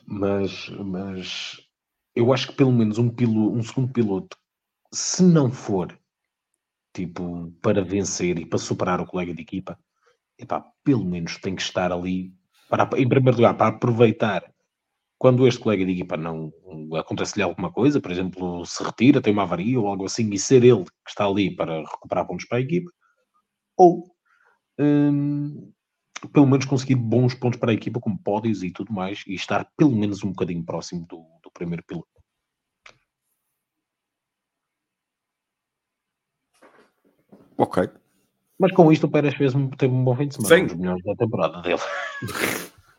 mas, 0.06 0.69
mas 0.69 1.62
eu 2.13 2.34
acho 2.34 2.47
que 2.49 2.56
pelo 2.56 2.73
menos 2.73 2.97
um, 2.97 3.10
piloto, 3.10 3.58
um 3.58 3.63
segundo 3.63 3.93
piloto, 3.93 4.38
se 4.91 5.23
não 5.23 5.49
for 5.49 5.97
tipo 6.93 7.52
para 7.62 7.84
vencer 7.84 8.38
e 8.38 8.45
para 8.45 8.60
superar 8.60 8.99
o 8.99 9.06
colega 9.06 9.34
de 9.34 9.41
equipa, 9.41 9.80
epá, 10.38 10.65
pelo 10.84 11.06
menos 11.06 11.38
tem 11.38 11.56
que 11.56 11.62
estar 11.62 11.91
ali 11.91 12.34
para, 12.69 12.89
em 12.98 13.08
primeiro 13.08 13.38
lugar 13.38 13.56
para 13.56 13.67
aproveitar 13.67 14.54
quando 15.24 15.48
este 15.48 15.62
colega 15.62 15.86
de 15.86 15.93
equipa 15.93 16.17
não 16.17 16.52
acontece-lhe 16.98 17.43
alguma 17.43 17.72
coisa, 17.72 18.02
por 18.02 18.12
exemplo, 18.12 18.65
se 18.65 18.84
retira, 18.84 19.22
tem 19.22 19.32
uma 19.32 19.43
avaria 19.43 19.80
ou 19.80 19.88
algo 19.88 20.06
assim, 20.06 20.30
e 20.34 20.38
ser 20.38 20.65
ele 20.65 20.84
que 20.84 20.91
está 21.10 21.26
ali 21.26 21.56
para 21.56 21.80
recuperar 21.80 22.28
pontos 22.28 22.46
para 22.46 22.58
a 22.58 22.62
equipa, 22.62 22.91
ou 23.78 24.04
hum, 24.78 25.72
pelo 26.34 26.46
menos 26.46 26.65
conseguir 26.65 26.96
bons 26.96 27.34
pontos 27.34 27.58
para 27.58 27.72
a 27.72 27.74
equipa, 27.74 28.02
como 28.02 28.22
pódios 28.22 28.63
e 28.63 28.72
tudo 28.72 28.91
mais, 28.91 29.24
e 29.26 29.34
estar 29.34 29.65
pelo 29.78 29.96
menos 29.96 30.24
um 30.24 30.30
bocadinho 30.30 30.65
próximo 30.65 31.06
do, 31.08 31.26
do 31.41 31.52
primeiro 31.54 31.84
piloto. 31.88 32.10
Ok. 37.58 38.03
Mas 38.63 38.71
com 38.71 38.89
isto 38.93 39.08
o 39.08 39.12
Pérez 39.12 39.36
fez 39.36 39.52
teve 39.78 39.93
um 39.93 40.06
bom 40.06 40.15
fim 40.15 40.30
de 40.30 40.36
semana, 40.36 40.56
Sim. 40.56 40.63
um 40.63 40.67
dos 40.67 40.76
melhores 40.78 41.04
da 41.04 41.15
temporada 41.17 41.62
dele. 41.62 41.82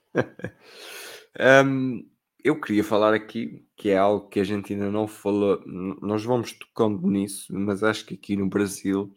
um, 1.64 2.06
eu 2.44 2.60
queria 2.60 2.84
falar 2.84 3.14
aqui 3.14 3.66
que 3.74 3.88
é 3.88 3.96
algo 3.96 4.28
que 4.28 4.38
a 4.38 4.44
gente 4.44 4.74
ainda 4.74 4.90
não 4.90 5.08
falou, 5.08 5.62
nós 6.02 6.22
vamos 6.22 6.52
tocando 6.52 7.08
nisso, 7.08 7.50
mas 7.50 7.82
acho 7.82 8.04
que 8.04 8.12
aqui 8.12 8.36
no 8.36 8.46
Brasil 8.46 9.10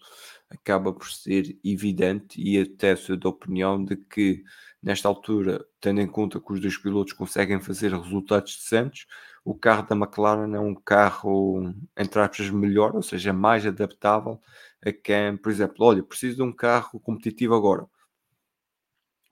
acaba 0.50 0.94
por 0.94 1.12
ser 1.12 1.60
evidente 1.66 2.42
e 2.42 2.58
até 2.62 2.96
sou 2.96 3.18
da 3.18 3.28
opinião 3.28 3.84
de 3.84 3.98
que 3.98 4.42
nesta 4.82 5.10
altura, 5.10 5.66
tendo 5.82 6.00
em 6.00 6.08
conta 6.08 6.40
que 6.40 6.54
os 6.54 6.62
dois 6.62 6.78
pilotos 6.78 7.12
conseguem 7.12 7.60
fazer 7.60 7.92
resultados 7.92 8.56
decentes, 8.56 9.06
o 9.44 9.54
carro 9.54 9.86
da 9.86 9.98
McLaren 9.98 10.56
é 10.56 10.60
um 10.62 10.74
carro, 10.74 11.74
entre 11.98 12.22
aspas, 12.22 12.50
melhor, 12.50 12.96
ou 12.96 13.02
seja, 13.02 13.34
mais 13.34 13.66
adaptável 13.66 14.40
a 14.86 14.92
quem, 14.92 15.38
por 15.38 15.52
exemplo, 15.52 15.86
olha, 15.86 16.04
preciso 16.04 16.38
de 16.38 16.44
um 16.44 16.52
carro 16.52 17.00
competitivo 17.00 17.56
agora. 17.56 17.88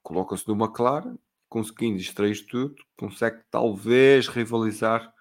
Coloca-se 0.02 0.46
no 0.48 0.54
McLaren, 0.54 1.16
conseguindo 1.48 1.98
extrair 1.98 2.46
tudo, 2.46 2.74
consegue 2.96 3.42
talvez 3.50 4.28
rivalizar 4.28 5.12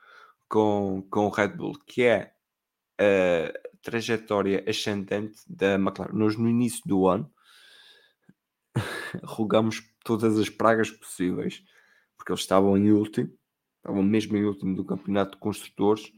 com, 0.48 1.06
com 1.10 1.28
o 1.28 1.30
Red 1.30 1.50
Bull, 1.50 1.78
que 1.86 2.04
é 2.04 2.34
a 3.00 3.54
trajetória 3.82 4.64
ascendente 4.68 5.42
da 5.48 5.76
McLaren. 5.76 6.14
Nós, 6.14 6.38
no 6.38 6.50
início 6.50 6.82
do 6.86 7.08
ano, 7.08 7.32
rogamos 9.24 9.82
todas 10.04 10.38
as 10.38 10.50
pragas 10.50 10.92
possíveis, 10.92 11.64
porque 12.18 12.32
eles 12.32 12.42
estavam 12.42 12.78
em 12.78 12.92
último, 12.92 13.32
estavam 13.86 14.02
mesmo 14.02 14.36
em 14.36 14.44
último 14.44 14.76
do 14.76 14.84
campeonato 14.84 15.34
de 15.34 15.38
construtores 15.38 16.12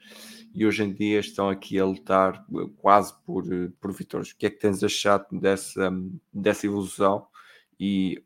e 0.55 0.65
hoje 0.65 0.83
em 0.83 0.93
dia 0.93 1.19
estão 1.19 1.49
aqui 1.49 1.77
a 1.77 1.85
lutar 1.85 2.45
quase 2.77 3.13
por, 3.25 3.43
por 3.81 3.91
vitórias. 3.91 4.31
O 4.31 4.37
que 4.37 4.45
é 4.45 4.49
que 4.49 4.57
tens 4.59 4.81
achado 4.81 5.25
dessa, 5.37 5.91
dessa 6.33 6.65
evolução? 6.65 7.27
E 7.77 8.23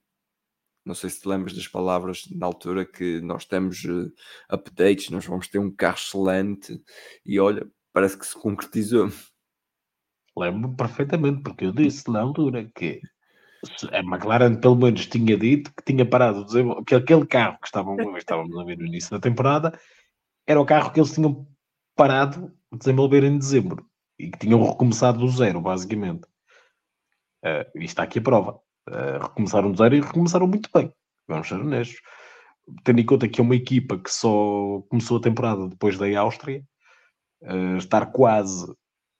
não 0.86 0.94
sei 0.94 1.10
se 1.10 1.22
te 1.22 1.28
lembras 1.28 1.54
das 1.56 1.68
palavras 1.68 2.28
na 2.32 2.46
altura 2.46 2.86
que 2.86 3.20
nós 3.22 3.44
temos 3.44 3.84
uh, 3.84 4.14
updates, 4.48 5.10
nós 5.10 5.26
vamos 5.26 5.48
ter 5.48 5.58
um 5.58 5.72
carro 5.72 5.98
excelente 5.98 6.80
e 7.26 7.40
olha, 7.40 7.68
parece 7.92 8.18
que 8.18 8.26
se 8.26 8.36
concretizou. 8.36 9.10
Lembro 10.38 10.76
perfeitamente, 10.76 11.42
porque 11.42 11.66
eu 11.66 11.72
disse 11.72 12.10
na 12.10 12.22
altura 12.22 12.72
que 12.76 13.02
a 13.92 14.00
McLaren 14.00 14.56
pelo 14.56 14.76
menos 14.76 15.06
tinha 15.06 15.38
dito 15.38 15.72
que 15.76 15.84
tinha 15.84 16.06
parado 16.06 16.46
de 16.46 16.64
que 16.86 16.96
aquele 16.96 17.26
carro 17.26 17.58
que 17.60 17.68
estavam, 17.68 17.96
estávamos 18.18 18.58
a 18.58 18.64
ver 18.64 18.78
no 18.78 18.86
início 18.86 19.12
da 19.12 19.20
temporada 19.20 19.78
era 20.48 20.60
o 20.60 20.66
carro 20.66 20.92
que 20.92 21.00
eles 21.00 21.14
tinham 21.14 21.48
parado 21.96 22.52
de 22.72 22.80
desenvolver 22.80 23.24
em 23.24 23.38
dezembro 23.38 23.86
e 24.18 24.30
que 24.30 24.40
tinham 24.40 24.64
recomeçado 24.64 25.20
do 25.20 25.30
zero, 25.30 25.62
basicamente. 25.62 26.26
Uh, 27.44 27.66
e 27.76 27.86
está 27.86 28.04
aqui 28.04 28.20
a 28.20 28.22
prova. 28.22 28.60
Uh, 28.90 29.20
recomeçaram 29.22 29.72
do 29.72 29.78
zero 29.78 29.96
e 29.96 30.02
recomeçaram 30.02 30.48
muito 30.48 30.70
bem. 30.74 30.92
Vamos 31.28 31.48
ser 31.48 31.56
honestos. 31.56 32.02
tendo 32.84 33.00
em 33.00 33.06
conta 33.06 33.28
que 33.28 33.40
é 33.40 33.44
uma 33.44 33.56
equipa 33.56 33.98
que 33.98 34.12
só 34.12 34.82
começou 34.90 35.18
a 35.18 35.22
temporada 35.22 35.68
depois 35.68 35.98
da 35.98 36.08
Áustria, 36.20 36.64
uh, 37.44 37.78
estar 37.78 38.08
quase 38.08 38.72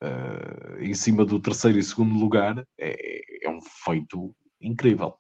uh, 0.04 0.80
em 0.80 0.94
cima 0.94 1.26
do 1.26 1.40
terceiro 1.40 1.78
e 1.78 1.84
segundo 1.84 2.16
lugar 2.16 2.66
é, 2.80 3.46
é 3.46 3.50
um 3.50 3.60
feito 3.84 4.36
incrível. 4.60 5.16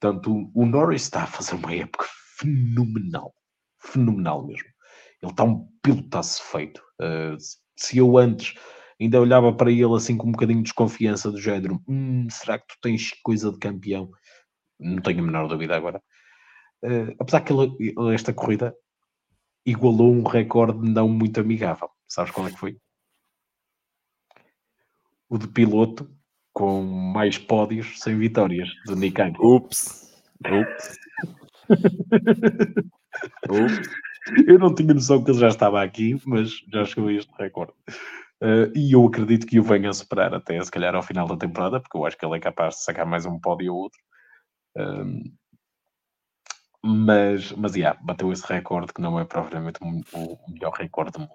Portanto, 0.00 0.50
o 0.54 0.66
Norris 0.66 1.02
está 1.02 1.22
a 1.22 1.26
fazer 1.26 1.54
uma 1.54 1.74
época 1.74 2.06
fenomenal. 2.38 3.34
Fenomenal 3.78 4.46
mesmo. 4.46 4.68
Ele 5.22 5.30
está 5.30 5.44
um 5.44 5.66
pilotaço 5.82 6.42
feito. 6.42 6.82
Uh, 7.00 7.36
se 7.76 7.98
eu 7.98 8.18
antes 8.18 8.54
ainda 9.00 9.20
olhava 9.20 9.52
para 9.52 9.70
ele 9.70 9.94
assim 9.94 10.16
com 10.16 10.28
um 10.28 10.32
bocadinho 10.32 10.58
de 10.58 10.64
desconfiança 10.64 11.30
do 11.30 11.40
género, 11.40 11.82
hum, 11.88 12.26
será 12.30 12.58
que 12.58 12.66
tu 12.66 12.74
tens 12.82 13.12
coisa 13.22 13.50
de 13.50 13.58
campeão? 13.58 14.10
Não 14.78 15.00
tenho 15.00 15.20
a 15.20 15.22
menor 15.22 15.48
dúvida 15.48 15.76
agora. 15.76 16.02
Uh, 16.84 17.14
apesar 17.18 17.40
que 17.40 17.52
ele, 17.52 18.14
esta 18.14 18.32
corrida 18.32 18.74
igualou 19.66 20.12
um 20.12 20.22
recorde 20.22 20.86
não 20.86 21.08
muito 21.08 21.40
amigável. 21.40 21.88
Sabes 22.06 22.30
qual 22.30 22.46
é 22.46 22.50
que 22.50 22.58
foi? 22.58 22.78
O 25.34 25.38
de 25.38 25.48
piloto 25.48 26.08
com 26.52 26.80
mais 26.80 27.36
pódios 27.36 27.98
sem 28.00 28.16
vitórias 28.16 28.68
do 28.86 28.94
Nick. 28.94 29.20
Ups. 29.40 30.14
Ups. 30.46 30.96
Ups. 33.50 33.90
Eu 34.46 34.60
não 34.60 34.72
tinha 34.72 34.94
noção 34.94 35.24
que 35.24 35.32
ele 35.32 35.40
já 35.40 35.48
estava 35.48 35.82
aqui, 35.82 36.16
mas 36.24 36.52
já 36.72 36.84
chegou 36.84 37.08
a 37.08 37.12
este 37.14 37.32
recorde. 37.36 37.72
Uh, 38.40 38.70
e 38.76 38.92
eu 38.92 39.04
acredito 39.04 39.44
que 39.44 39.58
o 39.58 39.64
venha 39.64 39.90
a 39.90 39.92
superar 39.92 40.32
até 40.32 40.62
se 40.62 40.70
calhar 40.70 40.94
ao 40.94 41.02
final 41.02 41.26
da 41.26 41.36
temporada, 41.36 41.80
porque 41.80 41.96
eu 41.96 42.06
acho 42.06 42.16
que 42.16 42.24
ele 42.24 42.36
é 42.36 42.40
capaz 42.40 42.76
de 42.76 42.84
sacar 42.84 43.04
mais 43.04 43.26
um 43.26 43.40
pódio 43.40 43.74
ou 43.74 43.80
outro. 43.80 44.00
Um, 44.76 45.34
mas, 46.80 47.50
mas 47.50 47.74
yeah, 47.74 47.98
bateu 48.04 48.30
esse 48.30 48.46
recorde 48.46 48.92
que 48.92 49.02
não 49.02 49.18
é 49.18 49.24
provavelmente 49.24 49.80
o, 49.82 50.38
melhor 50.48 50.74
recorde 50.74 51.10
do 51.10 51.20
mundo. 51.22 51.32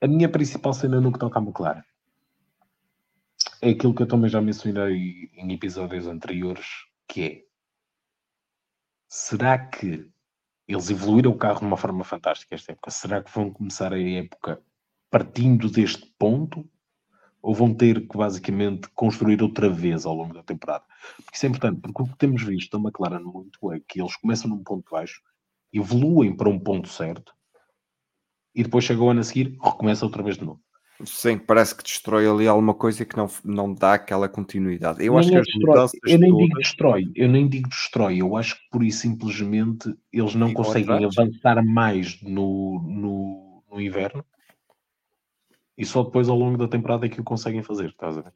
A 0.00 0.08
minha 0.08 0.28
principal 0.28 0.72
cena 0.72 1.00
no 1.00 1.12
que 1.12 1.20
toca 1.20 1.38
à 1.38 1.42
McLaren 1.42 1.84
é 3.62 3.70
aquilo 3.70 3.94
que 3.94 4.02
eu 4.02 4.08
também 4.08 4.30
já 4.30 4.40
mencionei 4.40 5.30
em 5.34 5.52
episódios 5.52 6.06
anteriores, 6.06 6.66
que 7.06 7.22
é 7.22 7.42
será 9.08 9.58
que 9.58 10.08
eles 10.66 10.88
evoluíram 10.88 11.32
o 11.32 11.36
carro 11.36 11.60
de 11.60 11.66
uma 11.66 11.76
forma 11.76 12.04
fantástica 12.04 12.54
esta 12.54 12.72
época? 12.72 12.90
Será 12.90 13.22
que 13.22 13.34
vão 13.34 13.50
começar 13.52 13.92
a 13.92 14.00
época 14.00 14.62
partindo 15.10 15.68
deste 15.68 16.06
ponto? 16.18 16.68
Ou 17.42 17.54
vão 17.54 17.74
ter 17.74 18.06
que 18.06 18.16
basicamente 18.16 18.88
construir 18.90 19.42
outra 19.42 19.68
vez 19.68 20.04
ao 20.04 20.14
longo 20.14 20.34
da 20.34 20.42
temporada? 20.42 20.84
Porque 21.16 21.36
isso 21.36 21.46
é 21.46 21.48
importante, 21.48 21.80
porque 21.80 22.02
o 22.02 22.06
que 22.06 22.18
temos 22.18 22.42
visto 22.42 22.78
da 22.78 22.82
McLaren 22.82 23.24
muito 23.24 23.72
é 23.72 23.80
que 23.80 24.00
eles 24.00 24.14
começam 24.16 24.50
num 24.50 24.62
ponto 24.62 24.90
baixo, 24.90 25.22
evoluem 25.72 26.36
para 26.36 26.50
um 26.50 26.58
ponto 26.58 26.88
certo 26.88 27.34
e 28.54 28.62
depois 28.62 28.84
chega 28.84 29.02
o 29.02 29.08
ano 29.08 29.20
a 29.20 29.24
seguir, 29.24 29.56
recomeça 29.62 30.04
outra 30.04 30.22
vez 30.22 30.36
de 30.36 30.44
novo. 30.44 30.60
Sim, 31.04 31.38
parece 31.38 31.74
que 31.74 31.82
destrói 31.82 32.26
ali 32.28 32.46
alguma 32.46 32.74
coisa 32.74 33.04
que 33.04 33.16
não, 33.16 33.28
não 33.44 33.72
dá 33.74 33.94
aquela 33.94 34.28
continuidade. 34.28 35.04
Eu 35.04 35.12
Nem 35.14 35.20
acho 35.20 35.30
que 35.30 35.36
as 35.36 35.46
destrói, 35.46 35.66
mudanças 35.66 36.00
eu 36.04 36.18
nem 36.18 36.30
digo 36.36 36.48
todas- 36.48 36.64
destrói, 36.66 37.12
eu 37.14 37.28
nem 37.28 37.48
digo 37.48 37.68
destrói, 37.68 38.16
eu 38.18 38.36
acho 38.36 38.56
que 38.56 38.62
por 38.70 38.82
isso 38.84 39.00
simplesmente 39.00 39.94
eles 40.12 40.34
não 40.34 40.52
conseguem 40.52 41.04
avançar 41.04 41.64
mais 41.64 42.20
no, 42.22 42.82
no, 42.82 43.64
no 43.70 43.80
inverno 43.80 44.24
e 45.76 45.84
só 45.86 46.02
depois 46.02 46.28
ao 46.28 46.36
longo 46.36 46.58
da 46.58 46.68
temporada 46.68 47.06
é 47.06 47.08
que 47.08 47.20
o 47.20 47.24
conseguem 47.24 47.62
fazer, 47.62 47.88
estás 47.88 48.18
a 48.18 48.20
ver? 48.22 48.32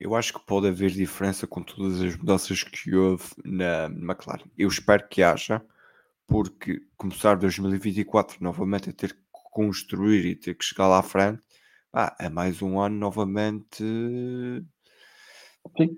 Eu 0.00 0.14
acho 0.16 0.32
que 0.32 0.44
pode 0.44 0.66
haver 0.66 0.90
diferença 0.90 1.46
com 1.46 1.62
todas 1.62 2.00
as 2.02 2.16
mudanças 2.16 2.62
que 2.64 2.94
houve 2.94 3.24
na 3.44 3.86
McLaren. 3.86 4.44
Eu 4.58 4.68
espero 4.68 5.06
que 5.08 5.22
haja, 5.22 5.62
porque 6.26 6.82
começar 6.96 7.36
2024 7.36 8.38
novamente 8.42 8.90
a 8.90 8.92
ter 8.92 9.12
que 9.14 9.20
construir 9.52 10.26
e 10.26 10.34
ter 10.34 10.54
que 10.56 10.64
chegar 10.64 10.88
lá 10.88 10.98
à 10.98 11.02
frente, 11.02 11.40
pá, 11.94 12.16
é 12.18 12.28
mais 12.28 12.60
um 12.60 12.80
ano 12.80 12.96
novamente. 12.96 13.84
Sim. 15.76 15.96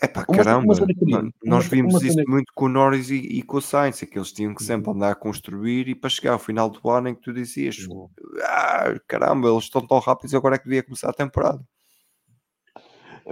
É 0.00 0.06
pá, 0.06 0.24
Uma- 0.28 0.36
uma 0.36 0.44
caramba, 0.44 0.74
nó- 1.00 1.30
nós 1.44 1.64
uma- 1.64 1.70
vimos 1.70 1.94
uma 1.94 2.06
isso 2.06 2.22
muito 2.28 2.52
com 2.54 2.66
o 2.66 2.68
Norris 2.68 3.10
e, 3.10 3.16
e 3.16 3.42
com 3.42 3.56
o 3.56 3.60
Sainz, 3.62 4.00
é 4.02 4.06
que 4.06 4.16
eles 4.16 4.30
tinham 4.30 4.54
que 4.54 4.62
sempre 4.62 4.90
andar 4.92 5.10
a 5.10 5.14
construir 5.14 5.88
e 5.88 5.94
para 5.94 6.08
chegar 6.10 6.34
ao 6.34 6.38
final 6.38 6.70
do 6.70 6.88
ano 6.90 7.08
em 7.08 7.14
que 7.16 7.22
tu 7.22 7.32
dizias, 7.32 7.76
ah, 8.44 8.94
caramba, 9.08 9.48
eles 9.48 9.64
estão 9.64 9.84
tão 9.84 9.98
rápidos, 9.98 10.34
agora 10.34 10.54
é 10.54 10.58
que 10.58 10.66
devia 10.66 10.84
começar 10.84 11.08
a 11.10 11.12
temporada. 11.14 11.60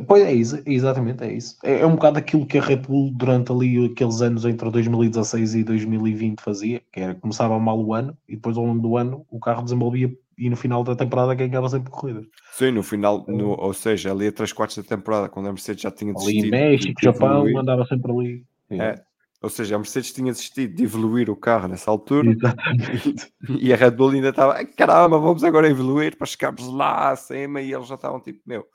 Pois 0.08 0.22
é, 0.24 0.32
isso, 0.32 0.60
exatamente, 0.66 1.22
é 1.22 1.32
isso. 1.32 1.56
É, 1.62 1.80
é 1.80 1.86
um 1.86 1.92
bocado 1.94 2.18
aquilo 2.18 2.44
que 2.44 2.58
a 2.58 2.62
Red 2.62 2.78
Bull 2.78 3.12
durante 3.14 3.50
ali 3.52 3.86
aqueles 3.86 4.20
anos 4.20 4.44
entre 4.44 4.68
2016 4.70 5.54
e 5.54 5.62
2020 5.64 6.40
fazia, 6.42 6.82
que 6.92 7.00
era 7.00 7.14
começava 7.14 7.58
mal 7.60 7.78
o 7.80 7.94
ano 7.94 8.16
e 8.28 8.34
depois 8.34 8.56
ao 8.58 8.64
longo 8.66 8.80
do 8.82 8.96
ano 8.96 9.24
o 9.30 9.38
carro 9.38 9.62
desenvolvia 9.62 10.12
e 10.38 10.50
no 10.50 10.56
final 10.56 10.84
da 10.84 10.94
temporada 10.94 11.34
ganhava 11.34 11.68
sempre 11.68 11.90
corridas. 11.90 12.26
Sim, 12.52 12.72
no 12.72 12.82
final, 12.82 13.24
no- 13.28 13.58
ou 13.58 13.72
seja, 13.72 14.10
ali 14.12 14.26
a 14.28 14.32
3 14.32 14.52
quartos 14.52 14.76
da 14.76 14.82
temporada, 14.82 15.28
quando 15.28 15.46
a 15.46 15.52
Mercedes 15.52 15.82
já 15.82 15.90
tinha 15.90 16.12
Ali 16.12 16.18
em 16.20 16.24
desistido 16.26 16.44
de- 16.44 16.50
México, 16.50 17.00
Japão, 17.02 17.28
evoluir, 17.38 17.56
andava 17.58 17.84
sempre 17.86 18.12
ali. 18.12 18.44
É. 18.70 18.94
ou 19.42 19.48
seja, 19.50 19.76
a 19.76 19.78
Mercedes 19.78 20.12
tinha 20.12 20.32
desistido 20.32 20.74
de 20.74 20.84
evoluir 20.84 21.30
o 21.30 21.36
carro 21.36 21.68
nessa 21.68 21.90
altura 21.90 22.30
Exatamente. 22.30 23.32
e 23.60 23.72
a 23.72 23.76
Red 23.76 23.92
Bull 23.92 24.10
ainda 24.10 24.30
estava, 24.30 24.54
"Ai, 24.54 24.66
caramba, 24.66 25.18
vamos 25.18 25.44
agora 25.44 25.68
evoluir 25.68 26.16
para 26.16 26.26
chegarmos 26.26 26.66
lá 26.66 27.10
acima 27.10 27.60
e 27.60 27.72
eles 27.72 27.86
já 27.86 27.94
estavam 27.94 28.20
tipo, 28.20 28.40
meu, 28.46 28.66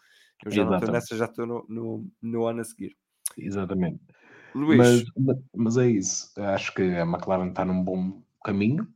eu 0.45 0.52
já 0.52 0.63
não 0.63 0.76
estou 0.78 0.91
nessa, 0.91 1.17
já 1.17 1.26
estou 1.26 1.45
no, 1.45 1.65
no, 1.67 2.08
no 2.21 2.45
ano 2.45 2.62
a 2.62 2.63
seguir. 2.63 2.95
Exatamente. 3.38 4.00
Luís, 4.56 5.04
mas, 5.17 5.38
mas 5.56 5.78
é 5.78 5.88
isso. 5.88 6.32
Acho 6.38 6.74
que 6.74 6.82
a 6.82 7.04
McLaren 7.06 7.50
está 7.50 7.63
num 7.65 7.84
bom 7.84 8.21
caminho. 8.43 8.88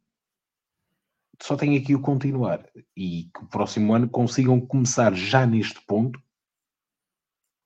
Só 1.42 1.56
tem 1.56 1.78
aqui 1.78 1.94
o 1.96 2.02
continuar. 2.02 2.66
E 2.96 3.26
que 3.34 3.44
o 3.44 3.48
próximo 3.48 3.94
ano 3.94 4.10
consigam 4.10 4.60
começar 4.60 5.14
já 5.14 5.46
neste 5.46 5.80
ponto, 5.86 6.20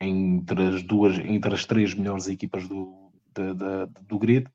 entre 0.01 0.67
as 0.67 0.83
duas, 0.83 1.17
entre 1.19 1.53
as 1.53 1.65
três 1.65 1.93
melhores 1.93 2.27
equipas 2.27 2.67
do, 2.67 3.11
da- 3.33 3.53
da- 3.53 3.85
do 3.85 4.17
grid, 4.17 4.47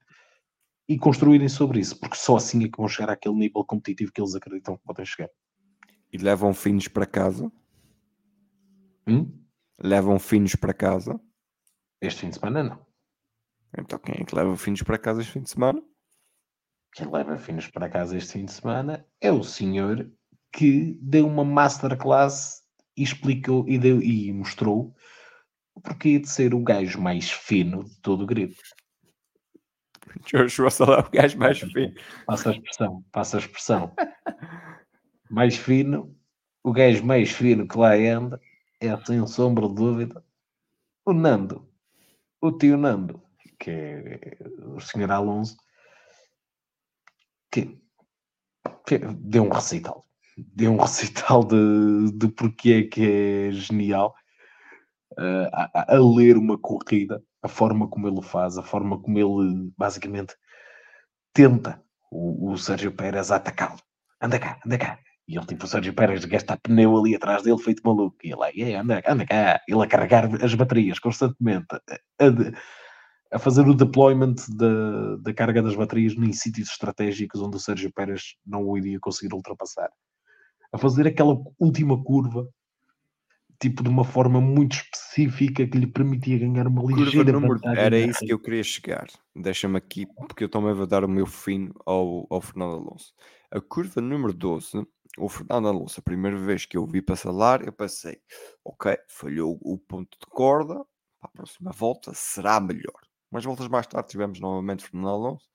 e 0.88 0.98
construírem 0.98 1.48
sobre 1.48 1.80
isso, 1.80 1.98
porque 1.98 2.16
só 2.16 2.36
assim 2.36 2.64
é 2.64 2.68
que 2.68 2.76
vão 2.76 2.88
chegar 2.88 3.10
àquele 3.12 3.34
nível 3.36 3.64
competitivo 3.64 4.12
que 4.12 4.20
eles 4.20 4.34
acreditam 4.34 4.76
que 4.76 4.82
podem 4.84 5.04
chegar. 5.06 5.30
e 6.12 6.16
levam 6.18 6.54
finos 6.54 6.86
para 6.88 7.06
casa, 7.06 7.50
Hum? 9.06 9.44
levam 9.80 10.18
finos 10.18 10.54
para 10.54 10.72
casa. 10.72 11.20
Este 12.00 12.20
fim 12.22 12.28
de 12.30 12.36
semana, 12.36 12.62
não. 12.62 12.86
Então 13.76 13.98
quem 13.98 14.14
é 14.20 14.24
que 14.24 14.34
leva 14.34 14.56
finos 14.56 14.82
para 14.82 14.96
casa 14.98 15.20
este 15.22 15.32
fim 15.32 15.42
de 15.42 15.50
semana? 15.50 15.82
Quem 16.94 17.10
leva 17.10 17.36
finos 17.36 17.66
para 17.66 17.88
casa 17.88 18.16
este 18.16 18.34
fim 18.34 18.44
de 18.44 18.52
semana 18.52 19.04
é 19.20 19.32
o 19.32 19.42
senhor 19.42 20.08
que 20.52 20.96
deu 21.02 21.26
uma 21.26 21.44
masterclass 21.44 22.62
e 22.96 23.02
explicou 23.02 23.68
e, 23.68 23.76
deu, 23.76 24.00
e 24.00 24.32
mostrou 24.32 24.94
o 25.74 25.80
porquê 25.80 26.20
de 26.20 26.28
ser 26.28 26.54
o 26.54 26.62
gajo 26.62 27.00
mais 27.00 27.28
fino 27.28 27.82
de 27.82 28.00
todo 28.00 28.22
o 28.22 28.26
grid. 28.26 28.56
George 30.24 30.62
Russell 30.62 30.94
é 30.94 31.00
o 31.00 31.10
gajo 31.10 31.36
mais 31.36 31.58
fino. 31.58 31.94
Passa 32.26 32.50
a 32.50 32.52
expressão, 32.52 33.04
passa 33.10 33.36
a 33.38 33.40
expressão. 33.40 33.92
Mais 35.28 35.56
fino, 35.56 36.16
o 36.62 36.72
gajo 36.72 37.04
mais 37.04 37.32
fino 37.32 37.66
que 37.66 37.76
lá 37.76 37.94
anda 37.94 38.40
é, 38.80 38.96
sem 39.04 39.26
sombra 39.26 39.68
de 39.68 39.74
dúvida, 39.74 40.24
o 41.04 41.12
Nando, 41.12 41.68
o 42.40 42.52
tio 42.52 42.76
Nando, 42.76 43.20
que 43.58 43.70
é 43.70 44.38
o 44.64 44.80
senhor 44.80 45.10
Alonso, 45.10 45.56
que, 48.86 48.98
deu 48.98 49.44
um 49.44 49.48
recital. 49.50 50.04
Deu 50.36 50.72
um 50.72 50.76
recital 50.80 51.44
de, 51.44 52.10
de 52.12 52.28
porque 52.28 52.72
é 52.72 52.82
que 52.82 53.02
é 53.48 53.52
genial 53.52 54.14
uh, 55.18 55.48
a, 55.52 55.94
a- 55.94 55.98
ler 55.98 56.36
uma 56.36 56.58
corrida, 56.58 57.22
a 57.42 57.48
forma 57.48 57.88
como 57.88 58.08
ele 58.08 58.22
faz, 58.22 58.58
a 58.58 58.62
forma 58.62 58.98
como 59.00 59.18
ele 59.18 59.72
basicamente 59.76 60.34
tenta 61.32 61.82
o, 62.10 62.52
o 62.52 62.58
Sérgio 62.58 62.92
Pérez 62.92 63.30
atacá-lo. 63.30 63.78
Anda 64.20 64.38
cá, 64.38 64.58
anda 64.64 64.78
cá. 64.78 64.98
E 65.26 65.36
ele, 65.36 65.46
tipo, 65.46 65.64
o 65.64 65.68
Sérgio 65.68 65.94
Pérez 65.94 66.24
gasta 66.26 66.56
pneu 66.56 66.96
ali 66.98 67.14
atrás 67.14 67.42
dele, 67.42 67.58
feito 67.58 67.82
maluco. 67.84 68.16
E 68.22 68.32
ele, 68.32 68.72
"É, 68.72 68.76
anda, 68.76 69.02
anda 69.06 69.24
cá. 69.26 69.60
Ele 69.66 69.82
a 69.82 69.86
carregar 69.86 70.28
as 70.44 70.54
baterias 70.54 70.98
constantemente, 70.98 71.66
a, 71.72 72.24
a 72.24 72.30
a 73.30 73.38
fazer 73.38 73.66
o 73.66 73.74
deployment 73.74 74.36
da, 74.50 75.16
da 75.16 75.34
carga 75.34 75.62
das 75.62 75.74
baterias 75.74 76.14
em 76.14 76.32
sítios 76.32 76.68
estratégicos 76.68 77.40
onde 77.40 77.56
o 77.56 77.60
Sérgio 77.60 77.92
Pérez 77.92 78.36
não 78.46 78.64
o 78.64 78.78
iria 78.78 78.98
conseguir 79.00 79.34
ultrapassar. 79.34 79.90
A 80.72 80.78
fazer 80.78 81.06
aquela 81.06 81.36
última 81.58 82.02
curva, 82.02 82.48
tipo, 83.60 83.82
de 83.82 83.88
uma 83.88 84.04
forma 84.04 84.40
muito 84.40 84.76
específica 84.76 85.66
que 85.66 85.78
lhe 85.78 85.86
permitia 85.86 86.38
ganhar 86.38 86.66
uma 86.66 86.82
Curva 86.82 87.00
ligeira 87.00 87.32
número... 87.32 87.60
Era 87.64 87.98
isso 87.98 88.20
que 88.20 88.32
eu 88.32 88.38
queria 88.38 88.62
chegar. 88.62 89.06
Deixa-me 89.34 89.78
aqui, 89.78 90.06
porque 90.16 90.44
eu 90.44 90.48
também 90.48 90.74
vou 90.74 90.86
dar 90.86 91.04
o 91.04 91.08
meu 91.08 91.26
fino 91.26 91.72
ao, 91.86 92.26
ao 92.30 92.40
Fernando 92.40 92.74
Alonso. 92.74 93.12
A 93.50 93.60
curva 93.60 94.00
número 94.00 94.34
12, 94.34 94.84
o 95.18 95.28
Fernando 95.28 95.68
Alonso, 95.68 96.00
a 96.00 96.02
primeira 96.02 96.36
vez 96.36 96.66
que 96.66 96.76
eu 96.76 96.82
o 96.82 96.86
vi 96.86 97.00
passar 97.00 97.30
lá, 97.30 97.56
eu 97.56 97.72
pensei, 97.72 98.18
ok, 98.64 98.96
falhou 99.08 99.58
o 99.62 99.78
ponto 99.78 100.18
de 100.20 100.26
corda, 100.26 100.74
para 101.20 101.28
a 101.28 101.28
próxima 101.28 101.70
volta 101.72 102.12
será 102.14 102.60
melhor. 102.60 103.03
Umas 103.34 103.44
voltas 103.44 103.66
mais 103.66 103.84
tarde 103.84 104.10
tivemos 104.10 104.38
novamente 104.38 104.84
Fernando 104.84 105.08
Alonso, 105.08 105.50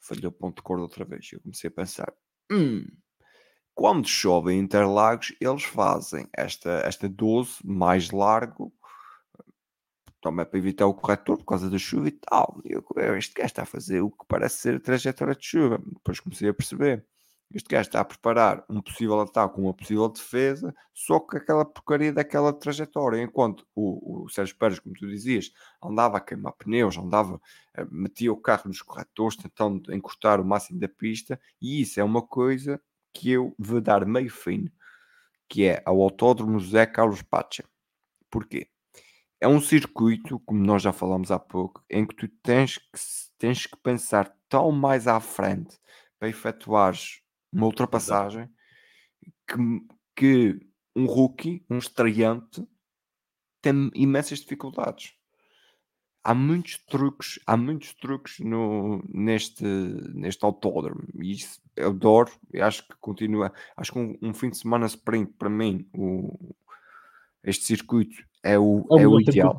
falhou 0.00 0.32
ponto 0.32 0.56
de 0.56 0.62
cor 0.62 0.78
outra 0.78 1.04
vez. 1.04 1.28
Eu 1.30 1.40
comecei 1.42 1.68
a 1.68 1.70
pensar: 1.70 2.10
hum, 2.50 2.86
quando 3.74 4.08
chove 4.08 4.54
em 4.54 4.58
Interlagos, 4.58 5.36
eles 5.38 5.64
fazem 5.64 6.26
esta, 6.34 6.70
esta 6.82 7.06
12 7.06 7.58
mais 7.62 8.10
largo, 8.10 8.72
também 10.22 10.46
para 10.46 10.58
evitar 10.58 10.86
o 10.86 10.94
corretor 10.94 11.36
por 11.36 11.44
causa 11.44 11.68
da 11.68 11.76
chuva 11.76 12.08
e 12.08 12.12
tal. 12.12 12.62
E 12.64 12.72
eu, 12.72 12.82
este 13.18 13.34
gajo 13.34 13.48
está 13.48 13.64
a 13.64 13.66
fazer 13.66 14.00
o 14.00 14.10
que 14.10 14.24
parece 14.26 14.56
ser 14.56 14.80
trajetória 14.80 15.34
de 15.34 15.44
chuva. 15.44 15.82
Depois 15.84 16.20
comecei 16.20 16.48
a 16.48 16.54
perceber. 16.54 17.06
Este 17.52 17.68
gajo 17.68 17.88
está 17.88 18.00
a 18.00 18.04
preparar 18.04 18.64
um 18.68 18.80
possível 18.80 19.20
ataque, 19.20 19.60
uma 19.60 19.72
possível 19.72 20.08
defesa, 20.08 20.74
só 20.92 21.20
com 21.20 21.36
aquela 21.36 21.64
porcaria 21.64 22.12
daquela 22.12 22.52
trajetória. 22.52 23.22
Enquanto 23.22 23.66
o, 23.74 24.24
o 24.24 24.28
Sérgio 24.28 24.56
Pérez, 24.56 24.80
como 24.80 24.94
tu 24.94 25.06
dizias, 25.06 25.52
andava 25.82 26.16
a 26.16 26.20
queimar 26.20 26.54
pneus, 26.54 26.96
andava, 26.96 27.40
eh, 27.74 27.86
metia 27.90 28.32
o 28.32 28.36
carro 28.36 28.64
nos 28.66 28.82
corretores, 28.82 29.36
tentando 29.36 29.94
encurtar 29.94 30.40
o 30.40 30.44
máximo 30.44 30.80
da 30.80 30.88
pista, 30.88 31.40
e 31.60 31.80
isso 31.82 32.00
é 32.00 32.04
uma 32.04 32.22
coisa 32.22 32.80
que 33.12 33.30
eu 33.30 33.54
vou 33.58 33.80
dar 33.80 34.04
meio 34.04 34.30
fino, 34.30 34.70
que 35.48 35.64
é 35.64 35.80
ao 35.86 36.00
Autódromo 36.02 36.58
José 36.58 36.84
Carlos 36.86 37.22
Pacha. 37.22 37.64
Porquê? 38.28 38.68
É 39.40 39.46
um 39.46 39.60
circuito, 39.60 40.40
como 40.40 40.64
nós 40.64 40.82
já 40.82 40.92
falamos 40.92 41.30
há 41.30 41.38
pouco, 41.38 41.84
em 41.88 42.04
que 42.04 42.16
tu 42.16 42.28
tens 42.42 42.78
que, 42.78 42.98
tens 43.38 43.66
que 43.66 43.76
pensar 43.76 44.34
tão 44.48 44.72
mais 44.72 45.06
à 45.06 45.20
frente 45.20 45.78
para 46.18 46.28
efetuares 46.28 47.23
uma 47.54 47.66
ultrapassagem 47.66 48.48
que, 49.46 49.56
que 50.16 50.60
um 50.96 51.06
rookie, 51.06 51.64
um 51.70 51.78
estreante, 51.78 52.66
tem 53.62 53.90
imensas 53.94 54.40
dificuldades. 54.40 55.14
Há 56.22 56.34
muitos 56.34 56.78
truques, 56.86 57.38
há 57.46 57.56
muitos 57.56 57.92
truques 57.94 58.38
no, 58.40 59.02
neste, 59.12 59.64
neste 59.64 60.44
autódromo. 60.44 61.06
E 61.22 61.32
isso 61.32 61.60
eu 61.76 61.90
adoro. 61.90 62.32
Eu 62.52 62.64
acho 62.64 62.86
que 62.86 62.94
continua. 62.98 63.52
Acho 63.76 63.92
que 63.92 63.98
um, 63.98 64.16
um 64.22 64.32
fim 64.32 64.50
de 64.50 64.58
semana 64.58 64.86
sprint 64.86 65.32
para 65.38 65.50
mim, 65.50 65.86
o, 65.94 66.54
este 67.42 67.64
circuito 67.66 68.16
é 68.42 68.58
o, 68.58 68.86
é 68.98 69.06
o 69.06 69.20
ideal. 69.20 69.56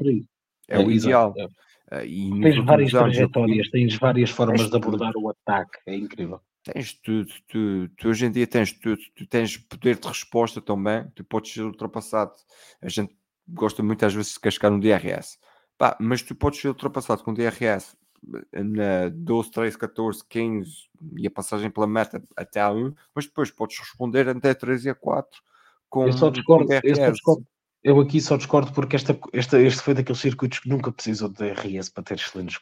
É, 0.67 0.79
o 0.79 0.89
ideal. 0.91 1.33
exato, 1.35 1.39
é. 1.39 1.65
Uh, 1.85 2.03
e 2.03 2.29
nos 2.31 2.41
Tens 2.41 2.65
várias 2.65 2.93
eu 2.93 2.99
trajetórias, 2.99 3.69
tens 3.69 3.95
várias 3.97 4.29
formas 4.31 4.67
de 4.67 4.75
abordar 4.75 5.13
o 5.15 5.29
ataque, 5.29 5.77
é 5.85 5.95
incrível. 5.95 6.41
Tens 6.65 6.93
tudo, 6.93 7.31
tu, 7.47 7.87
tu 7.89 8.09
hoje 8.09 8.25
em 8.25 8.31
dia 8.31 8.47
tens 8.47 8.73
tudo, 8.73 8.99
tu 9.15 9.27
tens 9.27 9.55
poder 9.55 9.99
de 9.99 10.07
resposta 10.07 10.59
também, 10.59 11.07
tu 11.13 11.23
podes 11.23 11.53
ser 11.53 11.61
ultrapassado. 11.61 12.33
A 12.81 12.89
gente 12.89 13.15
gosta 13.47 13.83
muito 13.83 14.03
às 14.03 14.13
vezes 14.13 14.33
de 14.33 14.39
cascar 14.39 14.71
no 14.71 14.79
DRS, 14.79 15.37
Pá, 15.77 15.95
mas 15.99 16.21
tu 16.21 16.33
podes 16.33 16.59
ser 16.59 16.69
ultrapassado 16.69 17.23
com 17.23 17.33
DRS 17.33 17.95
na 18.53 19.09
12, 19.09 19.51
13, 19.51 19.77
14, 19.77 20.23
15 20.27 20.71
e 21.17 21.27
a 21.27 21.31
passagem 21.31 21.69
pela 21.69 21.85
meta 21.85 22.23
até 22.35 22.61
a 22.61 22.71
1, 22.71 22.95
mas 23.13 23.25
depois 23.25 23.51
podes 23.51 23.77
responder 23.77 24.27
até 24.27 24.53
3 24.53 24.85
e 24.85 24.89
a 24.89 24.95
4 24.95 25.39
com, 25.87 26.07
Eu 26.07 26.13
só 26.13 26.29
discordo, 26.29 26.73
eu 26.73 26.95
só 26.95 27.01
DRS. 27.01 27.13
discordo. 27.13 27.45
Eu 27.83 27.99
aqui 27.99 28.19
só 28.19 28.35
discordo 28.35 28.73
porque 28.73 28.95
esta, 28.95 29.15
esta, 29.31 29.61
este 29.61 29.81
foi 29.83 29.93
daqueles 29.93 30.19
circuitos 30.19 30.57
que 30.57 30.69
nunca 30.69 30.91
precisou 30.91 31.29
de 31.29 31.35
DRS 31.35 31.89
para 31.89 32.03
ter 32.03 32.15
excelentes 32.15 32.59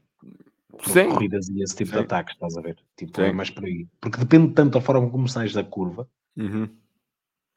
Sim. 0.81 1.09
corridas 1.09 1.47
e 1.49 1.61
esse 1.61 1.75
tipo 1.75 1.91
Sim. 1.91 1.97
de 1.97 2.03
ataques, 2.03 2.33
estás 2.33 2.57
a 2.57 2.61
ver? 2.61 2.77
Tipo, 2.97 3.21
é 3.21 3.29
Sim. 3.29 3.35
mais 3.35 3.49
por 3.49 3.65
aí. 3.65 3.87
Porque 4.01 4.17
depende 4.17 4.53
tanto 4.53 4.73
da 4.73 4.81
forma 4.81 5.09
como 5.09 5.27
sais 5.27 5.53
da 5.53 5.63
curva 5.63 6.09
Uhum. 6.35 6.67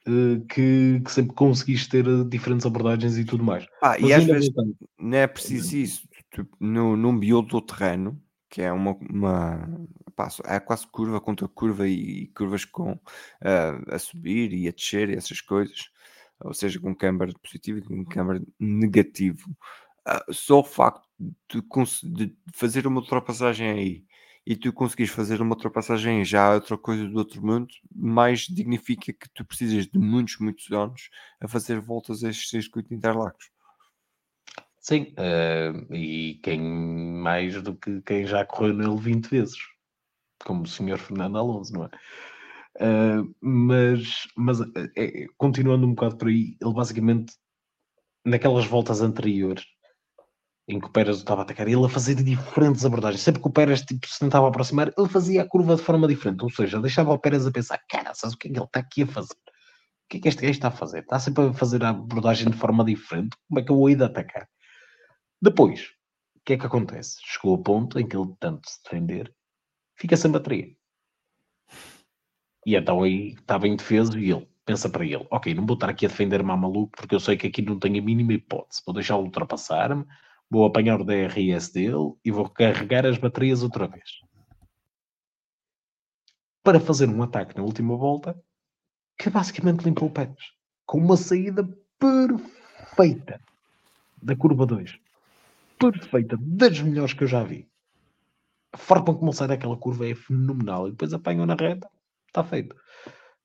eh, 0.07 0.41
que, 0.49 1.01
que 1.05 1.11
sempre 1.11 1.35
conseguiste 1.35 1.89
ter 1.89 2.07
eh, 2.07 2.25
diferentes 2.25 2.67
abordagens 2.67 3.17
e 3.17 3.25
tudo 3.25 3.43
mais. 3.43 3.67
Pá, 3.81 3.97
Mas 3.99 4.11
e 4.11 4.13
às 4.13 4.25
vezes 4.25 4.53
voltando, 4.53 4.77
não 4.99 5.19
é 5.19 5.27
preciso 5.27 5.77
isso. 5.77 6.09
Tu, 6.31 6.47
no, 6.61 6.97
num 6.97 7.13
miolo 7.13 7.47
do 7.47 7.61
terreno, 7.61 8.21
que 8.51 8.61
é 8.63 8.71
uma, 8.71 8.93
uma 9.11 9.87
pá, 10.15 10.29
é 10.45 10.61
quase 10.61 10.87
curva 10.87 11.21
contra 11.21 11.49
curva 11.49 11.89
e, 11.89 12.29
curvas 12.29 12.65
com 12.65 12.99
ah, 13.43 13.81
a 13.89 13.99
subir 13.99 14.53
e 14.53 14.69
a 14.69 14.73
descer 14.73 15.11
e 15.11 15.15
essas 15.15 15.41
coisas, 15.41 15.91
ou 16.41 16.53
seja, 16.55 16.79
com 16.81 16.95
câmara 16.95 17.33
positivo 17.43 17.79
e 17.79 17.83
com 17.83 18.05
câmara 18.05 18.43
negativo. 18.59 19.51
Ah, 20.05 20.25
só 20.31 20.61
o 20.61 20.65
facto 20.65 21.06
de, 21.19 21.63
de 22.27 22.37
fazer 22.53 22.87
uma 22.87 23.01
ultrapassagem 23.01 23.71
aí 23.71 24.05
e 24.47 24.55
tu 24.55 24.73
conseguires 24.73 25.13
fazer 25.13 25.41
uma 25.43 25.57
ultrapassagem 25.57 26.25
já 26.25 26.53
é 26.53 26.55
outra 26.55 26.79
coisa 26.79 27.05
do 27.09 27.19
outro 27.19 27.45
mundo, 27.45 27.69
mais 27.93 28.43
dignifica 28.43 29.13
que 29.13 29.29
tu 29.35 29.45
precisas 29.45 29.89
de 29.89 29.99
muitos, 29.99 30.39
muitos 30.39 30.71
anos 30.71 31.11
a 31.41 31.49
fazer 31.49 31.81
voltas 31.81 32.23
a 32.23 32.31
este 32.31 32.49
circuito 32.49 32.89
de 32.91 32.95
Interlagos. 32.95 33.51
sim, 34.81 35.13
eh, 35.17 35.73
e 35.91 36.41
quem 36.43 36.61
mais 36.61 37.61
do 37.63 37.75
que 37.75 38.01
quem 38.03 38.25
já 38.27 38.45
correu 38.45 38.75
nele 38.75 38.97
20 38.97 39.27
vezes, 39.29 39.59
como 40.45 40.63
o 40.63 40.67
senhor 40.67 40.99
Fernando 40.99 41.39
Alonso, 41.39 41.73
não 41.73 41.85
é? 41.87 41.91
Eh, 42.79 43.23
mas 43.41 44.29
mas 44.37 44.61
eh, 44.97 45.27
continuando 45.37 45.87
um 45.87 45.95
bocado 45.95 46.17
por 46.19 46.29
aí, 46.29 46.57
ele 46.61 46.75
basicamente 46.75 47.35
naquelas 48.25 48.67
voltas 48.67 49.01
anteriores 49.01 49.65
em 50.69 50.81
que 50.81 50.87
o 50.87 50.91
Pérez 50.91 51.17
o 51.17 51.21
estava 51.21 51.43
a 51.43 51.45
atacar, 51.45 51.69
ele 51.69 51.85
a 51.85 51.89
fazer 51.89 52.17
diferentes 52.17 52.85
abordagens. 52.85 53.23
Sempre 53.23 53.41
que 53.41 53.49
o 53.49 53.53
Pérez 53.53 53.83
tipo, 53.83 54.07
se 54.07 54.19
tentava 54.19 54.49
aproximar, 54.49 54.93
ele 54.97 55.09
fazia 55.09 55.43
a 55.43 55.49
curva 55.49 55.77
de 55.77 55.83
forma 55.83 56.09
diferente. 56.09 56.43
Ou 56.43 56.51
seja, 56.51 56.81
deixava 56.81 57.13
o 57.13 57.19
Pérez 57.19 57.47
a 57.47 57.53
pensar: 57.53 57.79
caraças, 57.89 58.33
o 58.33 58.37
que 58.37 58.49
é 58.49 58.51
que 58.51 58.59
ele 58.59 58.65
está 58.65 58.81
aqui 58.81 59.03
a 59.03 59.07
fazer? 59.07 59.35
O 59.35 60.09
que 60.09 60.19
é 60.19 60.21
que 60.21 60.29
este 60.29 60.43
gajo 60.43 60.53
está 60.53 60.69
a 60.69 60.73
fazer? 60.73 61.01
Está 61.01 61.19
sempre 61.19 61.45
a 61.45 61.53
fazer 61.53 61.85
a 61.85 61.91
abordagem 61.91 62.51
de 62.51 62.57
forma 62.57 62.85
diferente. 62.85 63.37
Como 63.49 63.61
é 63.61 63.63
que 63.63 63.71
eu 63.71 63.77
vou 63.77 63.91
ir 63.91 63.97
de 63.97 64.05
atacar? 64.05 64.49
Depois, 65.41 65.81
o 66.37 66.41
que 66.45 66.55
é 66.55 66.59
que 66.59 66.67
acontece? 66.67 67.19
Chegou 67.25 67.53
ao 67.53 67.63
ponto 67.63 67.99
em 67.99 68.07
que 68.07 68.17
ele, 68.17 68.33
tanto 68.39 68.69
se 68.69 68.83
defender, 68.85 69.33
fica 69.97 70.17
sem 70.17 70.31
bateria. 70.31 70.75
E 72.65 72.75
então 72.75 73.03
aí 73.03 73.35
estava 73.35 73.69
indefeso 73.69 74.19
e 74.19 74.33
ele 74.33 74.49
pensa 74.65 74.89
para 74.89 75.05
ele: 75.05 75.27
ok, 75.31 75.55
não 75.55 75.65
vou 75.65 75.75
estar 75.75 75.89
aqui 75.89 76.07
a 76.07 76.09
defender-me 76.09 76.57
maluco 76.57 76.93
porque 76.97 77.15
eu 77.15 77.21
sei 77.21 77.37
que 77.37 77.47
aqui 77.47 77.63
não 77.63 77.79
tenho 77.79 78.01
a 78.01 78.05
mínima 78.05 78.33
hipótese. 78.33 78.83
Vou 78.85 78.95
deixá-lo 78.95 79.23
ultrapassar-me, 79.23 80.05
vou 80.51 80.65
apanhar 80.65 81.01
o 81.01 81.05
DRS 81.05 81.71
dele 81.73 82.15
e 82.25 82.31
vou 82.31 82.49
carregar 82.49 83.05
as 83.07 83.19
baterias 83.19 83.63
outra 83.63 83.87
vez. 83.87 84.21
Para 86.63 86.81
fazer 86.81 87.09
um 87.09 87.23
ataque 87.23 87.57
na 87.57 87.63
última 87.63 87.97
volta 87.97 88.39
que 89.19 89.31
basicamente 89.31 89.83
limpou 89.83 90.09
o 90.09 90.11
Pérez 90.11 90.57
com 90.85 90.99
uma 90.99 91.17
saída 91.17 91.65
perfeita 91.99 93.41
da 94.23 94.37
curva 94.37 94.67
2. 94.67 94.99
Perfeita, 95.79 96.37
das 96.41 96.81
melhores 96.81 97.13
que 97.13 97.25
eu 97.25 97.29
já 97.29 97.43
vi. 97.43 97.69
A 98.73 98.79
forma 98.79 99.15
como 99.15 99.33
sai 99.33 99.49
daquela 99.49 99.77
curva 99.77 100.09
é 100.09 100.15
fenomenal. 100.15 100.89
E 100.89 100.91
depois 100.93 101.13
apanham 101.13 101.47
na 101.47 101.55
reta, 101.55 101.89
está 102.27 102.43
feito. 102.43 102.75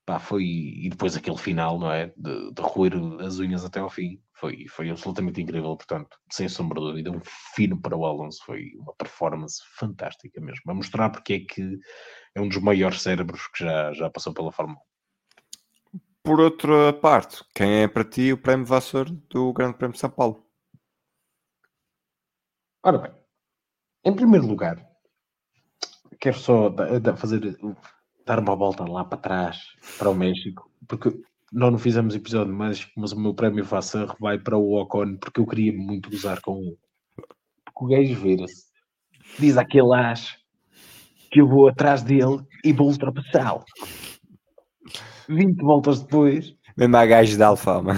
Pá, 0.06 0.20
foi... 0.20 0.44
E 0.44 0.90
depois 0.90 1.16
aquele 1.16 1.38
final, 1.38 1.80
não 1.80 1.92
é? 1.92 2.08
De, 2.18 2.54
de 2.54 2.62
roer 2.62 2.94
as 3.22 3.40
unhas 3.40 3.64
até 3.64 3.80
ao 3.80 3.90
fim. 3.90 4.22
Foi, 4.34 4.68
foi 4.68 4.90
absolutamente 4.90 5.42
incrível. 5.42 5.76
Portanto, 5.76 6.18
sem 6.32 6.50
sombra 6.50 6.80
de 6.80 6.88
dúvida, 6.88 7.12
um 7.12 7.22
fino 7.56 7.80
para 7.80 7.96
o 7.96 8.06
Alonso. 8.06 8.44
Foi 8.46 8.72
uma 8.78 8.94
performance 8.96 9.62
fantástica 9.78 10.42
mesmo. 10.42 10.64
A 10.72 10.74
mostrar 10.74 11.10
porque 11.10 11.34
é 11.34 11.40
que 11.40 11.80
é 12.36 12.42
um 12.42 12.48
dos 12.48 12.58
maiores 12.58 13.02
cérebros 13.02 13.48
que 13.48 13.64
já, 13.64 13.94
já 13.94 14.10
passou 14.10 14.34
pela 14.34 14.52
Fórmula 14.52 14.80
1. 14.80 14.92
Por 16.24 16.40
outra 16.40 16.94
parte, 16.94 17.44
quem 17.56 17.82
é 17.82 17.88
para 17.88 18.04
ti 18.04 18.32
o 18.32 18.38
prémio 18.38 18.66
Vassour 18.66 19.10
do 19.30 19.52
Grande 19.54 19.76
Prémio 19.76 19.94
de 19.94 20.00
São 20.00 20.10
Paulo? 20.10 20.46
Ora 22.84 22.98
bem, 22.98 23.12
em 24.04 24.16
primeiro 24.16 24.48
lugar, 24.48 24.88
quero 26.20 26.38
só 26.38 26.74
fazer, 27.16 27.58
dar 28.26 28.40
uma 28.40 28.56
volta 28.56 28.84
lá 28.84 29.04
para 29.04 29.18
trás, 29.18 29.58
para 29.98 30.10
o 30.10 30.16
México, 30.16 30.70
porque 30.88 31.10
nós 31.52 31.72
não 31.72 31.80
fizemos 31.80 32.16
episódio, 32.16 32.54
mas, 32.54 32.88
mas 32.96 33.12
o 33.12 33.20
meu 33.20 33.34
prémio 33.34 33.64
Vassar 33.64 34.16
vai 34.20 34.40
para 34.40 34.58
o 34.58 34.80
Ocon, 34.80 35.18
porque 35.18 35.40
eu 35.40 35.46
queria 35.46 35.74
muito 35.74 36.10
gozar 36.10 36.40
com 36.42 36.58
ele. 36.58 36.78
Porque 37.66 37.84
o 37.84 37.88
gajo 37.88 38.22
vira-se, 38.22 38.66
diz 39.40 39.58
aquele 39.58 39.94
as 39.94 40.38
que 41.30 41.42
eu 41.42 41.48
vou 41.48 41.68
atrás 41.68 42.04
dele 42.04 42.40
e 42.64 42.74
vou 42.74 42.88
ultrapassá-lo. 42.88 43.64
20 45.28 45.62
voltas 45.62 46.02
depois, 46.02 46.56
Mesmo 46.78 46.98
a 46.98 47.06
gajo 47.06 47.38
de 47.38 47.44
Alfama. 47.44 47.94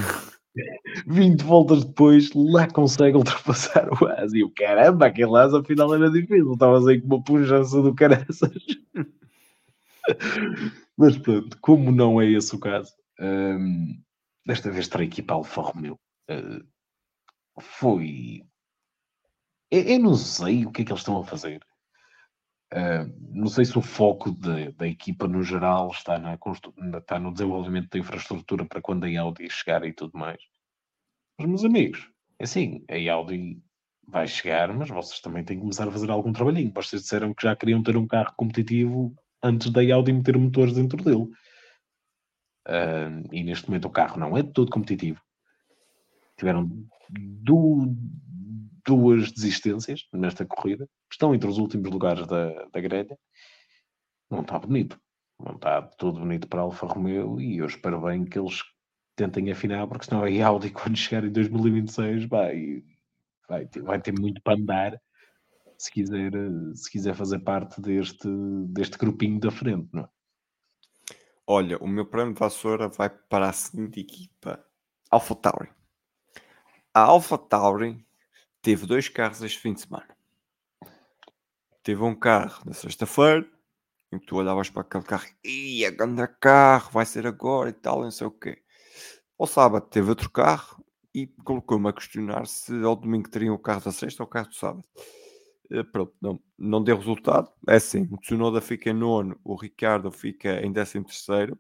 20 1.08 1.42
voltas 1.44 1.84
depois, 1.84 2.32
lá 2.34 2.68
consegue 2.68 3.18
ultrapassar 3.18 3.88
o 3.90 4.06
As. 4.08 4.34
E 4.34 4.44
o 4.44 4.52
caramba, 4.52 5.08
aquele 5.08 5.36
As 5.38 5.54
afinal 5.54 5.94
era 5.94 6.12
difícil. 6.12 6.54
Estavas 6.54 6.88
aí 6.88 7.02
com 7.02 7.08
uma 7.08 7.24
pujança 7.24 7.82
do 7.82 7.94
caraças. 7.94 8.52
Mas 10.98 11.18
pronto, 11.18 11.58
como 11.62 11.92
não 11.92 12.22
é 12.22 12.28
esse 12.28 12.56
o 12.56 12.60
caso, 12.60 12.94
hum, 13.20 14.02
desta 14.46 14.70
vez 14.72 14.88
terei 14.88 15.08
aqui 15.08 15.22
para 15.22 15.36
Alfa 15.36 15.62
Romeo. 15.62 16.00
Uh, 16.30 16.64
foi. 17.60 18.44
Eu, 19.72 19.82
eu 19.82 20.00
não 20.00 20.16
sei 20.16 20.66
o 20.66 20.72
que 20.72 20.82
é 20.82 20.86
que 20.86 20.92
eles 20.92 21.02
estão 21.02 21.20
a 21.20 21.26
fazer. 21.26 21.66
Uh, 22.74 23.06
não 23.32 23.48
sei 23.48 23.66
se 23.66 23.78
o 23.78 23.82
foco 23.82 24.32
de- 24.32 24.72
da 24.72 24.88
equipa 24.88 25.28
no 25.28 25.44
geral 25.44 25.92
está, 25.92 26.18
na- 26.18 26.38
está 26.98 27.20
no 27.20 27.32
desenvolvimento 27.32 27.90
da 27.90 28.00
infraestrutura 28.00 28.66
para 28.66 28.82
quando 28.82 29.06
a 29.06 29.22
Audi 29.22 29.48
chegar 29.50 29.86
e 29.86 29.94
tudo 29.94 30.18
mais. 30.18 30.42
Mas, 31.38 31.48
meus 31.48 31.64
amigos, 31.66 32.10
é 32.40 32.46
assim, 32.46 32.84
a 32.90 33.14
Audi 33.14 33.62
vai 34.08 34.28
chegar, 34.28 34.74
mas 34.74 34.90
vocês 34.90 35.22
também 35.22 35.44
têm 35.44 35.58
que 35.58 35.62
começar 35.62 35.88
a 35.88 35.92
fazer 35.92 36.10
algum 36.10 36.34
trabalhinho. 36.34 36.72
Vocês 36.74 37.04
disseram 37.04 37.34
que 37.34 37.44
já 37.44 37.56
queriam 37.56 37.82
ter 37.84 37.96
um 37.96 38.08
carro 38.08 38.34
competitivo 38.36 39.16
antes 39.44 39.70
da 39.70 39.82
Audi 39.94 40.14
meter 40.14 40.38
motores 40.38 40.74
dentro 40.74 41.04
dele. 41.04 41.30
Ah, 42.66 43.10
e 43.32 43.44
neste 43.44 43.68
momento 43.68 43.88
o 43.88 43.92
carro 43.92 44.20
não 44.20 44.38
é 44.38 44.44
todo 44.44 44.72
competitivo. 44.72 45.22
Tiveram 46.38 46.70
du- 47.10 47.96
duas 48.86 49.32
desistências 49.32 50.08
nesta 50.14 50.46
corrida. 50.46 50.88
Estão 51.12 51.36
entre 51.36 51.50
os 51.50 51.58
últimos 51.58 51.90
lugares 51.92 52.26
da, 52.28 52.66
da 52.66 52.82
grelha. 52.82 53.18
Não 54.30 54.42
está 54.42 54.58
bonito. 54.60 55.00
Não 55.40 55.56
está 55.56 55.82
tudo 55.82 56.20
bonito 56.20 56.48
para 56.48 56.62
a 56.62 56.64
Alfa 56.64 56.86
Romeo 56.86 57.40
e 57.40 57.58
eu 57.58 57.66
espero 57.66 58.02
bem 58.02 58.24
que 58.24 58.40
eles 58.40 58.64
tentem 59.16 59.52
afinar, 59.52 59.88
porque 59.88 60.06
senão 60.06 60.24
a 60.24 60.48
Audi, 60.48 60.70
quando 60.72 60.98
chegar 60.98 61.24
em 61.24 61.32
2026, 61.32 62.26
vai, 62.26 62.84
vai, 63.48 63.66
ter, 63.68 63.82
vai 63.82 64.02
ter 64.02 64.14
muito 64.18 64.42
para 64.42 64.58
andar 64.58 65.02
se 65.78 65.92
quiser, 65.92 66.32
se 66.76 66.92
quiser 66.92 67.16
fazer 67.16 67.40
parte 67.40 67.82
deste, 67.82 68.28
deste 68.68 68.98
grupinho 68.98 69.40
da 69.40 69.52
frente, 69.52 69.90
não 69.92 70.04
é? 70.04 70.10
Olha, 71.46 71.78
o 71.80 71.88
meu 71.88 72.06
prémio 72.06 72.34
de 72.34 72.40
vassoura 72.40 72.88
vai 72.88 73.10
para 73.10 73.50
a 73.50 73.54
seguinte 73.54 74.00
equipa: 74.00 74.66
Alpha 75.10 75.36
Tauri. 75.36 75.70
A 76.94 77.02
Alpha 77.02 77.38
Tauri 77.38 78.06
teve 78.62 78.86
dois 78.86 79.10
carros 79.10 79.42
este 79.42 79.60
fim 79.60 79.74
de 79.74 79.82
semana. 79.82 80.16
Teve 81.84 82.02
um 82.02 82.16
carro 82.16 82.64
na 82.66 82.74
sexta-feira, 82.74 83.46
em 84.10 84.20
que 84.20 84.26
tu 84.26 84.38
olhavas 84.38 84.70
para 84.70 84.84
aquele 84.84 85.04
carro, 85.04 85.28
e 85.44 85.86
a 85.86 85.92
grande 85.92 86.26
carro, 86.40 86.92
vai 86.92 87.06
ser 87.06 87.28
agora 87.28 87.70
e 87.70 87.74
tal, 87.74 88.04
não 88.04 88.12
sei 88.12 88.28
o 88.28 88.32
quê. 88.32 88.64
Ao 89.38 89.46
sábado 89.46 89.86
teve 89.90 90.10
outro 90.10 90.30
carro 90.30 90.82
e 91.14 91.28
colocou-me 91.44 91.90
a 91.90 91.94
questionar 91.94 92.48
se 92.48 92.74
ao 92.84 92.96
domingo 92.96 93.30
teriam 93.30 93.54
o 93.54 93.60
carro 93.60 93.82
da 93.82 93.92
sexta 93.92 94.24
ou 94.24 94.28
o 94.28 94.30
carro 94.30 94.48
do 94.48 94.56
sábado. 94.56 94.88
Eh, 95.74 95.84
Pronto, 95.84 96.14
não, 96.22 96.40
não 96.58 96.84
deu 96.84 96.96
resultado. 96.98 97.52
É 97.68 97.76
assim, 97.76 98.08
o 98.12 98.18
Tsunoda 98.18 98.62
fica 98.62 98.92
em 98.92 98.94
nono, 98.94 99.40
o 99.44 99.56
Ricardo 99.56 100.12
fica 100.12 100.62
em 100.64 100.72
décimo 100.72 101.04
terceiro. 101.06 101.58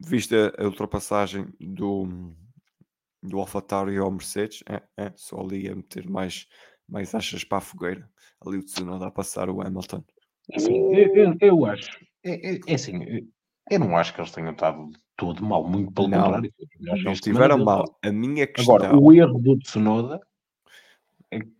Vista 0.00 0.52
a 0.58 0.64
ultrapassagem 0.64 1.46
do, 1.60 2.34
do 3.22 3.38
AlphaTauri 3.38 3.96
ao 3.96 4.10
Mercedes, 4.10 4.62
é, 4.68 4.82
é, 4.96 5.12
só 5.16 5.40
ali 5.40 5.68
a 5.68 5.74
meter 5.76 6.08
mais, 6.10 6.46
mais 6.88 7.14
achas 7.14 7.44
para 7.44 7.58
a 7.58 7.62
fogueira. 7.62 8.10
Ali 8.44 8.58
o 8.58 8.62
Tsunoda 8.64 9.06
a 9.06 9.10
passar 9.10 9.48
o 9.48 9.62
Hamilton. 9.62 10.04
Assim, 10.52 10.74
eu, 10.94 11.14
eu- 11.14 11.36
eu 11.40 11.66
acho, 11.66 12.04
é, 12.24 12.56
é- 12.56 12.60
é 12.66 12.74
assim, 12.74 13.02
eu- 13.70 13.78
não 13.78 13.96
acho 13.96 14.12
que 14.12 14.20
eles 14.20 14.32
tenham 14.32 14.52
estado 14.52 14.90
todo 15.16 15.42
mal, 15.42 15.66
muito 15.66 15.92
pelo 15.92 16.08
Não, 16.08 16.22
contrário. 16.24 16.52
Não 17.02 17.12
estiveram 17.12 17.64
mal. 17.64 17.98
A 18.04 18.12
minha 18.12 18.46
questão. 18.46 18.76
Agora, 18.76 18.98
o 18.98 19.12
erro 19.14 19.38
do 19.38 19.58
Tsunoda 19.58 20.16
é 20.16 20.35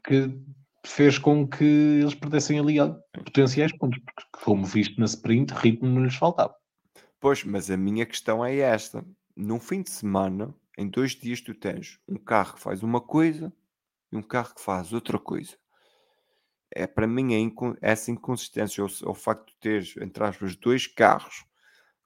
que 0.04 0.40
fez 0.84 1.18
com 1.18 1.46
que 1.46 1.64
eles 1.64 2.14
perdessem 2.14 2.58
ali 2.58 2.76
potenciais 3.24 3.76
pontos, 3.76 3.98
porque, 3.98 4.44
como 4.44 4.64
visto 4.64 4.98
na 4.98 5.06
sprint, 5.06 5.52
ritmo 5.52 5.88
não 5.88 6.04
lhes 6.04 6.14
faltava. 6.14 6.54
Pois, 7.20 7.42
mas 7.44 7.70
a 7.70 7.76
minha 7.76 8.06
questão 8.06 8.44
é 8.44 8.56
esta. 8.56 9.04
Num 9.36 9.58
fim 9.58 9.82
de 9.82 9.90
semana, 9.90 10.54
em 10.78 10.88
dois 10.88 11.12
dias, 11.12 11.40
tu 11.40 11.54
tens 11.54 11.98
um 12.08 12.16
carro 12.16 12.54
que 12.54 12.60
faz 12.60 12.82
uma 12.82 13.00
coisa 13.00 13.52
e 14.12 14.16
um 14.16 14.22
carro 14.22 14.54
que 14.54 14.60
faz 14.60 14.92
outra 14.92 15.18
coisa. 15.18 15.56
É 16.74 16.86
para 16.86 17.06
mim 17.06 17.34
é 17.34 17.38
inco- 17.38 17.76
essa 17.80 18.10
inconsistência, 18.10 18.84
o, 18.84 18.88
o 19.10 19.14
facto 19.14 19.48
de 19.48 19.56
teres, 19.58 19.96
entre 19.96 20.22
aspas, 20.24 20.56
dois 20.56 20.86
carros, 20.86 21.44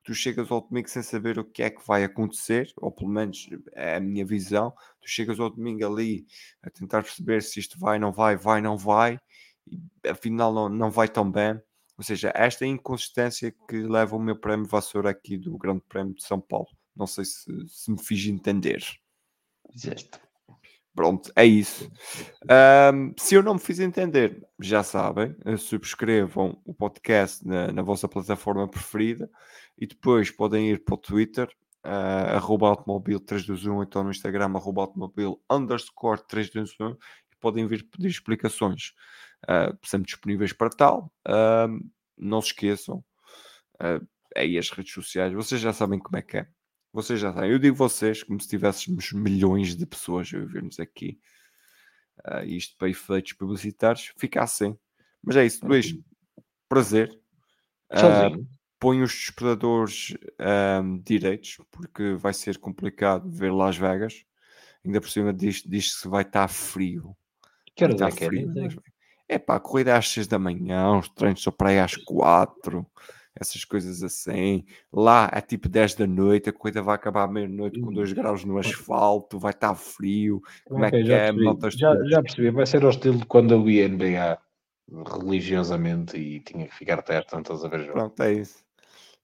tu 0.03 0.15
chegas 0.15 0.51
ao 0.51 0.61
domingo 0.61 0.89
sem 0.89 1.03
saber 1.03 1.39
o 1.39 1.45
que 1.45 1.63
é 1.63 1.71
que 1.71 1.87
vai 1.87 2.05
acontecer, 2.05 2.73
ou 2.77 2.91
pelo 2.91 3.11
menos 3.11 3.49
é 3.73 3.97
a 3.97 4.01
minha 4.01 4.25
visão. 4.25 4.73
Tu 5.01 5.09
chegas 5.09 5.39
ao 5.39 5.51
domingo 5.51 5.87
ali 5.87 6.27
a 6.63 6.71
tentar 6.71 7.03
perceber 7.03 7.43
se 7.43 7.61
isto 7.61 7.79
vai, 7.79 7.99
não 7.99 8.13
vai, 8.13 8.37
vai, 8.37 8.61
não 8.61 8.77
vai, 8.77 9.19
e 9.67 9.81
afinal 10.09 10.53
não, 10.53 10.69
não 10.69 10.91
vai 10.91 11.09
tão 11.09 11.31
bem. 11.31 11.61
Ou 11.97 12.05
seja, 12.05 12.33
esta 12.35 12.65
inconsistência 12.65 13.55
que 13.69 13.77
leva 13.83 14.17
o 14.17 14.21
meu 14.21 14.35
prémio 14.35 14.67
vassoura 14.67 15.11
aqui 15.11 15.37
do 15.37 15.59
Grande 15.59 15.83
Prémio 15.87 16.15
de 16.15 16.25
São 16.25 16.41
Paulo. 16.41 16.69
Não 16.97 17.07
sei 17.07 17.27
se, 17.27 17.45
se 17.69 17.91
me 17.91 18.03
fiz 18.03 18.27
entender. 18.27 18.83
Fizeste. 19.71 20.19
Pronto, 20.95 21.33
é 21.37 21.45
isso. 21.47 21.91
Ahm, 22.49 23.13
se 23.17 23.35
eu 23.35 23.43
não 23.43 23.55
me 23.55 23.61
fiz 23.61 23.79
entender, 23.79 24.45
já 24.61 24.83
sabem, 24.83 25.35
eh, 25.45 25.57
subscrevam 25.57 26.61
o 26.65 26.75
podcast 26.75 27.47
na, 27.47 27.73
na 27.73 27.83
vossa 27.83 28.09
plataforma 28.09 28.69
preferida 28.69 29.31
e 29.79 29.87
depois 29.87 30.31
podem 30.31 30.71
ir 30.71 30.85
para 30.85 30.95
o 30.95 30.99
Twitter, 30.99 31.49
uh, 31.85 32.37
arroba 32.37 32.69
automobile 32.69 33.21
321, 33.21 33.83
então 33.83 34.03
no 34.05 34.11
Instagram, 34.11 34.53
arroba 34.57 34.83
automobile 34.83 35.37
underscore 35.51 36.23
321 36.27 36.91
e 36.91 37.37
podem 37.41 37.67
vir 37.67 37.85
pedir 37.89 38.09
explicações. 38.09 38.93
Uh, 39.45 39.77
sempre 39.87 40.07
disponíveis 40.07 40.53
para 40.53 40.71
tal. 40.71 41.11
Ahm, 41.27 41.81
não 42.19 42.43
se 42.43 42.49
esqueçam, 42.49 43.03
uh, 43.81 44.07
aí 44.37 44.59
as 44.59 44.71
redes 44.71 44.93
sociais, 44.93 45.33
vocês 45.33 45.61
já 45.61 45.73
sabem 45.73 45.99
como 45.99 46.19
é 46.19 46.23
que 46.23 46.39
é. 46.39 46.47
Vocês 46.93 47.21
já 47.21 47.33
sabem. 47.33 47.51
Eu 47.51 47.59
digo 47.59 47.77
vocês 47.77 48.23
como 48.23 48.41
se 48.41 48.49
tivéssemos 48.49 49.13
milhões 49.13 49.77
de 49.77 49.87
pessoas 49.87 50.31
a 50.35 50.39
ouvir-nos 50.39 50.81
aqui. 50.81 51.21
Ah, 52.25 52.45
isto 52.45 52.77
para 52.77 52.89
efeitos 52.91 53.33
publicitários. 53.35 54.13
Fica 54.17 54.43
assim. 54.43 54.77
Mas 55.23 55.37
é 55.37 55.47
isso, 55.47 55.65
Luís. 55.67 55.95
Prazer. 56.69 57.19
Ah, 57.89 57.99
Sozinho. 57.99 58.49
põe 58.79 59.03
os 59.03 59.13
despertadores 59.13 60.17
ahm, 60.39 60.99
direitos, 61.05 61.59
porque 61.71 62.15
vai 62.15 62.33
ser 62.35 62.59
complicado 62.59 63.31
ver 63.31 63.53
Las 63.53 63.77
Vegas. 63.77 64.25
Ainda 64.85 65.01
por 65.01 65.11
cima 65.11 65.33
diz, 65.33 65.63
diz 65.63 66.01
que 66.01 66.09
vai 66.09 66.23
estar 66.23 66.49
frio. 66.49 67.17
Que 67.75 67.87
Vai 67.87 67.95
horas 67.95 68.01
é 68.03 68.07
estar 68.09 68.19
que 68.19 68.25
é? 68.25 68.29
frio. 68.29 68.83
É 69.29 69.39
pá, 69.39 69.57
a 69.57 69.61
corrida 69.61 69.93
é 69.93 69.97
às 69.97 70.09
6 70.09 70.27
da 70.27 70.39
manhã, 70.41 70.99
os 70.99 71.09
treinos 71.09 71.41
só 71.43 71.53
para 71.53 71.69
aí 71.69 71.79
às 71.79 71.95
4, 71.95 72.85
essas 73.41 73.65
coisas 73.65 74.03
assim. 74.03 74.65
Lá 74.93 75.31
é 75.33 75.41
tipo 75.41 75.69
10 75.69 75.95
da 75.95 76.07
noite, 76.07 76.51
a 76.51 76.53
corrida 76.53 76.83
vai 76.83 76.95
acabar 76.95 77.25
à 77.25 77.29
meia-noite 77.29 77.81
com 77.81 77.91
2 77.93 78.13
graus 78.13 78.45
no 78.45 78.59
asfalto, 78.59 79.39
vai 79.39 79.53
estar 79.53 79.75
frio. 79.75 80.43
Como 80.67 80.85
é 80.85 80.89
Ok, 80.89 81.03
que 81.03 81.09
já 81.09 81.17
é? 81.17 81.33
percebi. 81.33 81.79
Já, 81.79 82.05
já 82.05 82.23
percebi. 82.23 82.51
Vai 82.51 82.67
ser 82.67 82.85
ao 82.85 82.91
estilo 82.91 83.19
de 83.19 83.27
quando 83.27 83.53
eu 83.53 83.69
ia 83.71 83.89
NBA 83.89 84.39
religiosamente 85.19 86.17
e 86.19 86.41
tinha 86.41 86.67
que 86.67 86.75
ficar 86.75 86.99
até 86.99 87.17
às 87.19 87.25
tantas 87.25 87.65
a 87.65 87.69
ver 87.69 87.81
jogo. 87.81 87.93
Pronto, 87.93 88.23
é 88.23 88.35
isso. 88.35 88.63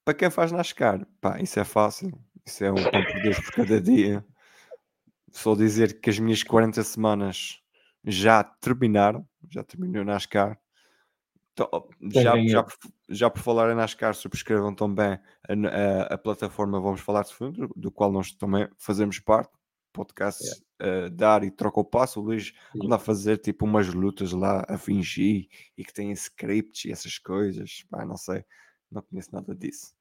Para 0.04 0.14
quem 0.14 0.30
faz 0.30 0.52
NASCAR, 0.52 1.06
pá, 1.20 1.40
isso 1.40 1.60
é 1.60 1.64
fácil. 1.64 2.12
Isso 2.44 2.64
é 2.64 2.70
um 2.70 2.76
pão 2.76 3.04
por 3.04 3.22
Deus 3.22 3.40
por 3.40 3.52
cada 3.52 3.80
dia. 3.80 4.24
Só 5.32 5.54
dizer 5.54 6.00
que 6.00 6.08
as 6.08 6.18
minhas 6.18 6.42
40 6.42 6.82
semanas 6.84 7.60
já 8.04 8.42
terminaram, 8.44 9.26
já 9.50 9.64
terminou 9.64 10.04
NASCAR. 10.04 10.58
Então, 11.58 11.88
já, 12.22 12.36
já, 12.46 12.62
por- 12.62 12.76
já 13.08 13.30
por 13.30 13.40
falar 13.40 13.72
em 13.72 13.74
NASCAR, 13.74 14.14
subscrevam 14.14 14.74
também 14.74 15.18
a, 15.48 15.52
a- 15.52 16.14
a 16.14 16.18
plataforma 16.18 16.78
Vamos 16.80 17.00
Falar 17.00 17.22
de 17.22 17.32
Fundo, 17.34 17.70
do 17.74 17.90
qual 17.90 18.12
nós 18.12 18.32
também 18.32 18.68
fazemos 18.76 19.18
parte. 19.18 19.50
Podcast 19.92 20.62
eh, 20.78 21.08
Dar 21.08 21.42
e 21.42 21.50
Troca 21.50 21.80
o 21.80 21.84
Passo. 21.84 22.20
O 22.20 22.24
Luís 22.24 22.52
anda 22.84 22.96
a 22.96 22.98
fazer 22.98 23.38
tipo 23.38 23.64
umas 23.64 23.88
lutas 23.94 24.32
lá 24.32 24.62
a 24.68 24.76
fingir 24.76 25.48
e 25.74 25.82
que 25.82 25.92
tem 25.94 26.12
scripts 26.12 26.84
e 26.84 26.92
essas 26.92 27.16
coisas. 27.16 27.82
Pá, 27.88 28.04
não 28.04 28.18
sei, 28.18 28.44
não 28.92 29.00
conheço 29.00 29.30
nada 29.32 29.54
disso. 29.54 29.94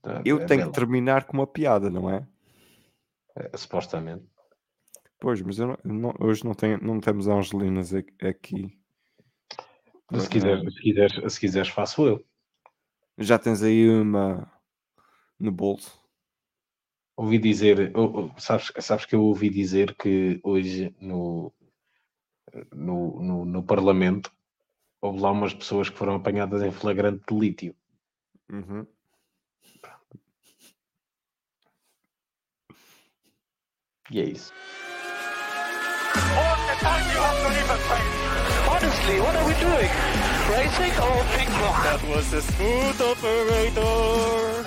Tá, 0.00 0.22
Eu 0.24 0.38
é 0.40 0.46
tenho 0.46 0.60
belo. 0.60 0.70
que 0.72 0.78
terminar 0.78 1.24
com 1.24 1.36
uma 1.38 1.46
piada, 1.48 1.90
não 1.90 2.08
é? 2.08 2.24
É, 3.34 3.56
supostamente. 3.56 4.24
Pois, 5.18 5.42
mas 5.42 5.58
não- 5.58 5.76
não- 5.84 6.14
hoje 6.20 6.44
não, 6.44 6.54
tenho, 6.54 6.78
não 6.80 7.00
temos 7.00 7.26
Angelinas 7.26 7.92
aqui. 8.22 8.78
Se, 10.16 10.28
quiseres, 10.28 10.74
se, 10.74 10.80
quiseres, 10.80 11.32
se 11.32 11.40
quiseres, 11.40 11.68
faço 11.68 12.06
eu. 12.06 12.24
Já 13.18 13.38
tens 13.38 13.62
aí 13.62 13.88
uma 13.88 14.50
no 15.38 15.52
bolso. 15.52 16.00
Ouvi 17.16 17.38
dizer, 17.38 17.92
sabes, 18.38 18.72
sabes 18.78 19.04
que 19.04 19.14
eu 19.14 19.22
ouvi 19.22 19.50
dizer 19.50 19.94
que 19.96 20.40
hoje 20.42 20.94
no, 21.00 21.52
no, 22.72 23.20
no, 23.20 23.44
no 23.44 23.62
Parlamento 23.62 24.32
houve 25.00 25.20
lá 25.20 25.30
umas 25.30 25.52
pessoas 25.52 25.90
que 25.90 25.98
foram 25.98 26.14
apanhadas 26.14 26.62
em 26.62 26.70
flagrante 26.70 27.24
de 27.28 27.38
lítio. 27.38 27.76
Uhum. 28.48 28.86
E 34.10 34.20
é 34.20 34.24
isso. 34.24 34.52
exactly. 39.08 39.20
What 39.20 39.36
are 39.36 39.46
we 39.46 39.54
doing? 39.54 39.90
Racing 40.50 40.94
or 41.02 41.24
ping 41.36 41.48
pong? 41.48 41.82
That 41.84 42.00
was 42.08 42.32
a 42.32 42.42
smooth 42.42 43.00
operator. 43.00 44.64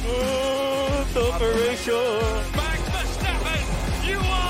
Smooth 0.00 1.16
operation. 1.34 1.94
Max 2.56 2.80
Verstappen, 2.90 4.08
you 4.08 4.18
are 4.18 4.49